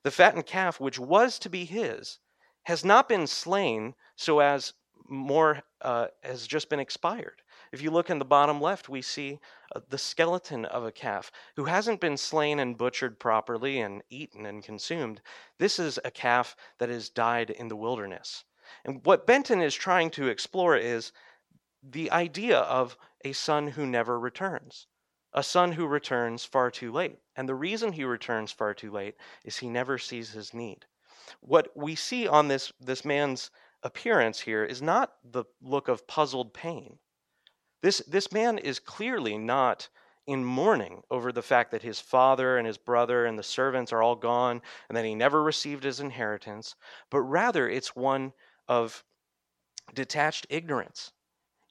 The 0.03 0.11
fattened 0.11 0.45
calf, 0.45 0.79
which 0.79 0.97
was 0.97 1.37
to 1.39 1.49
be 1.49 1.65
his, 1.65 2.19
has 2.63 2.83
not 2.83 3.07
been 3.07 3.27
slain 3.27 3.95
so 4.15 4.39
as 4.39 4.73
more 5.07 5.61
uh, 5.81 6.07
has 6.23 6.47
just 6.47 6.69
been 6.69 6.79
expired. 6.79 7.41
If 7.71 7.81
you 7.81 7.91
look 7.91 8.09
in 8.09 8.17
the 8.17 8.25
bottom 8.25 8.59
left, 8.59 8.89
we 8.89 9.01
see 9.01 9.39
uh, 9.75 9.81
the 9.89 9.97
skeleton 9.97 10.65
of 10.65 10.83
a 10.83 10.91
calf 10.91 11.31
who 11.55 11.65
hasn't 11.65 12.01
been 12.01 12.17
slain 12.17 12.59
and 12.59 12.77
butchered 12.77 13.19
properly 13.19 13.79
and 13.79 14.01
eaten 14.09 14.45
and 14.45 14.63
consumed. 14.63 15.21
This 15.59 15.77
is 15.77 15.99
a 16.03 16.09
calf 16.09 16.55
that 16.79 16.89
has 16.89 17.09
died 17.09 17.51
in 17.51 17.67
the 17.67 17.75
wilderness. 17.75 18.45
And 18.83 19.05
what 19.05 19.27
Benton 19.27 19.61
is 19.61 19.75
trying 19.75 20.09
to 20.11 20.27
explore 20.27 20.75
is 20.75 21.11
the 21.83 22.09
idea 22.09 22.59
of 22.59 22.97
a 23.23 23.33
son 23.33 23.67
who 23.67 23.85
never 23.85 24.19
returns 24.19 24.87
a 25.35 25.43
son 25.43 25.73
who 25.73 25.85
returns 25.85 26.45
far 26.45 26.71
too 26.71 26.91
late. 26.91 27.19
And 27.35 27.47
the 27.47 27.55
reason 27.55 27.91
he 27.91 28.05
returns 28.05 28.51
far 28.51 28.73
too 28.73 28.89
late 28.89 29.15
is 29.43 29.57
he 29.57 29.69
never 29.69 29.97
sees 29.97 30.31
his 30.31 30.53
need. 30.53 30.85
What 31.41 31.67
we 31.75 31.93
see 31.93 32.27
on 32.27 32.47
this, 32.47 32.71
this 32.79 33.03
man's 33.03 33.51
appearance 33.83 34.39
here 34.39 34.63
is 34.63 34.81
not 34.81 35.13
the 35.23 35.43
look 35.61 35.89
of 35.89 36.07
puzzled 36.07 36.53
pain. 36.53 36.97
This, 37.81 37.99
this 38.07 38.31
man 38.31 38.57
is 38.57 38.79
clearly 38.79 39.37
not 39.37 39.89
in 40.25 40.43
mourning 40.43 41.03
over 41.11 41.31
the 41.31 41.41
fact 41.41 41.69
that 41.71 41.83
his 41.83 41.99
father 41.99 42.57
and 42.57 42.65
his 42.65 42.77
brother 42.77 43.25
and 43.25 43.37
the 43.37 43.43
servants 43.43 43.91
are 43.93 44.01
all 44.01 44.15
gone 44.15 44.61
and 44.87 44.97
that 44.97 45.05
he 45.05 45.13
never 45.13 45.43
received 45.43 45.83
his 45.83 45.99
inheritance, 45.99 46.75
but 47.11 47.19
rather 47.21 47.69
it's 47.69 47.95
one 47.95 48.33
of 48.67 49.03
detached 49.93 50.47
ignorance. 50.49 51.11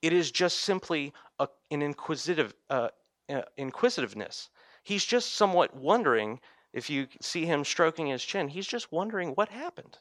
It 0.02 0.12
is 0.12 0.30
just 0.30 0.58
simply 0.58 1.12
a, 1.38 1.48
an 1.70 1.82
inquisitive, 1.82 2.54
uh, 2.70 2.88
Uh, 3.28 3.42
inquisitiveness. 3.56 4.50
He's 4.82 5.04
just 5.04 5.34
somewhat 5.34 5.74
wondering, 5.74 6.40
if 6.74 6.90
you 6.90 7.08
see 7.22 7.46
him 7.46 7.64
stroking 7.64 8.08
his 8.08 8.22
chin, 8.22 8.48
he's 8.48 8.66
just 8.66 8.92
wondering 8.92 9.30
what 9.30 9.48
happened. 9.48 9.98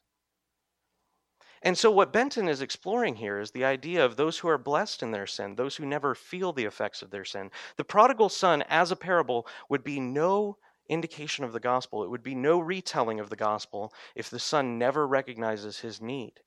And 1.62 1.78
so, 1.78 1.90
what 1.90 2.12
Benton 2.12 2.50
is 2.50 2.62
exploring 2.62 3.16
here 3.16 3.40
is 3.40 3.52
the 3.52 3.64
idea 3.64 4.04
of 4.04 4.18
those 4.18 4.40
who 4.40 4.50
are 4.50 4.58
blessed 4.58 5.02
in 5.02 5.12
their 5.12 5.26
sin, 5.26 5.56
those 5.56 5.78
who 5.78 5.86
never 5.86 6.14
feel 6.14 6.52
the 6.52 6.66
effects 6.66 7.02
of 7.02 7.12
their 7.12 7.24
sin. 7.24 7.50
The 7.78 7.86
prodigal 7.86 8.28
son, 8.28 8.62
as 8.64 8.92
a 8.92 8.98
parable, 8.98 9.48
would 9.70 9.86
be 9.86 10.02
no 10.02 10.58
indication 10.90 11.46
of 11.46 11.54
the 11.54 11.62
gospel. 11.62 12.04
It 12.04 12.10
would 12.10 12.24
be 12.24 12.36
no 12.36 12.60
retelling 12.60 13.22
of 13.22 13.30
the 13.30 13.38
gospel 13.38 13.94
if 14.16 14.30
the 14.30 14.40
son 14.40 14.78
never 14.78 15.08
recognizes 15.08 15.80
his 15.80 16.02
need. 16.02 16.42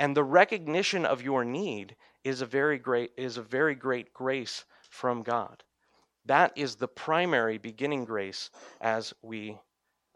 And 0.00 0.16
the 0.16 0.24
recognition 0.24 1.06
of 1.06 1.22
your 1.22 1.44
need 1.44 1.94
is 2.24 2.40
a 2.40 2.46
very 2.46 2.78
great 2.78 3.12
is 3.16 3.36
a 3.36 3.42
very 3.42 3.76
great 3.76 4.12
grace 4.12 4.64
from 4.94 5.22
God. 5.22 5.64
That 6.24 6.52
is 6.56 6.76
the 6.76 6.88
primary 6.88 7.58
beginning 7.58 8.04
grace 8.04 8.50
as 8.80 9.12
we 9.22 9.58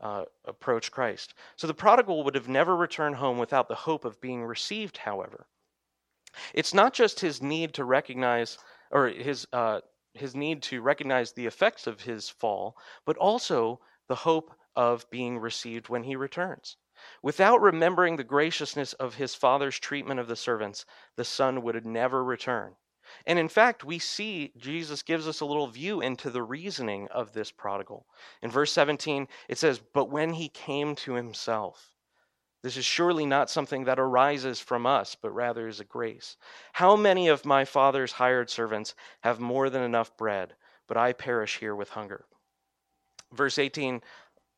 uh, 0.01 0.25
approach 0.45 0.93
Christ. 0.93 1.35
So 1.57 1.67
the 1.67 1.75
prodigal 1.75 2.23
would 2.23 2.37
have 2.37 2.49
never 2.49 2.77
returned 2.77 3.17
home 3.17 3.39
without 3.39 3.69
the 3.69 3.75
hope 3.75 4.05
of 4.05 4.21
being 4.21 4.45
received, 4.45 4.99
however. 4.99 5.47
It's 6.55 6.73
not 6.73 6.95
just 6.95 7.19
his 7.21 7.43
need 7.43 7.75
to 7.75 7.85
recognize, 7.85 8.57
or 8.93 9.09
his, 9.09 9.49
uh, 9.53 9.81
his 10.15 10.37
need 10.37 10.63
to 10.63 10.81
recognize 10.81 11.33
the 11.33 11.47
effects 11.47 11.89
of 11.89 12.03
his 12.03 12.29
fall, 12.29 12.77
but 13.05 13.17
also 13.17 13.81
the 14.07 14.15
hope 14.15 14.55
of 14.77 15.11
being 15.11 15.39
received 15.39 15.89
when 15.89 16.05
he 16.05 16.15
returns. 16.15 16.77
Without 17.21 17.61
remembering 17.61 18.17
the 18.17 18.25
graciousness 18.25 18.93
of 18.95 19.17
his 19.17 19.35
father's 19.35 19.79
treatment 19.79 20.21
of 20.21 20.29
the 20.29 20.37
servants, 20.37 20.87
the 21.17 21.25
son 21.25 21.63
would 21.63 21.85
never 21.85 22.23
return. 22.23 22.77
And 23.27 23.39
in 23.39 23.49
fact, 23.49 23.85
we 23.85 23.99
see 23.99 24.53
Jesus 24.57 25.03
gives 25.03 25.29
us 25.29 25.41
a 25.41 25.47
little 25.47 25.67
view 25.67 26.01
into 26.01 26.31
the 26.31 26.43
reasoning 26.43 27.09
of 27.09 27.33
this 27.33 27.51
prodigal. 27.51 28.07
In 28.43 28.51
verse 28.51 28.73
17, 28.73 29.29
it 29.49 29.59
says, 29.59 29.81
But 29.93 30.11
when 30.11 30.35
he 30.35 30.49
came 30.49 30.95
to 30.97 31.15
himself, 31.15 31.93
this 32.63 32.77
is 32.77 32.85
surely 32.85 33.25
not 33.25 33.51
something 33.51 33.85
that 33.85 34.01
arises 34.01 34.61
from 34.61 34.85
us, 34.85 35.15
but 35.15 35.31
rather 35.31 35.69
is 35.69 35.81
a 35.81 35.85
grace. 35.85 36.37
How 36.73 36.97
many 36.97 37.29
of 37.29 37.45
my 37.45 37.65
father's 37.65 38.13
hired 38.13 38.51
servants 38.51 38.95
have 39.21 39.39
more 39.39 39.71
than 39.71 39.83
enough 39.83 40.17
bread, 40.17 40.55
but 40.87 40.97
I 40.97 41.13
perish 41.13 41.59
here 41.59 41.77
with 41.77 41.91
hunger? 41.91 42.25
Verse 43.33 43.59
18, 43.59 44.03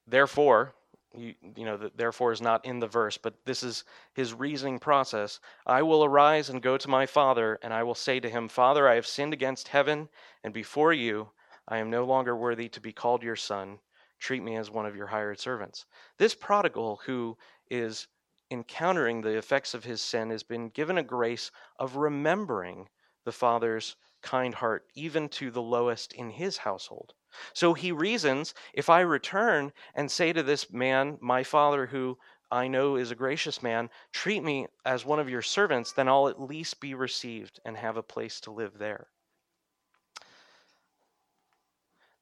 Therefore, 0.07 0.74
you, 1.14 1.34
you 1.56 1.64
know, 1.64 1.76
the, 1.76 1.90
therefore 1.94 2.32
is 2.32 2.40
not 2.40 2.64
in 2.64 2.78
the 2.78 2.86
verse, 2.86 3.18
but 3.18 3.34
this 3.44 3.62
is 3.62 3.84
his 4.14 4.32
reasoning 4.34 4.78
process. 4.78 5.40
I 5.66 5.82
will 5.82 6.04
arise 6.04 6.50
and 6.50 6.62
go 6.62 6.76
to 6.76 6.88
my 6.88 7.06
father, 7.06 7.58
and 7.62 7.72
I 7.74 7.82
will 7.82 7.94
say 7.94 8.20
to 8.20 8.30
him, 8.30 8.48
Father, 8.48 8.88
I 8.88 8.94
have 8.94 9.06
sinned 9.06 9.32
against 9.32 9.68
heaven 9.68 10.08
and 10.44 10.54
before 10.54 10.92
you. 10.92 11.28
I 11.68 11.78
am 11.78 11.90
no 11.90 12.04
longer 12.04 12.36
worthy 12.36 12.68
to 12.70 12.80
be 12.80 12.92
called 12.92 13.22
your 13.22 13.36
son. 13.36 13.78
Treat 14.18 14.42
me 14.42 14.56
as 14.56 14.70
one 14.70 14.86
of 14.86 14.96
your 14.96 15.06
hired 15.06 15.40
servants. 15.40 15.86
This 16.18 16.34
prodigal 16.34 17.00
who 17.06 17.36
is 17.70 18.08
encountering 18.50 19.20
the 19.20 19.36
effects 19.36 19.74
of 19.74 19.84
his 19.84 20.02
sin 20.02 20.30
has 20.30 20.42
been 20.42 20.68
given 20.70 20.98
a 20.98 21.02
grace 21.02 21.50
of 21.78 21.96
remembering 21.96 22.88
the 23.24 23.32
father's 23.32 23.96
kind 24.22 24.54
heart, 24.54 24.86
even 24.94 25.28
to 25.28 25.50
the 25.50 25.62
lowest 25.62 26.12
in 26.12 26.30
his 26.30 26.58
household. 26.58 27.14
So 27.53 27.74
he 27.74 27.93
reasons 27.93 28.55
if 28.72 28.89
I 28.89 29.01
return 29.01 29.72
and 29.95 30.11
say 30.11 30.33
to 30.33 30.43
this 30.43 30.70
man, 30.72 31.18
my 31.20 31.43
father, 31.43 31.87
who 31.87 32.18
I 32.51 32.66
know 32.66 32.97
is 32.97 33.11
a 33.11 33.16
gracious 33.16 33.62
man, 33.62 33.91
treat 34.12 34.43
me 34.43 34.66
as 34.85 35.05
one 35.05 35.20
of 35.20 35.31
your 35.31 35.43
servants, 35.43 35.93
then 35.93 36.09
I'll 36.09 36.28
at 36.28 36.41
least 36.41 36.81
be 36.81 36.95
received 36.95 37.61
and 37.64 37.76
have 37.76 37.97
a 37.97 38.03
place 38.03 38.41
to 38.41 38.51
live 38.51 38.78
there. 38.78 39.09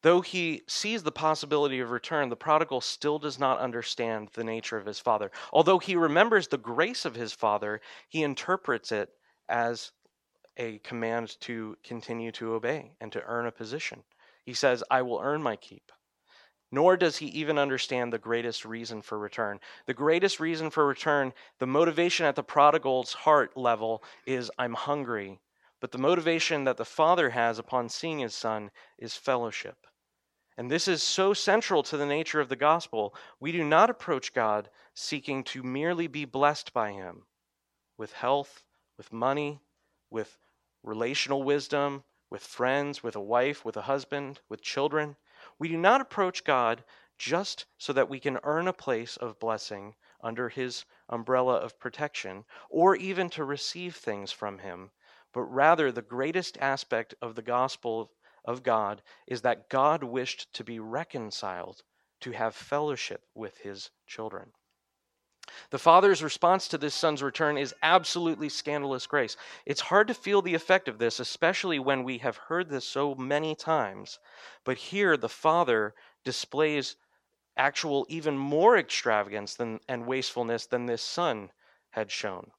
Though 0.03 0.21
he 0.21 0.63
sees 0.69 1.03
the 1.03 1.11
possibility 1.11 1.81
of 1.81 1.91
return, 1.91 2.29
the 2.29 2.37
prodigal 2.37 2.81
still 2.81 3.19
does 3.19 3.39
not 3.39 3.59
understand 3.59 4.29
the 4.33 4.45
nature 4.45 4.77
of 4.77 4.87
his 4.87 5.01
father. 5.01 5.33
Although 5.53 5.79
he 5.79 5.97
remembers 5.97 6.47
the 6.47 6.59
grace 6.59 7.05
of 7.05 7.17
his 7.17 7.33
father, 7.33 7.81
he 8.09 8.23
interprets 8.23 8.93
it 8.93 9.11
as 9.49 9.91
a 10.57 10.79
command 10.79 11.41
to 11.41 11.77
continue 11.83 12.31
to 12.33 12.53
obey 12.53 12.93
and 13.01 13.11
to 13.13 13.23
earn 13.23 13.47
a 13.47 13.53
position. 13.53 14.05
He 14.49 14.55
says, 14.55 14.83
I 14.91 15.03
will 15.03 15.21
earn 15.23 15.43
my 15.43 15.57
keep. 15.57 15.93
Nor 16.73 16.97
does 16.97 17.19
he 17.19 17.27
even 17.27 17.59
understand 17.59 18.11
the 18.11 18.19
greatest 18.19 18.65
reason 18.65 19.03
for 19.03 19.19
return. 19.19 19.61
The 19.85 19.93
greatest 19.93 20.41
reason 20.41 20.71
for 20.71 20.87
return, 20.87 21.35
the 21.59 21.67
motivation 21.67 22.25
at 22.25 22.35
the 22.35 22.43
prodigal's 22.43 23.13
heart 23.13 23.59
level 23.59 24.03
is, 24.25 24.51
I'm 24.59 24.73
hungry. 24.73 25.43
But 25.83 25.93
the 25.93 25.99
motivation 25.99 26.65
that 26.65 26.79
the 26.79 26.87
father 26.87 27.29
has 27.29 27.59
upon 27.59 27.91
seeing 27.91 28.21
his 28.21 28.35
son 28.35 28.71
is 28.99 29.17
fellowship. 29.17 29.87
And 30.57 30.71
this 30.71 30.89
is 30.89 31.03
so 31.03 31.35
central 31.35 31.83
to 31.83 31.99
the 31.99 32.07
nature 32.07 32.41
of 32.41 32.49
the 32.49 32.57
gospel. 32.57 33.15
We 33.41 33.53
do 33.53 33.63
not 33.63 33.91
approach 33.91 34.33
God 34.33 34.71
seeking 34.95 35.45
to 35.45 35.63
merely 35.63 36.07
be 36.07 36.25
blessed 36.25 36.73
by 36.73 36.93
him 36.93 37.25
with 37.99 38.15
health, 38.15 38.65
with 38.97 39.13
money, 39.13 39.61
with 40.09 40.39
relational 40.83 41.43
wisdom, 41.43 42.03
with 42.31 42.43
friends, 42.43 43.03
with 43.03 43.17
a 43.17 43.21
wife, 43.21 43.65
with 43.65 43.77
a 43.77 43.83
husband, 43.83 44.41
with 44.49 44.61
children. 44.63 45.17
We 45.59 45.69
do 45.69 45.77
not 45.77 46.01
approach 46.01 46.45
God 46.45 46.85
just 47.17 47.67
so 47.79 47.93
that 47.93 48.09
we 48.09 48.21
can 48.21 48.39
earn 48.43 48.69
a 48.69 48.73
place 48.73 49.17
of 49.17 49.39
blessing 49.39 49.95
under 50.21 50.49
His 50.49 50.85
umbrella 51.09 51.57
of 51.57 51.79
protection, 51.79 52.45
or 52.71 52.95
even 52.97 53.31
to 53.31 53.45
receive 53.45 53.97
things 53.97 54.31
from 54.31 54.59
Him, 54.59 54.91
but 55.33 55.43
rather 55.43 55.91
the 55.91 56.03
greatest 56.03 56.59
aspect 56.59 57.15
of 57.21 57.35
the 57.35 57.43
gospel 57.43 58.13
of 58.45 58.63
God 58.63 59.03
is 59.27 59.43
that 59.43 59.69
God 59.69 60.03
wished 60.03 60.53
to 60.55 60.65
be 60.65 60.79
reconciled, 60.79 61.83
to 62.21 62.33
have 62.33 62.55
fellowship 62.55 63.25
with 63.35 63.59
His 63.59 63.91
children. 64.07 64.53
The 65.71 65.79
father's 65.79 66.23
response 66.23 66.69
to 66.69 66.79
this 66.79 66.95
son's 66.95 67.23
return 67.23 67.57
is 67.59 67.75
absolutely 67.83 68.49
scandalous 68.49 69.07
grace. 69.07 69.37
It's 69.67 69.81
hard 69.81 70.09
to 70.09 70.15
feel 70.15 70.43
the 70.43 70.55
effect 70.55 70.89
of 70.89 70.99
this, 70.99 71.21
especially 71.21 71.79
when 71.79 72.05
we 72.05 72.19
have 72.19 72.37
heard 72.37 72.69
this 72.69 72.85
so 72.85 73.15
many 73.15 73.55
times. 73.55 74.19
But 74.65 74.79
here, 74.79 75.17
the 75.17 75.29
father 75.29 75.95
displays 76.25 76.97
actual, 77.57 78.07
even 78.09 78.39
more 78.39 78.77
extravagance 78.77 79.55
than, 79.55 79.81
and 79.89 80.07
wastefulness 80.07 80.67
than 80.67 80.87
this 80.87 81.03
son 81.03 81.51
had 81.91 82.11
shown. 82.11 82.53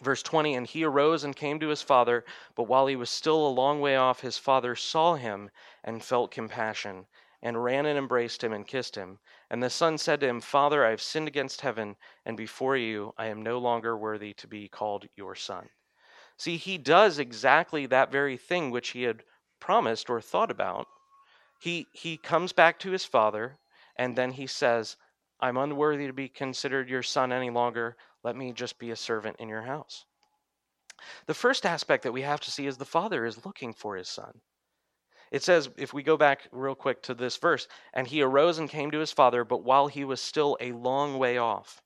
Verse 0.00 0.22
20 0.22 0.54
And 0.54 0.66
he 0.66 0.84
arose 0.84 1.24
and 1.24 1.36
came 1.36 1.60
to 1.60 1.68
his 1.68 1.82
father, 1.82 2.24
but 2.54 2.64
while 2.64 2.86
he 2.86 2.96
was 2.96 3.10
still 3.10 3.46
a 3.46 3.48
long 3.48 3.80
way 3.80 3.96
off, 3.96 4.20
his 4.20 4.38
father 4.38 4.74
saw 4.74 5.14
him 5.14 5.50
and 5.84 6.04
felt 6.04 6.30
compassion 6.30 7.06
and 7.42 7.62
ran 7.62 7.86
and 7.86 7.98
embraced 7.98 8.44
him 8.44 8.52
and 8.52 8.66
kissed 8.66 8.94
him. 8.94 9.18
And 9.50 9.62
the 9.62 9.70
son 9.70 9.98
said 9.98 10.20
to 10.20 10.28
him, 10.28 10.40
Father, 10.40 10.86
I 10.86 10.90
have 10.90 11.02
sinned 11.02 11.28
against 11.28 11.60
heaven, 11.60 11.96
and 12.24 12.36
before 12.36 12.76
you 12.76 13.12
I 13.18 13.26
am 13.26 13.42
no 13.42 13.58
longer 13.58 13.96
worthy 13.96 14.32
to 14.34 14.46
be 14.46 14.68
called 14.68 15.06
your 15.16 15.34
son. 15.34 15.68
See, 16.36 16.56
he 16.56 16.78
does 16.78 17.18
exactly 17.18 17.86
that 17.86 18.12
very 18.12 18.36
thing 18.36 18.70
which 18.70 18.90
he 18.90 19.02
had 19.02 19.24
promised 19.60 20.08
or 20.08 20.20
thought 20.20 20.50
about. 20.50 20.86
He, 21.60 21.86
he 21.92 22.16
comes 22.16 22.52
back 22.52 22.78
to 22.80 22.90
his 22.90 23.04
father, 23.04 23.58
and 23.96 24.16
then 24.16 24.32
he 24.32 24.46
says, 24.46 24.96
I'm 25.40 25.56
unworthy 25.56 26.06
to 26.06 26.12
be 26.12 26.28
considered 26.28 26.88
your 26.88 27.02
son 27.02 27.32
any 27.32 27.50
longer. 27.50 27.96
Let 28.22 28.36
me 28.36 28.52
just 28.52 28.78
be 28.78 28.90
a 28.90 28.96
servant 28.96 29.36
in 29.38 29.48
your 29.48 29.62
house. 29.62 30.04
The 31.26 31.34
first 31.34 31.66
aspect 31.66 32.04
that 32.04 32.12
we 32.12 32.22
have 32.22 32.40
to 32.40 32.50
see 32.50 32.66
is 32.66 32.76
the 32.76 32.84
father 32.84 33.24
is 33.24 33.44
looking 33.44 33.72
for 33.72 33.96
his 33.96 34.08
son. 34.08 34.40
It 35.32 35.42
says, 35.42 35.70
if 35.78 35.94
we 35.94 36.02
go 36.02 36.18
back 36.18 36.46
real 36.52 36.74
quick 36.74 37.02
to 37.04 37.14
this 37.14 37.38
verse, 37.38 37.66
and 37.94 38.06
he 38.06 38.20
arose 38.20 38.58
and 38.58 38.68
came 38.68 38.90
to 38.90 38.98
his 38.98 39.12
father, 39.12 39.44
but 39.44 39.64
while 39.64 39.88
he 39.88 40.04
was 40.04 40.20
still 40.20 40.58
a 40.60 40.72
long 40.72 41.18
way 41.18 41.38
off. 41.38 41.82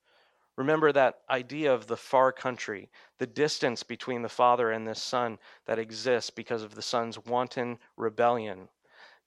Remember 0.57 0.90
that 0.90 1.20
idea 1.30 1.72
of 1.72 1.86
the 1.86 1.97
far 1.97 2.32
country, 2.32 2.90
the 3.18 3.26
distance 3.26 3.84
between 3.84 4.22
the 4.22 4.28
father 4.28 4.72
and 4.72 4.84
this 4.84 5.01
son 5.01 5.38
that 5.66 5.78
exists 5.78 6.28
because 6.28 6.64
of 6.64 6.74
the 6.74 6.82
son's 6.82 7.24
wanton 7.24 7.78
rebellion. 7.97 8.68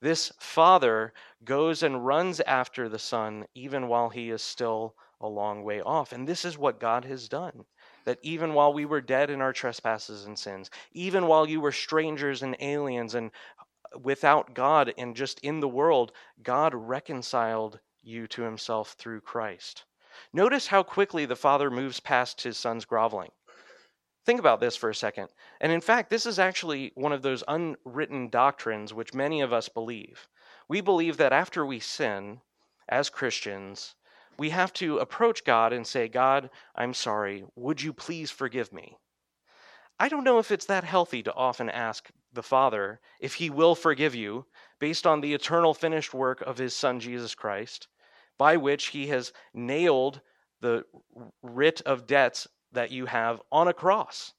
This 0.02 0.32
father 0.38 1.14
goes 1.44 1.82
and 1.82 2.04
runs 2.04 2.40
after 2.40 2.90
the 2.90 2.98
son 2.98 3.46
even 3.54 3.88
while 3.88 4.10
he 4.10 4.30
is 4.30 4.42
still 4.42 4.96
a 5.20 5.28
long 5.28 5.62
way 5.62 5.80
off. 5.80 6.12
And 6.12 6.26
this 6.26 6.44
is 6.44 6.58
what 6.58 6.80
God 6.80 7.04
has 7.04 7.28
done. 7.28 7.64
That 8.04 8.18
even 8.22 8.54
while 8.54 8.72
we 8.72 8.86
were 8.86 9.02
dead 9.02 9.30
in 9.30 9.40
our 9.40 9.52
trespasses 9.52 10.24
and 10.24 10.38
sins, 10.38 10.70
even 10.92 11.26
while 11.26 11.46
you 11.46 11.60
were 11.60 11.72
strangers 11.72 12.42
and 12.42 12.56
aliens 12.60 13.14
and 13.14 13.30
without 13.98 14.54
God 14.54 14.92
and 14.96 15.16
just 15.16 15.40
in 15.40 15.60
the 15.60 15.68
world, 15.68 16.12
God 16.42 16.74
reconciled 16.74 17.80
you 18.02 18.26
to 18.28 18.42
himself 18.42 18.92
through 18.92 19.20
Christ. 19.20 19.84
Notice 20.32 20.66
how 20.66 20.82
quickly 20.82 21.24
the 21.24 21.36
Father 21.36 21.70
moves 21.70 22.00
past 22.00 22.42
his 22.42 22.58
son's 22.58 22.84
groveling. 22.84 23.30
Think 24.26 24.38
about 24.38 24.60
this 24.60 24.76
for 24.76 24.90
a 24.90 24.94
second. 24.94 25.28
And 25.60 25.72
in 25.72 25.80
fact, 25.80 26.10
this 26.10 26.26
is 26.26 26.38
actually 26.38 26.92
one 26.94 27.12
of 27.12 27.22
those 27.22 27.42
unwritten 27.48 28.28
doctrines 28.28 28.92
which 28.92 29.14
many 29.14 29.40
of 29.40 29.52
us 29.52 29.68
believe. 29.68 30.28
We 30.68 30.80
believe 30.80 31.16
that 31.16 31.32
after 31.32 31.64
we 31.64 31.80
sin, 31.80 32.40
as 32.88 33.08
Christians, 33.08 33.94
we 34.38 34.50
have 34.50 34.72
to 34.74 34.98
approach 34.98 35.44
God 35.44 35.72
and 35.72 35.86
say, 35.86 36.08
God, 36.08 36.50
I'm 36.74 36.94
sorry. 36.94 37.44
Would 37.56 37.82
you 37.82 37.92
please 37.92 38.30
forgive 38.30 38.72
me? 38.72 38.96
I 39.98 40.08
don't 40.08 40.24
know 40.24 40.38
if 40.38 40.50
it's 40.50 40.66
that 40.66 40.84
healthy 40.84 41.22
to 41.24 41.34
often 41.34 41.68
ask 41.68 42.10
the 42.32 42.42
Father 42.42 43.00
if 43.18 43.34
he 43.34 43.50
will 43.50 43.74
forgive 43.74 44.14
you 44.14 44.46
based 44.78 45.06
on 45.06 45.20
the 45.20 45.34
eternal 45.34 45.74
finished 45.74 46.14
work 46.14 46.40
of 46.42 46.58
his 46.58 46.74
Son 46.74 47.00
Jesus 47.00 47.34
Christ, 47.34 47.88
by 48.38 48.56
which 48.56 48.86
he 48.86 49.08
has 49.08 49.32
nailed 49.52 50.20
the 50.60 50.84
writ 51.42 51.80
of 51.82 52.06
debts 52.06 52.46
that 52.72 52.90
you 52.90 53.06
have 53.06 53.40
on 53.50 53.68
a 53.68 53.74
cross. 53.74 54.32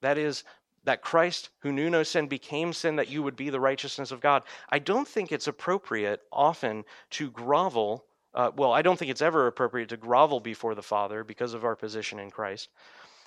That 0.00 0.18
is, 0.18 0.44
that 0.84 1.02
Christ, 1.02 1.50
who 1.60 1.72
knew 1.72 1.90
no 1.90 2.02
sin, 2.02 2.28
became 2.28 2.72
sin 2.72 2.96
that 2.96 3.10
you 3.10 3.22
would 3.22 3.36
be 3.36 3.50
the 3.50 3.60
righteousness 3.60 4.12
of 4.12 4.20
God. 4.20 4.42
I 4.70 4.78
don't 4.78 5.08
think 5.08 5.32
it's 5.32 5.48
appropriate 5.48 6.20
often 6.30 6.84
to 7.10 7.30
grovel. 7.30 8.04
Uh, 8.32 8.52
well, 8.56 8.72
I 8.72 8.82
don't 8.82 8.98
think 8.98 9.10
it's 9.10 9.22
ever 9.22 9.46
appropriate 9.46 9.88
to 9.88 9.96
grovel 9.96 10.40
before 10.40 10.74
the 10.74 10.82
Father 10.82 11.24
because 11.24 11.54
of 11.54 11.64
our 11.64 11.74
position 11.76 12.18
in 12.18 12.30
Christ. 12.30 12.68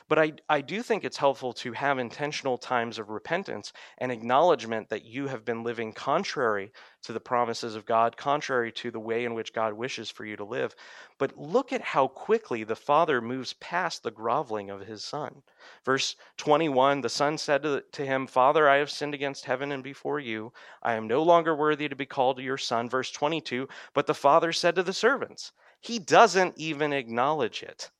But 0.10 0.18
I, 0.18 0.34
I 0.50 0.62
do 0.62 0.82
think 0.82 1.04
it's 1.04 1.18
helpful 1.18 1.54
to 1.54 1.72
have 1.74 2.00
intentional 2.00 2.58
times 2.58 2.98
of 2.98 3.12
repentance 3.12 3.72
and 4.00 4.12
acknowledgement 4.12 4.90
that 4.90 5.06
you 5.06 5.28
have 5.28 5.46
been 5.46 5.64
living 5.64 5.94
contrary 5.94 6.72
to 7.04 7.14
the 7.14 7.20
promises 7.20 7.76
of 7.76 7.86
God, 7.86 8.18
contrary 8.18 8.72
to 8.72 8.90
the 8.90 9.00
way 9.00 9.24
in 9.24 9.36
which 9.36 9.54
God 9.54 9.74
wishes 9.74 10.10
for 10.10 10.26
you 10.26 10.36
to 10.38 10.44
live. 10.44 10.76
But 11.20 11.38
look 11.38 11.72
at 11.72 11.82
how 11.82 12.08
quickly 12.08 12.64
the 12.64 12.76
Father 12.76 13.22
moves 13.22 13.54
past 13.54 14.02
the 14.02 14.10
groveling 14.10 14.72
of 14.72 14.82
his 14.82 15.06
Son. 15.06 15.44
Verse 15.86 16.16
21 16.38 17.02
The 17.02 17.10
Son 17.10 17.38
said 17.38 17.62
to, 17.62 17.84
to 17.92 18.04
him, 18.04 18.26
Father, 18.26 18.68
I 18.68 18.78
have 18.78 18.90
sinned 18.90 19.14
against 19.14 19.46
heaven 19.46 19.72
and 19.72 19.84
before 19.84 20.20
you. 20.20 20.52
I 20.82 20.94
am 20.94 21.08
no 21.08 21.22
longer 21.22 21.56
worthy 21.56 21.88
to 21.88 21.96
be 21.96 22.08
called 22.08 22.40
your 22.40 22.58
Son. 22.58 22.90
Verse 22.90 23.12
22 23.12 23.70
But 23.94 24.08
the 24.08 24.16
Father 24.16 24.54
said 24.54 24.74
to 24.74 24.82
the 24.82 24.92
servants, 24.92 25.52
He 25.80 26.00
doesn't 26.00 26.58
even 26.58 26.94
acknowledge 26.94 27.62
it 27.62 27.92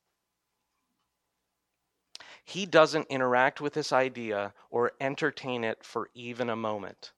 he 2.50 2.66
doesn't 2.66 3.08
interact 3.08 3.60
with 3.60 3.72
this 3.74 3.92
idea 3.92 4.52
or 4.70 4.92
entertain 5.00 5.64
it 5.64 5.84
for 5.84 6.10
even 6.14 6.50
a 6.50 6.56
moment. 6.56 7.12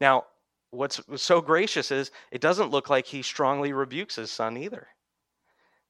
Now, 0.00 0.24
what's 0.70 1.00
so 1.16 1.40
gracious 1.40 1.90
is 1.90 2.10
it 2.30 2.40
doesn't 2.40 2.70
look 2.70 2.90
like 2.90 3.06
he 3.06 3.22
strongly 3.22 3.72
rebukes 3.72 4.16
his 4.16 4.30
son 4.30 4.56
either. 4.56 4.88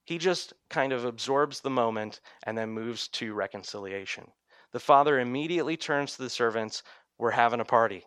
He 0.05 0.17
just 0.17 0.53
kind 0.69 0.93
of 0.93 1.05
absorbs 1.05 1.59
the 1.59 1.69
moment 1.69 2.21
and 2.43 2.57
then 2.57 2.69
moves 2.69 3.07
to 3.09 3.33
reconciliation. 3.33 4.31
The 4.71 4.79
father 4.79 5.19
immediately 5.19 5.75
turns 5.75 6.15
to 6.15 6.21
the 6.21 6.29
servants, 6.29 6.83
We're 7.17 7.31
having 7.31 7.59
a 7.59 7.65
party. 7.65 8.05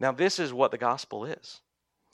Now, 0.00 0.12
this 0.12 0.38
is 0.38 0.52
what 0.52 0.70
the 0.70 0.78
gospel 0.78 1.24
is. 1.24 1.60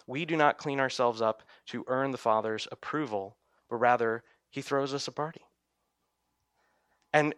We 0.06 0.24
do 0.24 0.36
not 0.36 0.58
clean 0.58 0.80
ourselves 0.80 1.22
up 1.22 1.42
to 1.66 1.84
earn 1.86 2.10
the 2.10 2.18
Father's 2.18 2.66
approval, 2.72 3.38
but 3.70 3.76
rather, 3.76 4.24
He 4.50 4.60
throws 4.60 4.92
us 4.92 5.08
a 5.08 5.12
party. 5.12 5.42
And 7.12 7.34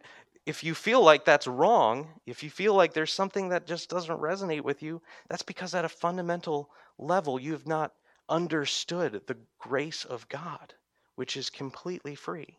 if 0.47 0.64
you 0.64 0.75
feel 0.75 1.03
like 1.03 1.25
that's 1.25 1.47
wrong, 1.47 2.09
if 2.27 2.43
you 2.43 2.51
feel 2.51 2.75
like 2.75 2.93
there's 2.93 3.12
something 3.12 3.51
that 3.51 3.66
just 3.66 3.91
doesn't 3.91 4.21
resonate 4.21 4.62
with 4.62 4.83
you, 4.83 5.03
that's 5.29 5.43
because 5.43 5.75
at 5.75 5.85
a 5.85 5.89
fundamental 5.89 6.71
level, 6.99 7.39
you 7.39 7.53
have 7.53 7.66
not 7.66 7.93
understood 8.29 9.23
the 9.27 9.37
grace 9.59 10.05
of 10.05 10.29
God, 10.29 10.75
which 11.14 11.37
is 11.37 11.51
completely 11.51 12.14
free. 12.14 12.57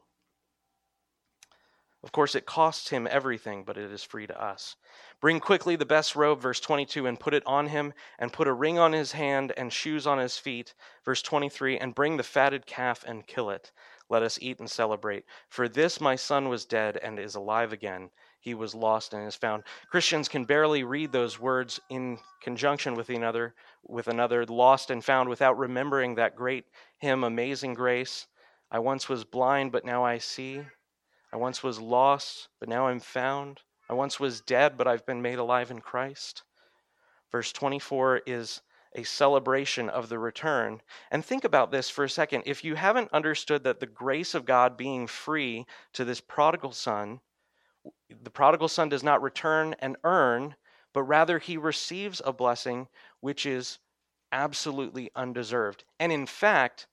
Of 2.04 2.12
course, 2.12 2.34
it 2.34 2.48
costs 2.48 2.90
him 2.90 3.08
everything, 3.10 3.64
but 3.64 3.78
it 3.78 3.92
is 3.92 4.04
free 4.04 4.26
to 4.26 4.44
us. 4.44 4.76
Bring 5.20 5.40
quickly 5.40 5.76
the 5.76 5.86
best 5.86 6.16
robe, 6.16 6.42
verse 6.42 6.60
22, 6.60 7.06
and 7.06 7.20
put 7.20 7.36
it 7.36 7.44
on 7.46 7.68
him, 7.68 7.94
and 8.18 8.34
put 8.34 8.48
a 8.48 8.54
ring 8.54 8.80
on 8.80 8.92
his 8.92 9.12
hand 9.12 9.54
and 9.56 9.72
shoes 9.72 10.08
on 10.08 10.18
his 10.18 10.38
feet, 10.38 10.74
verse 11.06 11.22
23, 11.22 11.78
and 11.78 11.94
bring 11.94 12.18
the 12.18 12.24
fatted 12.24 12.66
calf 12.66 13.04
and 13.06 13.28
kill 13.28 13.52
it. 13.52 13.72
Let 14.12 14.24
us 14.24 14.38
eat 14.42 14.60
and 14.60 14.70
celebrate. 14.70 15.24
For 15.48 15.70
this 15.70 16.02
my 16.02 16.18
son 16.18 16.50
was 16.50 16.66
dead 16.66 17.00
and 17.02 17.18
is 17.18 17.36
alive 17.36 17.72
again. 17.72 18.10
He 18.42 18.54
was 18.54 18.76
lost 18.76 19.14
and 19.14 19.26
is 19.26 19.38
found. 19.38 19.64
Christians 19.90 20.28
can 20.28 20.44
barely 20.44 20.84
read 20.84 21.14
those 21.14 21.40
words 21.40 21.80
in 21.90 22.20
conjunction 22.42 22.96
with 22.96 23.10
another, 23.10 23.56
with 23.88 24.10
another, 24.10 24.46
lost 24.46 24.92
and 24.92 25.02
found, 25.02 25.30
without 25.30 25.58
remembering 25.58 26.16
that 26.16 26.36
great 26.36 26.66
hymn, 26.98 27.24
Amazing 27.24 27.74
Grace. 27.74 28.28
I 28.70 28.80
once 28.80 29.08
was 29.08 29.24
blind, 29.24 29.72
but 29.72 29.86
now 29.86 30.04
I 30.04 30.18
see. 30.18 30.62
I 31.32 31.38
once 31.38 31.64
was 31.64 31.80
lost, 31.80 32.50
but 32.60 32.68
now 32.68 32.88
I'm 32.88 33.00
found. 33.00 33.62
I 33.90 33.94
once 33.94 34.20
was 34.20 34.42
dead, 34.42 34.78
but 34.78 34.90
I've 34.90 35.06
been 35.06 35.22
made 35.22 35.40
alive 35.40 35.72
in 35.72 35.80
Christ. 35.80 36.44
Verse 37.32 37.54
24 37.54 38.24
is 38.26 38.62
a 38.96 39.04
celebration 39.04 39.90
of 39.90 40.10
the 40.10 40.20
return. 40.20 40.82
And 41.12 41.24
think 41.24 41.44
about 41.44 41.72
this 41.72 41.90
for 41.90 42.04
a 42.04 42.10
second. 42.10 42.44
If 42.46 42.64
you 42.64 42.76
haven't 42.76 43.14
understood 43.14 43.64
that 43.64 43.80
the 43.80 43.86
grace 43.86 44.34
of 44.36 44.46
God 44.46 44.78
being 44.78 45.08
free 45.08 45.66
to 45.94 46.04
this 46.04 46.22
prodigal 46.22 46.72
son, 46.72 47.22
the 48.24 48.30
prodigal 48.30 48.68
son 48.68 48.90
does 48.90 49.04
not 49.04 49.22
return 49.22 49.76
and 49.80 49.98
earn, 50.04 50.56
but 50.94 51.04
rather 51.04 51.40
he 51.40 51.58
receives 51.58 52.22
a 52.26 52.34
blessing 52.34 52.88
which 53.22 53.46
is 53.46 53.80
absolutely 54.32 55.12
undeserved. 55.16 55.84
And 56.00 56.12
in 56.12 56.26
fact, 56.26 56.88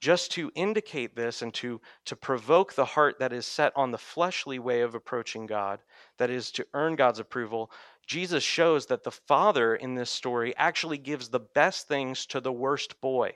just 0.00 0.30
to 0.32 0.52
indicate 0.54 1.16
this 1.16 1.42
and 1.42 1.54
to, 1.54 1.80
to 2.04 2.16
provoke 2.16 2.74
the 2.74 2.84
heart 2.84 3.18
that 3.18 3.32
is 3.32 3.46
set 3.46 3.72
on 3.74 3.90
the 3.90 3.98
fleshly 3.98 4.58
way 4.58 4.82
of 4.82 4.94
approaching 4.94 5.46
God, 5.46 5.80
that 6.18 6.30
is 6.30 6.50
to 6.52 6.66
earn 6.74 6.96
God's 6.96 7.18
approval, 7.18 7.70
Jesus 8.06 8.44
shows 8.44 8.86
that 8.86 9.04
the 9.04 9.10
father 9.10 9.74
in 9.74 9.94
this 9.94 10.10
story 10.10 10.54
actually 10.56 10.98
gives 10.98 11.28
the 11.28 11.40
best 11.40 11.88
things 11.88 12.26
to 12.26 12.40
the 12.40 12.52
worst 12.52 13.00
boy. 13.00 13.32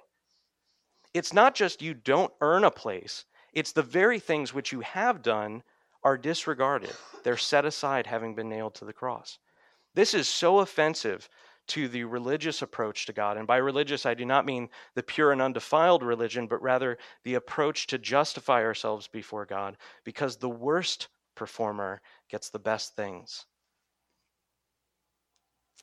It's 1.12 1.32
not 1.32 1.54
just 1.54 1.82
you 1.82 1.94
don't 1.94 2.32
earn 2.40 2.64
a 2.64 2.70
place, 2.70 3.24
it's 3.52 3.72
the 3.72 3.82
very 3.82 4.20
things 4.20 4.54
which 4.54 4.70
you 4.70 4.80
have 4.80 5.22
done 5.22 5.62
are 6.04 6.16
disregarded. 6.16 6.92
They're 7.24 7.36
set 7.36 7.64
aside 7.64 8.06
having 8.06 8.34
been 8.34 8.48
nailed 8.48 8.74
to 8.76 8.84
the 8.84 8.92
cross. 8.92 9.38
This 9.94 10.14
is 10.14 10.28
so 10.28 10.60
offensive 10.60 11.28
to 11.68 11.88
the 11.88 12.04
religious 12.04 12.62
approach 12.62 13.06
to 13.06 13.12
God. 13.12 13.36
And 13.36 13.46
by 13.46 13.56
religious, 13.58 14.06
I 14.06 14.14
do 14.14 14.24
not 14.24 14.46
mean 14.46 14.68
the 14.94 15.02
pure 15.02 15.32
and 15.32 15.42
undefiled 15.42 16.02
religion, 16.02 16.46
but 16.46 16.62
rather 16.62 16.98
the 17.24 17.34
approach 17.34 17.86
to 17.88 17.98
justify 17.98 18.62
ourselves 18.64 19.08
before 19.08 19.46
God, 19.46 19.76
because 20.04 20.36
the 20.36 20.48
worst 20.48 21.08
performer 21.34 22.00
gets 22.28 22.50
the 22.50 22.58
best 22.58 22.96
things. 22.96 23.46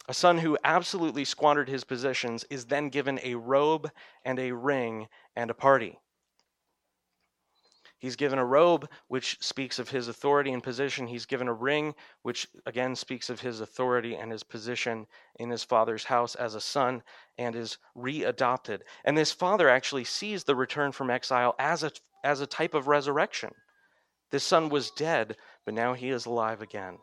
A 0.08 0.14
son 0.14 0.38
who 0.38 0.58
absolutely 0.64 1.26
squandered 1.26 1.68
his 1.68 1.84
possessions 1.84 2.46
is 2.50 2.66
then 2.66 2.90
given 2.90 3.20
a 3.24 3.36
robe 3.36 3.92
and 4.24 4.40
a 4.40 4.54
ring 4.54 5.10
and 5.36 5.52
a 5.52 5.54
party. 5.54 6.00
He's 8.00 8.16
given 8.16 8.38
a 8.38 8.46
robe, 8.46 8.88
which 9.08 9.38
speaks 9.42 9.80
of 9.80 9.90
his 9.90 10.08
authority 10.08 10.54
and 10.54 10.62
position. 10.64 11.08
He's 11.08 11.26
given 11.26 11.48
a 11.48 11.54
ring, 11.54 11.96
which 12.22 12.48
again 12.66 12.96
speaks 12.96 13.30
of 13.30 13.42
his 13.42 13.60
authority 13.60 14.16
and 14.16 14.32
his 14.32 14.44
position 14.44 15.08
in 15.40 15.50
his 15.50 15.64
father's 15.64 16.04
house 16.06 16.36
as 16.36 16.54
a 16.54 16.62
son 16.62 17.02
and 17.40 17.56
is 17.56 17.80
readopted. 17.98 18.82
And 19.04 19.18
this 19.18 19.32
father 19.32 19.68
actually 19.68 20.04
sees 20.04 20.44
the 20.44 20.56
return 20.56 20.92
from 20.92 21.10
exile 21.10 21.56
as 21.58 21.84
a, 21.84 21.92
as 22.24 22.40
a 22.40 22.48
type 22.48 22.76
of 22.76 22.88
resurrection. 22.88 23.52
This 24.30 24.44
son 24.44 24.70
was 24.70 24.92
dead, 24.92 25.36
but 25.66 25.74
now 25.74 25.94
he 25.94 26.10
is 26.10 26.28
alive 26.28 26.62
again. 26.62 27.00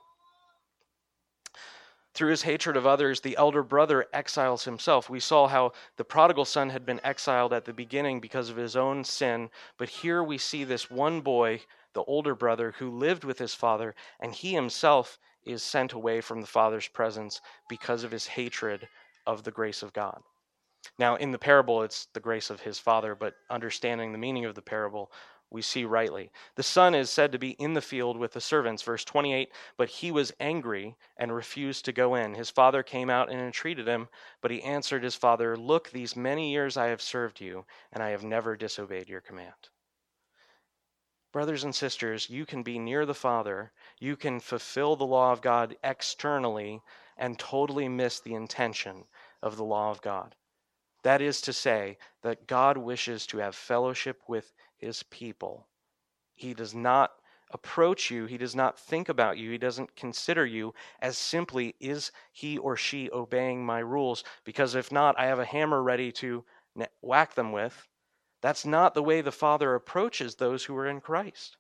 Through 2.15 2.31
his 2.31 2.43
hatred 2.43 2.77
of 2.77 2.87
others, 2.87 3.21
the 3.21 3.37
elder 3.37 3.65
brother 3.65 4.07
exiles 4.13 4.65
himself. 4.65 5.11
We 5.11 5.19
saw 5.19 5.49
how 5.49 5.73
the 5.97 6.05
prodigal 6.05 6.45
son 6.45 6.71
had 6.71 6.87
been 6.87 7.01
exiled 7.03 7.53
at 7.53 7.65
the 7.65 7.73
beginning 7.73 8.21
because 8.21 8.51
of 8.51 8.57
his 8.57 8.77
own 8.77 9.03
sin, 9.03 9.51
but 9.79 9.89
here 9.89 10.23
we 10.23 10.39
see 10.39 10.63
this 10.63 10.89
one 10.89 11.23
boy, 11.23 11.63
the 11.93 12.05
older 12.05 12.37
brother, 12.37 12.73
who 12.79 12.89
lived 12.89 13.25
with 13.25 13.41
his 13.41 13.55
father, 13.55 13.97
and 14.21 14.33
he 14.33 14.55
himself 14.55 15.19
is 15.45 15.63
sent 15.63 15.93
away 15.93 16.21
from 16.21 16.41
the 16.41 16.47
father's 16.47 16.87
presence 16.87 17.41
because 17.69 18.05
of 18.05 18.13
his 18.13 18.29
hatred 18.29 18.89
of 19.27 19.43
the 19.43 19.51
grace 19.51 19.83
of 19.83 19.93
God. 19.93 20.23
Now, 20.99 21.17
in 21.17 21.33
the 21.33 21.39
parable, 21.39 21.83
it's 21.83 22.07
the 22.13 22.21
grace 22.21 22.51
of 22.51 22.61
his 22.61 22.79
father, 22.79 23.15
but 23.15 23.35
understanding 23.51 24.13
the 24.13 24.19
meaning 24.19 24.45
of 24.45 24.55
the 24.55 24.63
parable, 24.63 25.11
we 25.55 25.63
see 25.63 25.85
rightly. 25.85 26.33
The 26.57 26.65
son 26.65 26.97
is 26.97 27.09
said 27.09 27.31
to 27.33 27.39
be 27.39 27.53
in 27.53 27.75
the 27.75 27.81
field 27.81 28.19
with 28.19 28.33
the 28.33 28.41
servants, 28.41 28.83
verse 28.83 29.05
28, 29.05 29.53
but 29.77 29.89
he 29.89 30.11
was 30.11 30.35
angry 30.41 30.97
and 31.17 31.33
refused 31.33 31.85
to 31.85 31.93
go 31.93 32.17
in. 32.17 32.35
His 32.35 32.51
father 32.51 32.83
came 32.83 33.09
out 33.09 33.31
and 33.31 33.41
entreated 33.41 33.87
him, 33.87 34.09
but 34.41 34.51
he 34.51 34.63
answered 34.63 35.05
his 35.05 35.15
father, 35.15 35.57
Look, 35.57 35.91
these 35.91 36.17
many 36.17 36.51
years 36.51 36.77
I 36.77 36.89
have 36.89 37.01
served 37.01 37.41
you, 37.41 37.65
and 37.93 38.03
I 38.03 38.11
have 38.11 38.25
never 38.25 38.57
disobeyed 38.57 39.09
your 39.09 39.21
command. 39.21 39.71
Brothers 41.33 41.63
and 41.63 41.75
sisters, 41.75 42.29
you 42.29 42.45
can 42.45 42.65
be 42.65 42.79
near 42.79 43.07
the 43.07 43.15
Father, 43.15 43.73
you 44.01 44.17
can 44.17 44.41
fulfill 44.41 44.97
the 44.97 45.07
law 45.07 45.33
of 45.33 45.41
God 45.41 45.77
externally, 45.85 46.83
and 47.17 47.39
totally 47.39 47.89
miss 47.89 48.19
the 48.19 48.35
intention 48.35 49.05
of 49.41 49.57
the 49.57 49.65
law 49.65 49.93
of 49.93 50.03
God. 50.03 50.35
That 51.05 51.21
is 51.21 51.41
to 51.43 51.53
say, 51.53 51.99
that 52.23 52.47
God 52.47 52.79
wishes 52.79 53.27
to 53.27 53.39
have 53.39 53.55
fellowship 53.55 54.23
with 54.27 54.53
his 54.77 55.03
people. 55.05 55.67
He 56.35 56.55
does 56.55 56.75
not 56.75 57.13
approach 57.51 58.11
you, 58.11 58.27
he 58.27 58.37
does 58.37 58.57
not 58.57 58.79
think 58.79 59.09
about 59.09 59.39
you, 59.39 59.51
he 59.51 59.59
doesn't 59.59 59.95
consider 59.95 60.45
you 60.45 60.75
as 61.01 61.17
simply, 61.17 61.77
is 61.79 62.11
he 62.33 62.59
or 62.59 62.77
she 62.77 63.09
obeying 63.13 63.65
my 63.65 63.79
rules? 63.79 64.25
Because 64.45 64.75
if 64.75 64.91
not, 64.91 65.19
I 65.19 65.27
have 65.27 65.39
a 65.39 65.45
hammer 65.45 65.83
ready 65.83 66.11
to 66.13 66.45
whack 67.01 67.35
them 67.35 67.53
with. 67.53 67.87
That's 68.41 68.67
not 68.67 68.95
the 68.95 69.03
way 69.03 69.21
the 69.21 69.31
Father 69.33 69.75
approaches 69.75 70.35
those 70.35 70.65
who 70.65 70.77
are 70.77 70.87
in 70.87 71.01
Christ. 71.01 71.57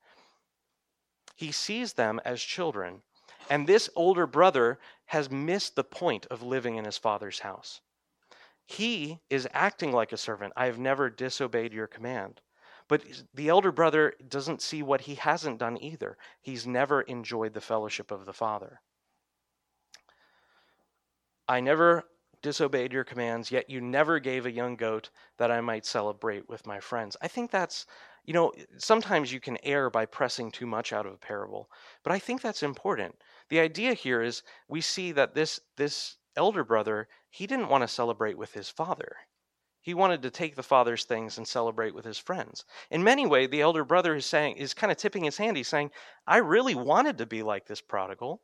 He 1.36 1.52
sees 1.52 1.92
them 1.92 2.20
as 2.24 2.42
children. 2.42 3.02
And 3.48 3.66
this 3.66 3.88
older 3.94 4.26
brother 4.26 4.78
has 5.06 5.30
missed 5.30 5.76
the 5.76 5.84
point 5.84 6.26
of 6.30 6.42
living 6.42 6.76
in 6.76 6.84
his 6.84 6.98
father's 6.98 7.40
house. 7.40 7.80
He 8.66 9.20
is 9.28 9.48
acting 9.52 9.92
like 9.92 10.12
a 10.12 10.16
servant. 10.16 10.54
I 10.56 10.66
have 10.66 10.78
never 10.78 11.10
disobeyed 11.10 11.72
your 11.72 11.86
command. 11.86 12.40
But 12.88 13.04
the 13.32 13.48
elder 13.48 13.72
brother 13.72 14.14
doesn't 14.28 14.62
see 14.62 14.82
what 14.82 15.02
he 15.02 15.14
hasn't 15.14 15.58
done 15.58 15.82
either. 15.82 16.18
He's 16.40 16.66
never 16.66 17.00
enjoyed 17.02 17.54
the 17.54 17.60
fellowship 17.60 18.10
of 18.10 18.26
the 18.26 18.32
Father. 18.32 18.80
I 21.48 21.60
never 21.60 22.04
disobeyed 22.42 22.92
your 22.92 23.04
commands, 23.04 23.50
yet 23.50 23.70
you 23.70 23.80
never 23.80 24.18
gave 24.18 24.44
a 24.44 24.52
young 24.52 24.76
goat 24.76 25.10
that 25.38 25.50
I 25.50 25.62
might 25.62 25.86
celebrate 25.86 26.48
with 26.48 26.66
my 26.66 26.78
friends. 26.78 27.16
I 27.22 27.28
think 27.28 27.50
that's, 27.50 27.86
you 28.24 28.34
know, 28.34 28.52
sometimes 28.76 29.32
you 29.32 29.40
can 29.40 29.56
err 29.62 29.88
by 29.88 30.04
pressing 30.04 30.50
too 30.50 30.66
much 30.66 30.92
out 30.92 31.06
of 31.06 31.14
a 31.14 31.18
parable, 31.18 31.70
but 32.02 32.12
I 32.12 32.18
think 32.18 32.42
that's 32.42 32.62
important. 32.62 33.16
The 33.48 33.60
idea 33.60 33.94
here 33.94 34.20
is 34.20 34.42
we 34.68 34.82
see 34.82 35.12
that 35.12 35.34
this 35.34 35.60
this 35.76 36.16
elder 36.36 36.64
brother, 36.64 37.08
he 37.30 37.46
didn't 37.46 37.68
want 37.68 37.82
to 37.82 37.88
celebrate 37.88 38.36
with 38.36 38.52
his 38.52 38.68
father. 38.68 39.16
He 39.84 39.92
wanted 39.92 40.22
to 40.22 40.30
take 40.30 40.56
the 40.56 40.62
father's 40.62 41.04
things 41.04 41.36
and 41.36 41.46
celebrate 41.46 41.94
with 41.94 42.06
his 42.06 42.16
friends. 42.16 42.64
In 42.90 43.04
many 43.04 43.26
ways, 43.26 43.50
the 43.50 43.60
elder 43.60 43.84
brother 43.84 44.14
is 44.14 44.24
saying 44.24 44.56
is 44.56 44.72
kind 44.72 44.90
of 44.90 44.96
tipping 44.96 45.24
his 45.24 45.36
hand. 45.36 45.58
He's 45.58 45.68
saying, 45.68 45.90
"I 46.26 46.38
really 46.38 46.74
wanted 46.74 47.18
to 47.18 47.26
be 47.26 47.42
like 47.42 47.66
this 47.66 47.82
prodigal, 47.82 48.40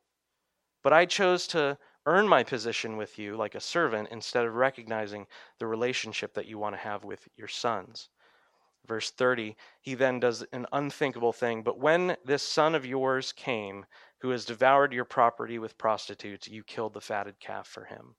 but 0.83 0.93
I 0.93 1.07
chose 1.07 1.47
to 1.47 1.79
earn 2.05 2.27
my 2.27 2.43
position 2.43 2.95
with 2.95 3.17
you 3.17 3.35
like 3.35 3.55
a 3.55 3.59
servant 3.59 4.09
instead 4.11 4.45
of 4.45 4.53
recognizing 4.53 5.25
the 5.57 5.65
relationship 5.65 6.35
that 6.35 6.45
you 6.45 6.59
want 6.59 6.75
to 6.75 6.81
have 6.81 7.03
with 7.03 7.27
your 7.35 7.47
sons." 7.47 8.09
Verse 8.85 9.09
30, 9.09 9.57
he 9.81 9.95
then 9.95 10.19
does 10.19 10.43
an 10.53 10.67
unthinkable 10.71 11.33
thing. 11.33 11.63
But 11.63 11.79
when 11.79 12.17
this 12.23 12.47
son 12.47 12.75
of 12.75 12.85
yours 12.85 13.31
came, 13.31 13.87
who 14.19 14.29
has 14.29 14.45
devoured 14.45 14.93
your 14.93 15.05
property 15.05 15.57
with 15.57 15.79
prostitutes, 15.79 16.47
you 16.47 16.63
killed 16.63 16.93
the 16.93 17.01
fatted 17.01 17.39
calf 17.39 17.67
for 17.67 17.85
him. 17.85 18.15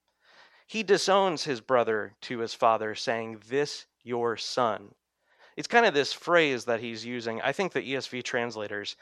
He 0.73 0.83
disowns 0.83 1.45
his 1.45 1.61
brother 1.61 2.15
to 2.23 2.39
his 2.39 2.55
father, 2.55 2.95
saying, 2.95 3.43
This 3.47 3.85
your 4.05 4.39
son. 4.39 4.95
It's 5.55 5.69
kind 5.69 5.85
of 5.85 5.93
this 5.93 6.15
phrase 6.15 6.65
that 6.65 6.81
he's 6.81 7.05
using. 7.05 7.43
I 7.43 7.53
think 7.53 7.75
the 7.75 7.83
ESV 7.83 8.23
translators 8.23 8.97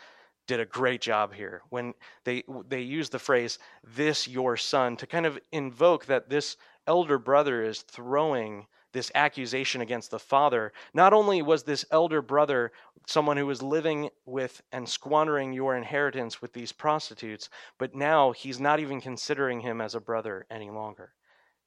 did 0.49 0.59
a 0.59 0.67
great 0.67 1.01
job 1.01 1.33
here 1.33 1.63
when 1.69 1.95
they 2.25 2.43
they 2.69 2.81
use 2.81 3.09
the 3.09 3.21
phrase 3.21 3.61
this 3.85 4.27
your 4.27 4.57
son 4.57 4.97
to 4.97 5.07
kind 5.07 5.25
of 5.27 5.39
invoke 5.53 6.07
that 6.07 6.29
this 6.29 6.57
elder 6.89 7.19
brother 7.19 7.63
is 7.63 7.83
throwing 7.83 8.67
this 8.91 9.13
accusation 9.15 9.81
against 9.81 10.11
the 10.11 10.19
father. 10.19 10.73
Not 10.93 11.13
only 11.13 11.41
was 11.41 11.63
this 11.63 11.85
elder 11.93 12.21
brother 12.21 12.73
someone 13.07 13.37
who 13.37 13.47
was 13.47 13.63
living 13.63 14.11
with 14.27 14.61
and 14.73 14.89
squandering 14.89 15.53
your 15.53 15.77
inheritance 15.77 16.43
with 16.43 16.53
these 16.53 16.73
prostitutes, 16.73 17.49
but 17.79 17.95
now 17.95 18.33
he's 18.33 18.59
not 18.59 18.81
even 18.81 19.01
considering 19.01 19.61
him 19.61 19.81
as 19.81 19.95
a 19.95 20.01
brother 20.01 20.49
any 20.51 20.69
longer. 20.69 21.13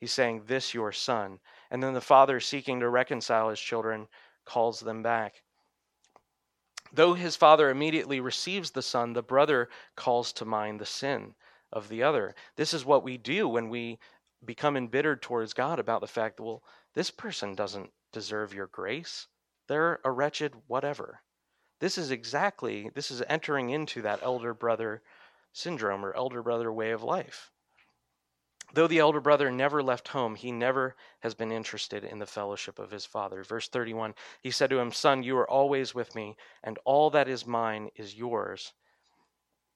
He's 0.04 0.12
saying, 0.12 0.43
This 0.47 0.74
your 0.74 0.91
son. 0.91 1.39
And 1.72 1.82
then 1.82 1.93
the 1.93 2.01
father, 2.01 2.41
seeking 2.41 2.82
to 2.82 2.89
reconcile 2.89 3.47
his 3.47 3.60
children, 3.62 4.10
calls 4.43 4.82
them 4.82 5.01
back. 5.01 5.43
Though 6.91 7.14
his 7.14 7.38
father 7.38 7.70
immediately 7.70 8.20
receives 8.20 8.72
the 8.72 8.82
son, 8.82 9.14
the 9.14 9.24
brother 9.24 9.70
calls 9.95 10.34
to 10.34 10.43
mind 10.43 10.82
the 10.82 10.86
sin 10.86 11.36
of 11.72 11.88
the 11.88 12.04
other. 12.04 12.36
This 12.58 12.74
is 12.74 12.84
what 12.84 13.06
we 13.06 13.18
do 13.18 13.47
when 13.47 13.70
we 13.70 13.97
become 14.43 14.76
embittered 14.76 15.22
towards 15.22 15.54
God 15.54 15.80
about 15.80 16.01
the 16.01 16.08
fact 16.08 16.36
that, 16.36 16.43
well, 16.43 16.66
this 16.95 17.10
person 17.10 17.56
doesn't 17.56 17.93
deserve 18.12 18.54
your 18.54 18.68
grace. 18.68 19.30
They're 19.70 20.01
a 20.04 20.12
wretched 20.12 20.54
whatever. 20.68 21.22
This 21.80 21.97
is 21.97 22.12
exactly, 22.12 22.89
this 22.93 23.10
is 23.10 23.24
entering 23.30 23.70
into 23.70 24.01
that 24.01 24.20
elder 24.22 24.54
brother 24.54 25.01
syndrome 25.54 26.04
or 26.04 26.14
elder 26.14 26.43
brother 26.43 26.74
way 26.74 26.91
of 26.91 27.04
life. 27.04 27.53
Though 28.74 28.88
the 28.88 28.97
elder 28.97 29.21
brother 29.21 29.51
never 29.51 29.84
left 29.84 30.07
home, 30.07 30.34
he 30.34 30.51
never 30.51 30.95
has 31.19 31.36
been 31.36 31.51
interested 31.51 32.03
in 32.03 32.17
the 32.17 32.26
fellowship 32.26 32.80
of 32.80 32.89
his 32.89 33.05
father. 33.05 33.43
Verse 33.43 33.67
31 33.67 34.15
He 34.41 34.49
said 34.49 34.71
to 34.71 34.80
him, 34.80 34.91
Son, 34.91 35.21
you 35.21 35.38
are 35.38 35.49
always 35.49 35.93
with 35.93 36.15
me, 36.15 36.36
and 36.63 36.80
all 36.84 37.11
that 37.11 37.28
is 37.28 37.45
mine 37.45 37.91
is 37.95 38.15
yours. 38.15 38.74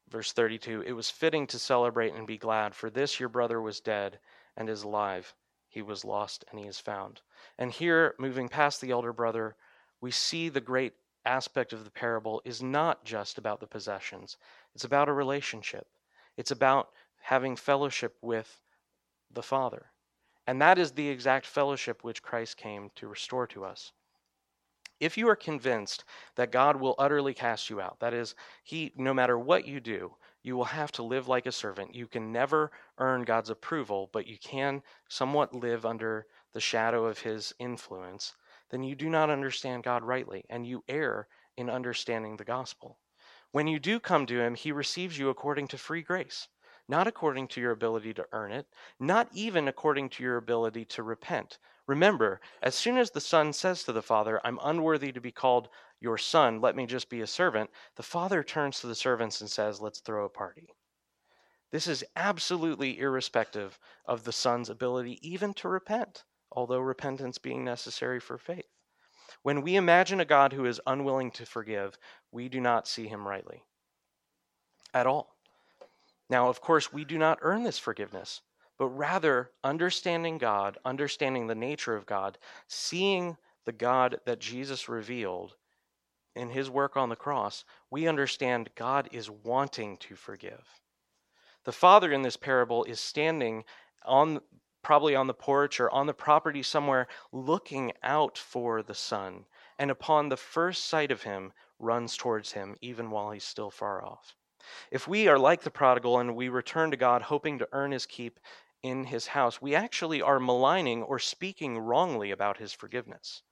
Verse 0.10 0.32
32 0.32 0.82
It 0.82 0.94
was 0.94 1.12
fitting 1.12 1.46
to 1.48 1.60
celebrate 1.60 2.14
and 2.14 2.26
be 2.26 2.40
glad, 2.40 2.74
for 2.74 2.90
this 2.90 3.20
your 3.20 3.30
brother 3.30 3.62
was 3.62 3.80
dead 3.80 4.18
and 4.56 4.68
is 4.68 4.82
alive. 4.82 5.36
He 5.70 5.84
was 5.84 6.04
lost 6.04 6.44
and 6.50 6.60
he 6.60 6.66
is 6.66 6.80
found. 6.80 7.22
And 7.60 7.72
here, 7.72 8.16
moving 8.18 8.50
past 8.50 8.82
the 8.82 8.90
elder 8.90 9.14
brother, 9.14 9.56
we 10.02 10.10
see 10.10 10.50
the 10.50 10.60
great 10.60 10.94
aspect 11.24 11.72
of 11.72 11.84
the 11.84 11.92
parable 11.92 12.42
is 12.46 12.64
not 12.64 13.04
just 13.06 13.38
about 13.38 13.60
the 13.60 13.68
possessions, 13.68 14.38
it's 14.74 14.86
about 14.86 15.10
a 15.10 15.14
relationship. 15.14 15.88
It's 16.36 16.52
about 16.52 16.90
having 17.20 17.56
fellowship 17.56 18.16
with 18.22 18.60
the 19.32 19.44
Father. 19.44 19.92
And 20.46 20.62
that 20.62 20.78
is 20.78 20.92
the 20.92 21.10
exact 21.10 21.46
fellowship 21.46 22.04
which 22.04 22.24
Christ 22.24 22.58
came 22.58 22.90
to 22.96 23.08
restore 23.08 23.48
to 23.48 23.66
us. 23.66 23.92
If 25.00 25.18
you 25.18 25.30
are 25.30 25.36
convinced 25.36 26.06
that 26.36 26.52
God 26.52 26.78
will 26.78 26.96
utterly 26.98 27.34
cast 27.34 27.70
you 27.70 27.80
out, 27.80 28.00
that 28.00 28.14
is, 28.14 28.34
he 28.64 28.94
no 28.96 29.14
matter 29.14 29.38
what 29.38 29.66
you 29.66 29.80
do, 29.80 30.16
you 30.42 30.56
will 30.56 30.66
have 30.66 30.92
to 30.94 31.04
live 31.04 31.28
like 31.28 31.46
a 31.46 31.52
servant. 31.52 31.94
You 31.94 32.08
can 32.08 32.32
never 32.32 32.72
earn 32.98 33.24
God's 33.24 33.50
approval, 33.50 34.10
but 34.12 34.26
you 34.26 34.38
can 34.38 34.82
somewhat 35.10 35.54
live 35.54 35.86
under 35.86 36.26
the 36.54 36.62
shadow 36.62 37.06
of 37.06 37.20
his 37.20 37.54
influence, 37.60 38.34
then 38.70 38.82
you 38.82 38.96
do 38.96 39.10
not 39.10 39.30
understand 39.30 39.84
God 39.84 40.04
rightly, 40.04 40.44
and 40.50 40.66
you 40.66 40.84
err 40.88 41.28
in 41.56 41.70
understanding 41.70 42.38
the 42.38 42.46
gospel. 42.46 42.98
When 43.52 43.68
you 43.68 43.80
do 43.80 44.00
come 44.00 44.26
to 44.26 44.40
him, 44.40 44.56
he 44.56 44.72
receives 44.72 45.20
you 45.20 45.30
according 45.30 45.68
to 45.68 45.78
free 45.78 46.02
grace 46.02 46.48
not 46.88 47.08
according 47.08 47.48
to 47.48 47.62
your 47.62 47.72
ability 47.72 48.14
to 48.14 48.26
earn 48.32 48.52
it, 48.52 48.68
not 49.00 49.28
even 49.34 49.68
according 49.68 50.10
to 50.10 50.24
your 50.24 50.38
ability 50.38 50.86
to 50.86 51.04
repent. 51.04 51.58
Remember, 51.88 52.42
as 52.62 52.76
soon 52.76 52.98
as 52.98 53.12
the 53.12 53.22
son 53.22 53.54
says 53.54 53.84
to 53.84 53.92
the 53.92 54.02
father, 54.02 54.42
I'm 54.44 54.60
unworthy 54.62 55.12
to 55.12 55.22
be 55.22 55.32
called 55.32 55.70
your 56.00 56.18
son, 56.18 56.62
let 56.62 56.76
me 56.76 56.86
just 56.86 57.10
be 57.10 57.22
a 57.22 57.28
servant, 57.28 57.70
the 57.96 58.04
father 58.04 58.44
turns 58.44 58.80
to 58.80 58.88
the 58.88 58.96
servants 58.96 59.42
and 59.42 59.50
says, 59.50 59.82
Let's 59.82 60.00
throw 60.00 60.26
a 60.26 60.30
party. 60.30 60.70
This 61.72 61.88
is 61.88 62.06
absolutely 62.16 63.00
irrespective 63.00 63.80
of 64.06 64.24
the 64.24 64.32
son's 64.32 64.70
ability 64.70 65.20
even 65.28 65.54
to 65.56 65.68
repent, 65.68 66.24
although 66.52 66.80
repentance 66.80 67.38
being 67.38 67.66
necessary 67.66 68.20
for 68.20 68.38
faith. 68.38 68.68
When 69.42 69.62
we 69.62 69.76
imagine 69.76 70.20
a 70.20 70.26
God 70.26 70.54
who 70.54 70.66
is 70.66 70.82
unwilling 70.86 71.32
to 71.32 71.46
forgive, 71.46 71.98
we 72.32 72.48
do 72.48 72.62
not 72.62 72.88
see 72.88 73.08
him 73.08 73.28
rightly 73.28 73.64
at 74.94 75.08
all. 75.08 75.37
Now, 76.30 76.50
of 76.50 76.62
course, 76.62 76.92
we 76.92 77.06
do 77.06 77.18
not 77.18 77.40
earn 77.42 77.64
this 77.64 77.80
forgiveness, 77.80 78.42
but 78.78 78.88
rather 78.88 79.52
understanding 79.64 80.38
God, 80.38 80.78
understanding 80.84 81.48
the 81.48 81.56
nature 81.56 81.96
of 81.96 82.06
God, 82.06 82.38
seeing 82.68 83.38
the 83.66 83.72
God 83.72 84.20
that 84.26 84.40
Jesus 84.40 84.90
revealed 84.90 85.56
in 86.36 86.50
his 86.50 86.70
work 86.70 86.96
on 86.96 87.10
the 87.10 87.16
cross, 87.16 87.66
we 87.90 88.08
understand 88.08 88.70
God 88.76 89.10
is 89.12 89.30
wanting 89.30 89.98
to 89.98 90.16
forgive. 90.16 90.82
The 91.64 91.72
father 91.72 92.12
in 92.12 92.22
this 92.22 92.38
parable 92.38 92.84
is 92.84 93.00
standing 93.00 93.66
on 94.06 94.42
probably 94.84 95.16
on 95.16 95.28
the 95.28 95.34
porch 95.34 95.80
or 95.80 95.90
on 95.90 96.06
the 96.06 96.14
property 96.14 96.64
somewhere 96.64 97.08
looking 97.34 97.92
out 98.04 98.38
for 98.38 98.82
the 98.82 98.94
son 98.94 99.46
and 99.78 99.92
upon 99.92 100.30
the 100.30 100.38
first 100.38 100.86
sight 100.86 101.12
of 101.12 101.24
him 101.24 101.52
runs 101.80 102.16
towards 102.16 102.54
him 102.54 102.78
even 102.82 103.10
while 103.10 103.32
he's 103.32 103.44
still 103.44 103.70
far 103.70 104.06
off. 104.06 104.36
If 104.92 105.08
we 105.08 105.28
are 105.28 105.40
like 105.40 105.62
the 105.62 105.72
prodigal 105.72 106.20
and 106.20 106.36
we 106.36 106.50
return 106.50 106.92
to 106.92 106.98
God 106.98 107.22
hoping 107.22 107.60
to 107.60 107.68
earn 107.72 107.92
his 107.92 108.06
keep 108.06 108.40
in 108.84 109.06
his 109.06 109.28
house, 109.28 109.62
we 109.62 109.76
actually 109.76 110.22
are 110.22 110.40
maligning 110.40 111.04
or 111.04 111.20
speaking 111.20 111.78
wrongly 111.78 112.32
about 112.32 112.58
his 112.58 112.74
forgiveness. 112.74 113.44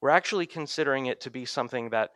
We're 0.00 0.10
actually 0.10 0.46
considering 0.46 1.06
it 1.06 1.20
to 1.22 1.30
be 1.30 1.44
something 1.44 1.90
that 1.90 2.10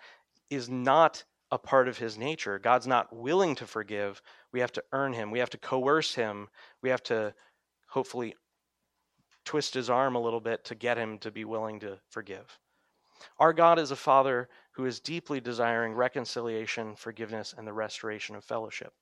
is 0.50 0.68
not 0.68 1.24
a 1.50 1.58
part 1.58 1.88
of 1.88 1.98
his 1.98 2.16
nature. 2.16 2.58
God's 2.58 2.86
not 2.86 3.14
willing 3.14 3.54
to 3.56 3.66
forgive. 3.66 4.22
We 4.52 4.60
have 4.60 4.72
to 4.72 4.84
earn 4.92 5.12
him. 5.12 5.30
We 5.30 5.40
have 5.40 5.50
to 5.50 5.58
coerce 5.58 6.14
him. 6.14 6.48
We 6.82 6.90
have 6.90 7.02
to 7.04 7.34
hopefully 7.88 8.36
twist 9.44 9.74
his 9.74 9.90
arm 9.90 10.14
a 10.14 10.20
little 10.20 10.40
bit 10.40 10.64
to 10.66 10.74
get 10.74 10.96
him 10.96 11.18
to 11.18 11.30
be 11.30 11.44
willing 11.44 11.80
to 11.80 11.98
forgive. 12.08 12.58
Our 13.38 13.52
God 13.52 13.78
is 13.78 13.90
a 13.90 13.96
Father 13.96 14.48
who 14.72 14.86
is 14.86 15.00
deeply 15.00 15.40
desiring 15.40 15.94
reconciliation, 15.94 16.96
forgiveness, 16.96 17.54
and 17.56 17.66
the 17.66 17.72
restoration 17.72 18.36
of 18.36 18.44
fellowship. 18.44 18.94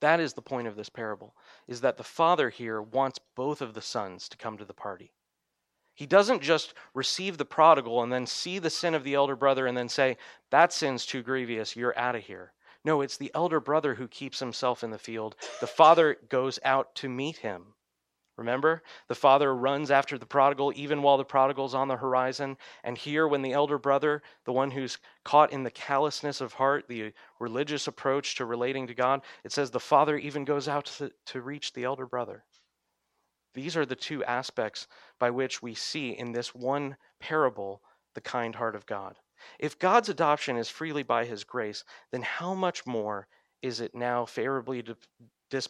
That 0.00 0.20
is 0.20 0.32
the 0.34 0.42
point 0.42 0.66
of 0.66 0.76
this 0.76 0.88
parable, 0.88 1.36
is 1.68 1.80
that 1.80 1.96
the 1.96 2.04
Father 2.04 2.50
here 2.50 2.82
wants 2.82 3.18
both 3.36 3.62
of 3.62 3.74
the 3.74 3.82
sons 3.82 4.28
to 4.28 4.36
come 4.36 4.58
to 4.58 4.64
the 4.64 4.74
party. 4.74 5.12
He 5.94 6.06
doesn't 6.06 6.42
just 6.42 6.74
receive 6.94 7.36
the 7.36 7.44
prodigal 7.44 8.02
and 8.02 8.12
then 8.12 8.26
see 8.26 8.58
the 8.58 8.70
sin 8.70 8.94
of 8.94 9.04
the 9.04 9.14
elder 9.14 9.36
brother 9.36 9.66
and 9.66 9.76
then 9.76 9.88
say, 9.88 10.16
That 10.50 10.72
sin's 10.72 11.04
too 11.04 11.22
grievous, 11.22 11.76
you're 11.76 11.98
out 11.98 12.16
of 12.16 12.22
here. 12.24 12.52
No, 12.84 13.02
it's 13.02 13.18
the 13.18 13.30
elder 13.34 13.60
brother 13.60 13.94
who 13.94 14.08
keeps 14.08 14.38
himself 14.38 14.82
in 14.82 14.90
the 14.90 14.98
field. 14.98 15.36
The 15.60 15.66
father 15.66 16.16
goes 16.28 16.58
out 16.64 16.94
to 16.96 17.08
meet 17.08 17.38
him. 17.38 17.74
Remember, 18.36 18.82
the 19.08 19.14
father 19.14 19.54
runs 19.54 19.90
after 19.90 20.16
the 20.16 20.26
prodigal 20.26 20.72
even 20.74 21.02
while 21.02 21.18
the 21.18 21.24
prodigal's 21.24 21.74
on 21.74 21.88
the 21.88 21.96
horizon. 21.96 22.56
And 22.84 22.96
here, 22.96 23.28
when 23.28 23.42
the 23.42 23.52
elder 23.52 23.76
brother, 23.76 24.22
the 24.44 24.52
one 24.52 24.70
who's 24.70 24.98
caught 25.24 25.52
in 25.52 25.62
the 25.62 25.70
callousness 25.70 26.40
of 26.40 26.54
heart, 26.54 26.86
the 26.88 27.12
religious 27.38 27.86
approach 27.86 28.36
to 28.36 28.46
relating 28.46 28.86
to 28.86 28.94
God, 28.94 29.22
it 29.44 29.52
says 29.52 29.70
the 29.70 29.80
father 29.80 30.16
even 30.16 30.44
goes 30.44 30.68
out 30.68 30.86
to, 30.86 31.12
to 31.26 31.42
reach 31.42 31.72
the 31.72 31.84
elder 31.84 32.06
brother. 32.06 32.44
These 33.54 33.76
are 33.76 33.86
the 33.86 33.96
two 33.96 34.24
aspects 34.24 34.86
by 35.18 35.30
which 35.30 35.60
we 35.60 35.74
see 35.74 36.10
in 36.10 36.32
this 36.32 36.54
one 36.54 36.96
parable 37.18 37.82
the 38.14 38.20
kind 38.20 38.54
heart 38.54 38.74
of 38.74 38.86
God. 38.86 39.16
If 39.58 39.78
God's 39.78 40.08
adoption 40.08 40.56
is 40.56 40.68
freely 40.68 41.02
by 41.02 41.24
his 41.24 41.44
grace, 41.44 41.84
then 42.10 42.22
how 42.22 42.54
much 42.54 42.86
more 42.86 43.26
is 43.62 43.80
it 43.80 43.94
now 43.94 44.24
favorably 44.24 44.84
dis- 45.50 45.68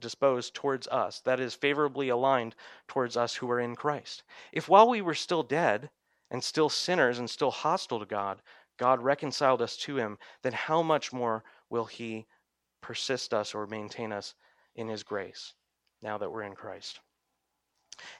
disposed 0.00 0.54
towards 0.54 0.86
us, 0.88 1.20
that 1.20 1.40
is, 1.40 1.54
favorably 1.54 2.08
aligned 2.08 2.54
towards 2.86 3.16
us 3.16 3.34
who 3.34 3.50
are 3.50 3.60
in 3.60 3.76
Christ? 3.76 4.22
If 4.52 4.68
while 4.68 4.88
we 4.88 5.00
were 5.00 5.14
still 5.14 5.42
dead 5.42 5.90
and 6.30 6.42
still 6.42 6.68
sinners 6.68 7.18
and 7.18 7.28
still 7.28 7.50
hostile 7.50 8.00
to 8.00 8.06
God, 8.06 8.42
God 8.78 9.02
reconciled 9.02 9.60
us 9.60 9.76
to 9.78 9.96
him, 9.96 10.18
then 10.42 10.52
how 10.52 10.82
much 10.82 11.12
more 11.12 11.44
will 11.68 11.86
he 11.86 12.26
persist 12.80 13.34
us 13.34 13.54
or 13.54 13.66
maintain 13.66 14.12
us 14.12 14.34
in 14.74 14.88
his 14.88 15.02
grace 15.02 15.54
now 16.00 16.18
that 16.18 16.30
we're 16.30 16.42
in 16.42 16.54
Christ? 16.54 17.00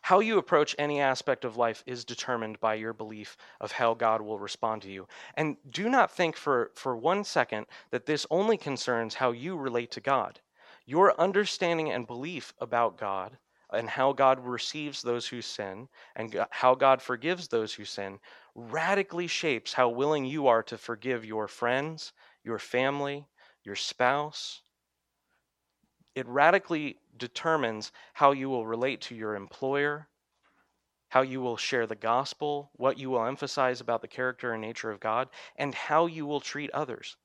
How 0.03 0.18
you 0.18 0.39
approach 0.39 0.74
any 0.76 1.01
aspect 1.01 1.45
of 1.45 1.57
life 1.57 1.85
is 1.87 2.05
determined 2.05 2.59
by 2.59 2.74
your 2.74 2.93
belief 2.93 3.37
of 3.61 3.70
how 3.72 3.95
God 3.95 4.20
will 4.20 4.39
respond 4.39 4.83
to 4.83 4.91
you. 4.91 5.07
And 5.35 5.57
do 5.70 5.89
not 5.89 6.11
think 6.11 6.37
for, 6.37 6.72
for 6.74 6.97
one 6.97 7.22
second 7.22 7.66
that 7.91 8.07
this 8.07 8.26
only 8.31 8.57
concerns 8.57 9.14
how 9.14 9.31
you 9.31 9.57
relate 9.57 9.93
to 9.93 10.01
God. 10.01 10.41
Your 10.89 11.20
understanding 11.20 11.93
and 11.93 12.07
belief 12.07 12.55
about 12.62 12.97
God 12.97 13.36
and 13.70 13.91
how 13.91 14.14
God 14.14 14.41
receives 14.41 15.03
those 15.03 15.26
who 15.26 15.43
sin 15.43 15.86
and 16.16 16.47
how 16.49 16.74
God 16.74 17.03
forgives 17.03 17.47
those 17.47 17.74
who 17.74 17.84
sin 17.84 18.18
radically 18.55 19.26
shapes 19.26 19.74
how 19.74 19.91
willing 19.91 20.24
you 20.24 20.47
are 20.47 20.62
to 20.62 20.78
forgive 20.78 21.26
your 21.26 21.47
friends, 21.47 22.14
your 22.43 22.59
family, 22.59 23.26
your 23.64 23.76
spouse. 23.76 24.62
It 26.14 26.26
radically 26.26 26.97
determines 27.18 27.93
how 28.14 28.32
you 28.32 28.49
will 28.49 28.66
relate 28.66 29.03
to 29.03 29.14
your 29.14 29.34
employer, 29.36 30.09
how 31.11 31.20
you 31.20 31.43
will 31.43 31.59
share 31.59 31.86
the 31.86 31.97
gospel, 31.97 32.70
what 32.76 32.99
you 32.99 33.11
will 33.11 33.26
emphasize 33.26 33.82
about 33.82 34.01
the 34.01 34.09
character 34.09 34.55
and 34.55 34.62
nature 34.62 34.91
of 34.91 35.01
God, 35.01 35.28
and 35.57 35.74
how 35.74 36.07
you 36.07 36.24
will 36.24 36.41
treat 36.41 36.70
others. 36.70 37.18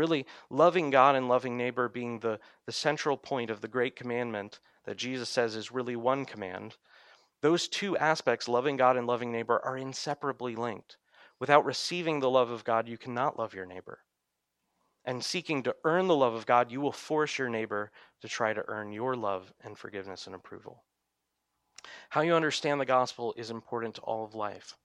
Really, 0.00 0.24
loving 0.48 0.88
God 0.88 1.14
and 1.14 1.28
loving 1.28 1.58
neighbor 1.58 1.86
being 1.86 2.20
the, 2.20 2.40
the 2.64 2.72
central 2.72 3.18
point 3.18 3.50
of 3.50 3.60
the 3.60 3.68
great 3.68 3.96
commandment 3.96 4.58
that 4.84 4.96
Jesus 4.96 5.28
says 5.28 5.54
is 5.54 5.70
really 5.70 5.94
one 5.94 6.24
command. 6.24 6.76
Those 7.42 7.68
two 7.68 7.98
aspects, 7.98 8.48
loving 8.48 8.78
God 8.78 8.96
and 8.96 9.06
loving 9.06 9.30
neighbor, 9.30 9.60
are 9.62 9.76
inseparably 9.76 10.56
linked. 10.56 10.96
Without 11.38 11.66
receiving 11.66 12.20
the 12.20 12.30
love 12.30 12.50
of 12.50 12.64
God, 12.64 12.88
you 12.88 12.96
cannot 12.96 13.38
love 13.38 13.52
your 13.52 13.66
neighbor 13.66 13.98
and 15.04 15.24
seeking 15.24 15.62
to 15.62 15.74
earn 15.84 16.06
the 16.06 16.16
love 16.16 16.34
of 16.34 16.46
God, 16.46 16.70
you 16.70 16.80
will 16.80 16.92
force 16.92 17.38
your 17.38 17.48
neighbor 17.48 17.90
to 18.20 18.28
try 18.28 18.52
to 18.52 18.64
earn 18.68 18.92
your 18.92 19.16
love 19.16 19.52
and 19.64 19.76
forgiveness 19.76 20.26
and 20.26 20.34
approval. 20.34 20.84
How 22.10 22.20
you 22.20 22.34
understand 22.34 22.80
the 22.80 22.86
gospel 22.86 23.34
is 23.36 23.50
important 23.50 23.94
to 23.94 24.00
all 24.02 24.24
of 24.24 24.34
life. 24.34 24.76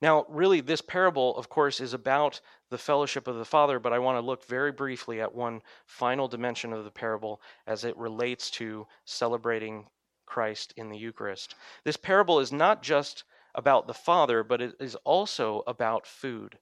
Now, 0.00 0.26
really, 0.28 0.60
this 0.60 0.80
parable, 0.80 1.36
of 1.36 1.48
course, 1.48 1.80
is 1.80 1.94
about 1.94 2.40
the 2.70 2.78
fellowship 2.78 3.28
of 3.28 3.36
the 3.36 3.44
Father, 3.44 3.78
but 3.78 3.92
I 3.92 3.98
want 3.98 4.16
to 4.16 4.26
look 4.26 4.44
very 4.46 4.72
briefly 4.72 5.20
at 5.20 5.34
one 5.34 5.62
final 5.86 6.28
dimension 6.28 6.72
of 6.72 6.84
the 6.84 6.90
parable 6.90 7.40
as 7.66 7.84
it 7.84 7.96
relates 7.96 8.50
to 8.52 8.86
celebrating 9.04 9.86
Christ 10.26 10.74
in 10.76 10.88
the 10.88 10.98
Eucharist. 10.98 11.54
This 11.84 11.96
parable 11.96 12.40
is 12.40 12.52
not 12.52 12.82
just 12.82 13.24
about 13.54 13.86
the 13.86 13.94
Father, 13.94 14.42
but 14.42 14.60
it 14.60 14.74
is 14.80 14.96
also 15.04 15.62
about 15.66 16.06
food. 16.06 16.58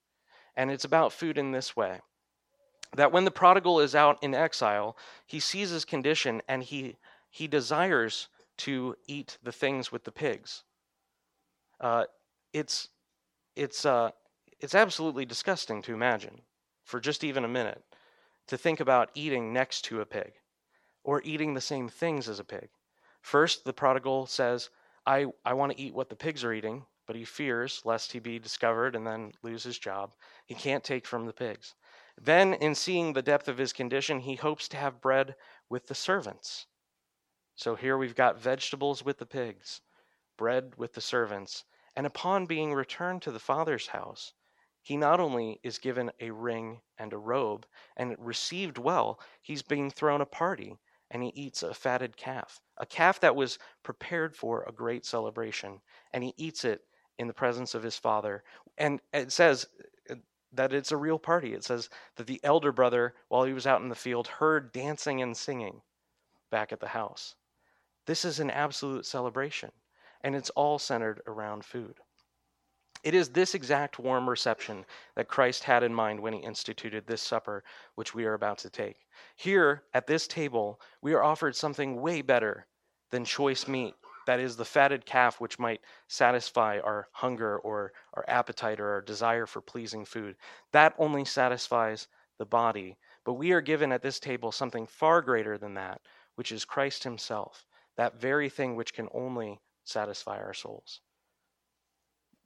And 0.56 0.70
it's 0.70 0.84
about 0.84 1.12
food 1.12 1.38
in 1.38 1.52
this 1.52 1.74
way 1.74 2.00
that 2.94 3.12
when 3.12 3.24
the 3.24 3.30
prodigal 3.30 3.80
is 3.80 3.94
out 3.94 4.22
in 4.22 4.34
exile, 4.34 4.96
he 5.26 5.40
sees 5.40 5.70
his 5.70 5.84
condition 5.84 6.42
and 6.46 6.62
he, 6.62 6.96
he 7.30 7.46
desires 7.46 8.28
to 8.58 8.94
eat 9.06 9.38
the 9.42 9.52
things 9.52 9.90
with 9.90 10.04
the 10.04 10.12
pigs. 10.12 10.64
Uh, 11.80 12.04
it's, 12.52 12.88
it's, 13.56 13.84
uh, 13.84 14.10
it's 14.60 14.74
absolutely 14.74 15.24
disgusting 15.24 15.82
to 15.82 15.94
imagine 15.94 16.40
for 16.84 17.00
just 17.00 17.24
even 17.24 17.44
a 17.44 17.48
minute 17.48 17.82
to 18.46 18.56
think 18.56 18.80
about 18.80 19.10
eating 19.14 19.52
next 19.52 19.82
to 19.86 20.00
a 20.00 20.06
pig 20.06 20.32
or 21.04 21.22
eating 21.24 21.54
the 21.54 21.60
same 21.60 21.88
things 21.88 22.28
as 22.28 22.40
a 22.40 22.44
pig. 22.44 22.68
First, 23.20 23.64
the 23.64 23.72
prodigal 23.72 24.26
says, 24.26 24.70
I, 25.06 25.26
I 25.44 25.54
want 25.54 25.72
to 25.72 25.80
eat 25.80 25.94
what 25.94 26.08
the 26.08 26.16
pigs 26.16 26.44
are 26.44 26.52
eating, 26.52 26.84
but 27.06 27.16
he 27.16 27.24
fears 27.24 27.82
lest 27.84 28.12
he 28.12 28.18
be 28.18 28.38
discovered 28.38 28.94
and 28.94 29.06
then 29.06 29.32
lose 29.42 29.64
his 29.64 29.78
job. 29.78 30.14
He 30.46 30.54
can't 30.54 30.84
take 30.84 31.06
from 31.06 31.26
the 31.26 31.32
pigs. 31.32 31.74
Then, 32.20 32.54
in 32.54 32.74
seeing 32.74 33.12
the 33.12 33.22
depth 33.22 33.48
of 33.48 33.58
his 33.58 33.72
condition, 33.72 34.20
he 34.20 34.36
hopes 34.36 34.68
to 34.68 34.76
have 34.76 35.00
bread 35.00 35.34
with 35.68 35.86
the 35.86 35.94
servants. 35.94 36.66
So 37.54 37.74
here 37.74 37.96
we've 37.96 38.14
got 38.14 38.40
vegetables 38.40 39.04
with 39.04 39.18
the 39.18 39.26
pigs, 39.26 39.80
bread 40.36 40.74
with 40.76 40.94
the 40.94 41.00
servants. 41.00 41.64
And 41.94 42.06
upon 42.06 42.46
being 42.46 42.72
returned 42.72 43.22
to 43.22 43.30
the 43.30 43.38
father's 43.38 43.88
house, 43.88 44.32
he 44.82 44.96
not 44.96 45.20
only 45.20 45.60
is 45.62 45.78
given 45.78 46.10
a 46.20 46.30
ring 46.30 46.80
and 46.98 47.12
a 47.12 47.18
robe 47.18 47.66
and 47.96 48.16
received 48.18 48.78
well, 48.78 49.20
he's 49.40 49.62
being 49.62 49.90
thrown 49.90 50.20
a 50.20 50.26
party 50.26 50.78
and 51.10 51.22
he 51.22 51.28
eats 51.30 51.62
a 51.62 51.74
fatted 51.74 52.16
calf, 52.16 52.60
a 52.78 52.86
calf 52.86 53.20
that 53.20 53.36
was 53.36 53.58
prepared 53.82 54.34
for 54.34 54.64
a 54.64 54.72
great 54.72 55.04
celebration, 55.04 55.80
and 56.12 56.24
he 56.24 56.32
eats 56.38 56.64
it 56.64 56.80
in 57.18 57.26
the 57.26 57.34
presence 57.34 57.74
of 57.74 57.82
his 57.82 57.96
father. 57.96 58.42
And 58.78 59.00
it 59.12 59.30
says 59.30 59.66
uh, 60.10 60.14
that 60.52 60.72
it's 60.72 60.90
a 60.90 60.96
real 60.96 61.18
party. 61.18 61.52
It 61.52 61.64
says 61.64 61.90
that 62.16 62.26
the 62.26 62.40
elder 62.42 62.72
brother, 62.72 63.14
while 63.28 63.44
he 63.44 63.52
was 63.52 63.66
out 63.66 63.82
in 63.82 63.90
the 63.90 63.94
field, 63.94 64.26
heard 64.26 64.72
dancing 64.72 65.20
and 65.20 65.36
singing 65.36 65.82
back 66.50 66.72
at 66.72 66.80
the 66.80 66.88
house. 66.88 67.34
This 68.06 68.24
is 68.24 68.40
an 68.40 68.50
absolute 68.50 69.04
celebration, 69.04 69.70
and 70.22 70.34
it's 70.34 70.50
all 70.50 70.78
centered 70.78 71.20
around 71.26 71.64
food. 71.64 71.96
It 73.02 73.14
is 73.14 73.30
this 73.30 73.54
exact 73.54 73.98
warm 73.98 74.30
reception 74.30 74.84
that 75.16 75.26
Christ 75.26 75.64
had 75.64 75.82
in 75.82 75.92
mind 75.92 76.20
when 76.20 76.32
he 76.32 76.38
instituted 76.38 77.06
this 77.06 77.20
supper, 77.20 77.64
which 77.96 78.14
we 78.14 78.24
are 78.26 78.34
about 78.34 78.58
to 78.58 78.70
take. 78.70 79.08
Here, 79.34 79.82
at 79.92 80.06
this 80.06 80.28
table, 80.28 80.80
we 81.00 81.12
are 81.12 81.22
offered 81.22 81.56
something 81.56 82.00
way 82.00 82.22
better 82.22 82.66
than 83.10 83.24
choice 83.24 83.66
meat 83.66 83.94
that 84.26 84.38
is 84.38 84.56
the 84.56 84.64
fatted 84.64 85.04
calf 85.04 85.40
which 85.40 85.58
might 85.58 85.80
satisfy 86.06 86.78
our 86.78 87.08
hunger 87.10 87.58
or 87.58 87.92
our 88.14 88.24
appetite 88.28 88.78
or 88.78 88.88
our 88.90 89.00
desire 89.00 89.46
for 89.46 89.60
pleasing 89.60 90.04
food. 90.04 90.36
That 90.70 90.94
only 90.96 91.24
satisfies 91.24 92.06
the 92.38 92.46
body. 92.46 92.96
But 93.24 93.34
we 93.34 93.52
are 93.52 93.60
given 93.60 93.92
at 93.92 94.02
this 94.02 94.20
table 94.20 94.52
something 94.52 94.86
far 94.86 95.22
greater 95.22 95.58
than 95.58 95.74
that, 95.74 96.00
which 96.36 96.52
is 96.52 96.64
Christ 96.64 97.04
Himself, 97.04 97.66
that 97.96 98.20
very 98.20 98.48
thing 98.48 98.76
which 98.76 98.94
can 98.94 99.08
only 99.12 99.60
satisfy 99.84 100.38
our 100.38 100.54
souls. 100.54 101.00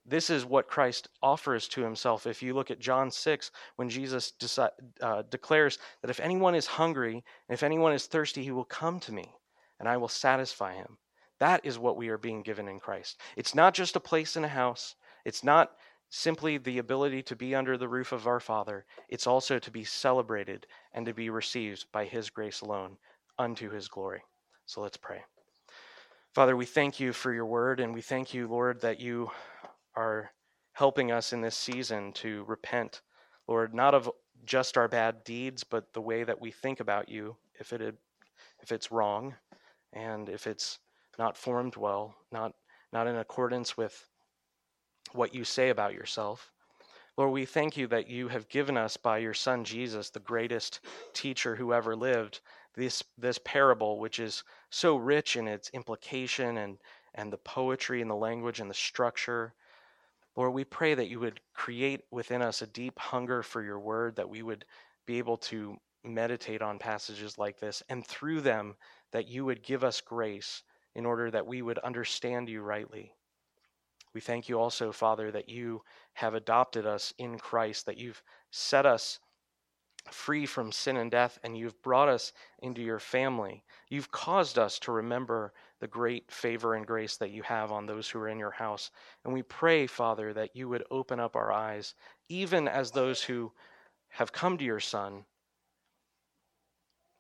This 0.08 0.30
is 0.30 0.44
what 0.44 0.68
Christ 0.68 1.08
offers 1.20 1.66
to 1.68 1.82
himself. 1.82 2.26
If 2.26 2.40
you 2.42 2.54
look 2.54 2.70
at 2.70 2.78
John 2.78 3.10
6, 3.10 3.50
when 3.74 3.88
Jesus 3.88 4.32
deci- 4.38 4.70
uh, 5.00 5.22
declares 5.30 5.78
that 6.00 6.10
if 6.10 6.20
anyone 6.20 6.54
is 6.54 6.66
hungry 6.66 7.14
and 7.48 7.54
if 7.54 7.64
anyone 7.64 7.92
is 7.92 8.06
thirsty, 8.06 8.44
he 8.44 8.52
will 8.52 8.64
come 8.64 9.00
to 9.00 9.12
me 9.12 9.34
and 9.80 9.88
I 9.88 9.96
will 9.96 10.08
satisfy 10.08 10.74
him. 10.74 10.98
That 11.40 11.66
is 11.66 11.78
what 11.78 11.96
we 11.96 12.08
are 12.08 12.18
being 12.18 12.42
given 12.42 12.68
in 12.68 12.78
Christ. 12.78 13.20
It's 13.36 13.54
not 13.54 13.74
just 13.74 13.96
a 13.96 14.00
place 14.00 14.36
in 14.36 14.44
a 14.44 14.48
house, 14.48 14.94
it's 15.24 15.44
not 15.44 15.72
simply 16.08 16.56
the 16.56 16.78
ability 16.78 17.22
to 17.24 17.36
be 17.36 17.54
under 17.54 17.76
the 17.76 17.88
roof 17.88 18.12
of 18.12 18.26
our 18.26 18.40
Father, 18.40 18.86
it's 19.08 19.26
also 19.26 19.58
to 19.58 19.70
be 19.70 19.84
celebrated 19.84 20.66
and 20.94 21.04
to 21.04 21.12
be 21.12 21.30
received 21.30 21.84
by 21.92 22.04
His 22.04 22.30
grace 22.30 22.60
alone 22.60 22.96
unto 23.38 23.70
His 23.70 23.88
glory. 23.88 24.22
So 24.66 24.80
let's 24.80 24.96
pray. 24.96 25.22
Father, 26.36 26.54
we 26.54 26.66
thank 26.66 27.00
you 27.00 27.14
for 27.14 27.32
your 27.32 27.46
word, 27.46 27.80
and 27.80 27.94
we 27.94 28.02
thank 28.02 28.34
you, 28.34 28.46
Lord, 28.46 28.82
that 28.82 29.00
you 29.00 29.30
are 29.94 30.32
helping 30.74 31.10
us 31.10 31.32
in 31.32 31.40
this 31.40 31.56
season 31.56 32.12
to 32.12 32.44
repent, 32.44 33.00
Lord, 33.48 33.72
not 33.72 33.94
of 33.94 34.10
just 34.44 34.76
our 34.76 34.86
bad 34.86 35.24
deeds, 35.24 35.64
but 35.64 35.94
the 35.94 36.02
way 36.02 36.24
that 36.24 36.38
we 36.38 36.50
think 36.50 36.80
about 36.80 37.08
you, 37.08 37.36
if 37.58 37.72
it 37.72 37.80
if 38.60 38.70
it's 38.70 38.92
wrong, 38.92 39.34
and 39.94 40.28
if 40.28 40.46
it's 40.46 40.78
not 41.18 41.38
formed 41.38 41.76
well, 41.76 42.14
not, 42.30 42.52
not 42.92 43.06
in 43.06 43.16
accordance 43.16 43.78
with 43.78 44.06
what 45.12 45.34
you 45.34 45.42
say 45.42 45.70
about 45.70 45.94
yourself. 45.94 46.52
Lord, 47.16 47.32
we 47.32 47.46
thank 47.46 47.78
you 47.78 47.86
that 47.86 48.10
you 48.10 48.28
have 48.28 48.46
given 48.50 48.76
us 48.76 48.98
by 48.98 49.16
your 49.16 49.32
Son 49.32 49.64
Jesus, 49.64 50.10
the 50.10 50.20
greatest 50.20 50.80
teacher 51.14 51.56
who 51.56 51.72
ever 51.72 51.96
lived, 51.96 52.40
this, 52.76 53.02
this 53.18 53.38
parable, 53.44 53.98
which 53.98 54.20
is 54.20 54.44
so 54.70 54.96
rich 54.96 55.36
in 55.36 55.48
its 55.48 55.70
implication 55.70 56.58
and, 56.58 56.78
and 57.14 57.32
the 57.32 57.38
poetry 57.38 58.02
and 58.02 58.10
the 58.10 58.14
language 58.14 58.60
and 58.60 58.70
the 58.70 58.74
structure. 58.74 59.54
Lord, 60.36 60.52
we 60.52 60.64
pray 60.64 60.94
that 60.94 61.08
you 61.08 61.18
would 61.20 61.40
create 61.54 62.02
within 62.10 62.42
us 62.42 62.60
a 62.60 62.66
deep 62.66 62.98
hunger 62.98 63.42
for 63.42 63.62
your 63.62 63.80
word, 63.80 64.16
that 64.16 64.28
we 64.28 64.42
would 64.42 64.66
be 65.06 65.18
able 65.18 65.38
to 65.38 65.76
meditate 66.04 66.62
on 66.62 66.78
passages 66.78 67.38
like 67.38 67.58
this, 67.58 67.82
and 67.88 68.06
through 68.06 68.42
them, 68.42 68.76
that 69.12 69.28
you 69.28 69.44
would 69.44 69.62
give 69.62 69.82
us 69.82 70.00
grace 70.00 70.62
in 70.94 71.06
order 71.06 71.30
that 71.30 71.46
we 71.46 71.62
would 71.62 71.78
understand 71.78 72.48
you 72.48 72.62
rightly. 72.62 73.12
We 74.14 74.20
thank 74.20 74.48
you 74.48 74.58
also, 74.58 74.92
Father, 74.92 75.30
that 75.30 75.48
you 75.48 75.82
have 76.14 76.34
adopted 76.34 76.86
us 76.86 77.12
in 77.18 77.38
Christ, 77.38 77.86
that 77.86 77.98
you've 77.98 78.22
set 78.50 78.86
us 78.86 79.18
free 80.12 80.46
from 80.46 80.72
sin 80.72 80.96
and 80.96 81.10
death, 81.10 81.38
and 81.42 81.56
you've 81.56 81.80
brought 81.82 82.08
us 82.08 82.32
into 82.60 82.82
your 82.82 82.98
family. 82.98 83.64
You've 83.88 84.10
caused 84.10 84.58
us 84.58 84.78
to 84.80 84.92
remember 84.92 85.52
the 85.80 85.86
great 85.86 86.30
favor 86.30 86.74
and 86.74 86.86
grace 86.86 87.16
that 87.16 87.30
you 87.30 87.42
have 87.42 87.72
on 87.72 87.86
those 87.86 88.08
who 88.08 88.18
are 88.18 88.28
in 88.28 88.38
your 88.38 88.50
house. 88.50 88.90
And 89.24 89.32
we 89.32 89.42
pray, 89.42 89.86
Father, 89.86 90.32
that 90.32 90.56
you 90.56 90.68
would 90.68 90.84
open 90.90 91.20
up 91.20 91.36
our 91.36 91.52
eyes, 91.52 91.94
even 92.28 92.68
as 92.68 92.90
those 92.90 93.22
who 93.22 93.52
have 94.08 94.32
come 94.32 94.56
to 94.58 94.64
your 94.64 94.80
Son 94.80 95.24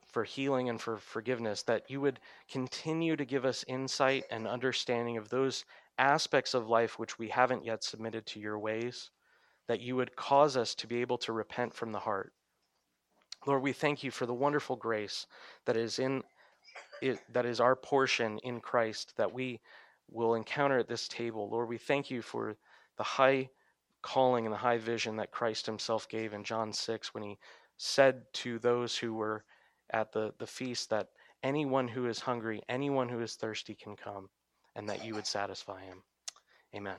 for 0.06 0.24
healing 0.24 0.68
and 0.68 0.80
for 0.80 0.96
forgiveness, 0.96 1.62
that 1.64 1.90
you 1.90 2.00
would 2.00 2.20
continue 2.50 3.16
to 3.16 3.24
give 3.24 3.44
us 3.44 3.64
insight 3.68 4.24
and 4.30 4.46
understanding 4.46 5.16
of 5.16 5.28
those 5.28 5.64
aspects 5.98 6.54
of 6.54 6.68
life 6.68 6.98
which 6.98 7.18
we 7.18 7.28
haven't 7.28 7.64
yet 7.64 7.84
submitted 7.84 8.24
to 8.26 8.40
your 8.40 8.58
ways, 8.58 9.10
that 9.68 9.80
you 9.80 9.96
would 9.96 10.16
cause 10.16 10.56
us 10.56 10.74
to 10.74 10.86
be 10.86 11.00
able 11.00 11.18
to 11.18 11.32
repent 11.32 11.74
from 11.74 11.92
the 11.92 11.98
heart 11.98 12.32
Lord, 13.46 13.62
we 13.62 13.72
thank 13.72 14.02
you 14.02 14.10
for 14.10 14.26
the 14.26 14.34
wonderful 14.34 14.76
grace 14.76 15.26
that 15.64 15.76
is 15.76 15.98
in 15.98 16.22
it, 17.00 17.18
that 17.32 17.46
is 17.46 17.60
our 17.60 17.76
portion 17.76 18.38
in 18.38 18.60
Christ 18.60 19.14
that 19.16 19.32
we 19.32 19.60
will 20.10 20.34
encounter 20.34 20.78
at 20.78 20.88
this 20.88 21.08
table. 21.08 21.48
Lord, 21.48 21.68
we 21.68 21.78
thank 21.78 22.10
you 22.10 22.22
for 22.22 22.56
the 22.96 23.02
high 23.02 23.50
calling 24.02 24.46
and 24.46 24.52
the 24.52 24.58
high 24.58 24.78
vision 24.78 25.16
that 25.16 25.30
Christ 25.30 25.66
himself 25.66 26.08
gave 26.08 26.32
in 26.32 26.44
John 26.44 26.72
6 26.72 27.14
when 27.14 27.22
he 27.22 27.38
said 27.76 28.22
to 28.34 28.58
those 28.58 28.96
who 28.96 29.14
were 29.14 29.44
at 29.90 30.12
the, 30.12 30.32
the 30.38 30.46
feast 30.46 30.90
that 30.90 31.08
anyone 31.42 31.88
who 31.88 32.06
is 32.06 32.20
hungry, 32.20 32.62
anyone 32.68 33.08
who 33.08 33.20
is 33.20 33.34
thirsty 33.34 33.74
can 33.74 33.96
come, 33.96 34.28
and 34.74 34.88
that 34.88 35.04
you 35.04 35.14
would 35.14 35.26
satisfy 35.26 35.82
him. 35.82 36.02
Amen. 36.74 36.96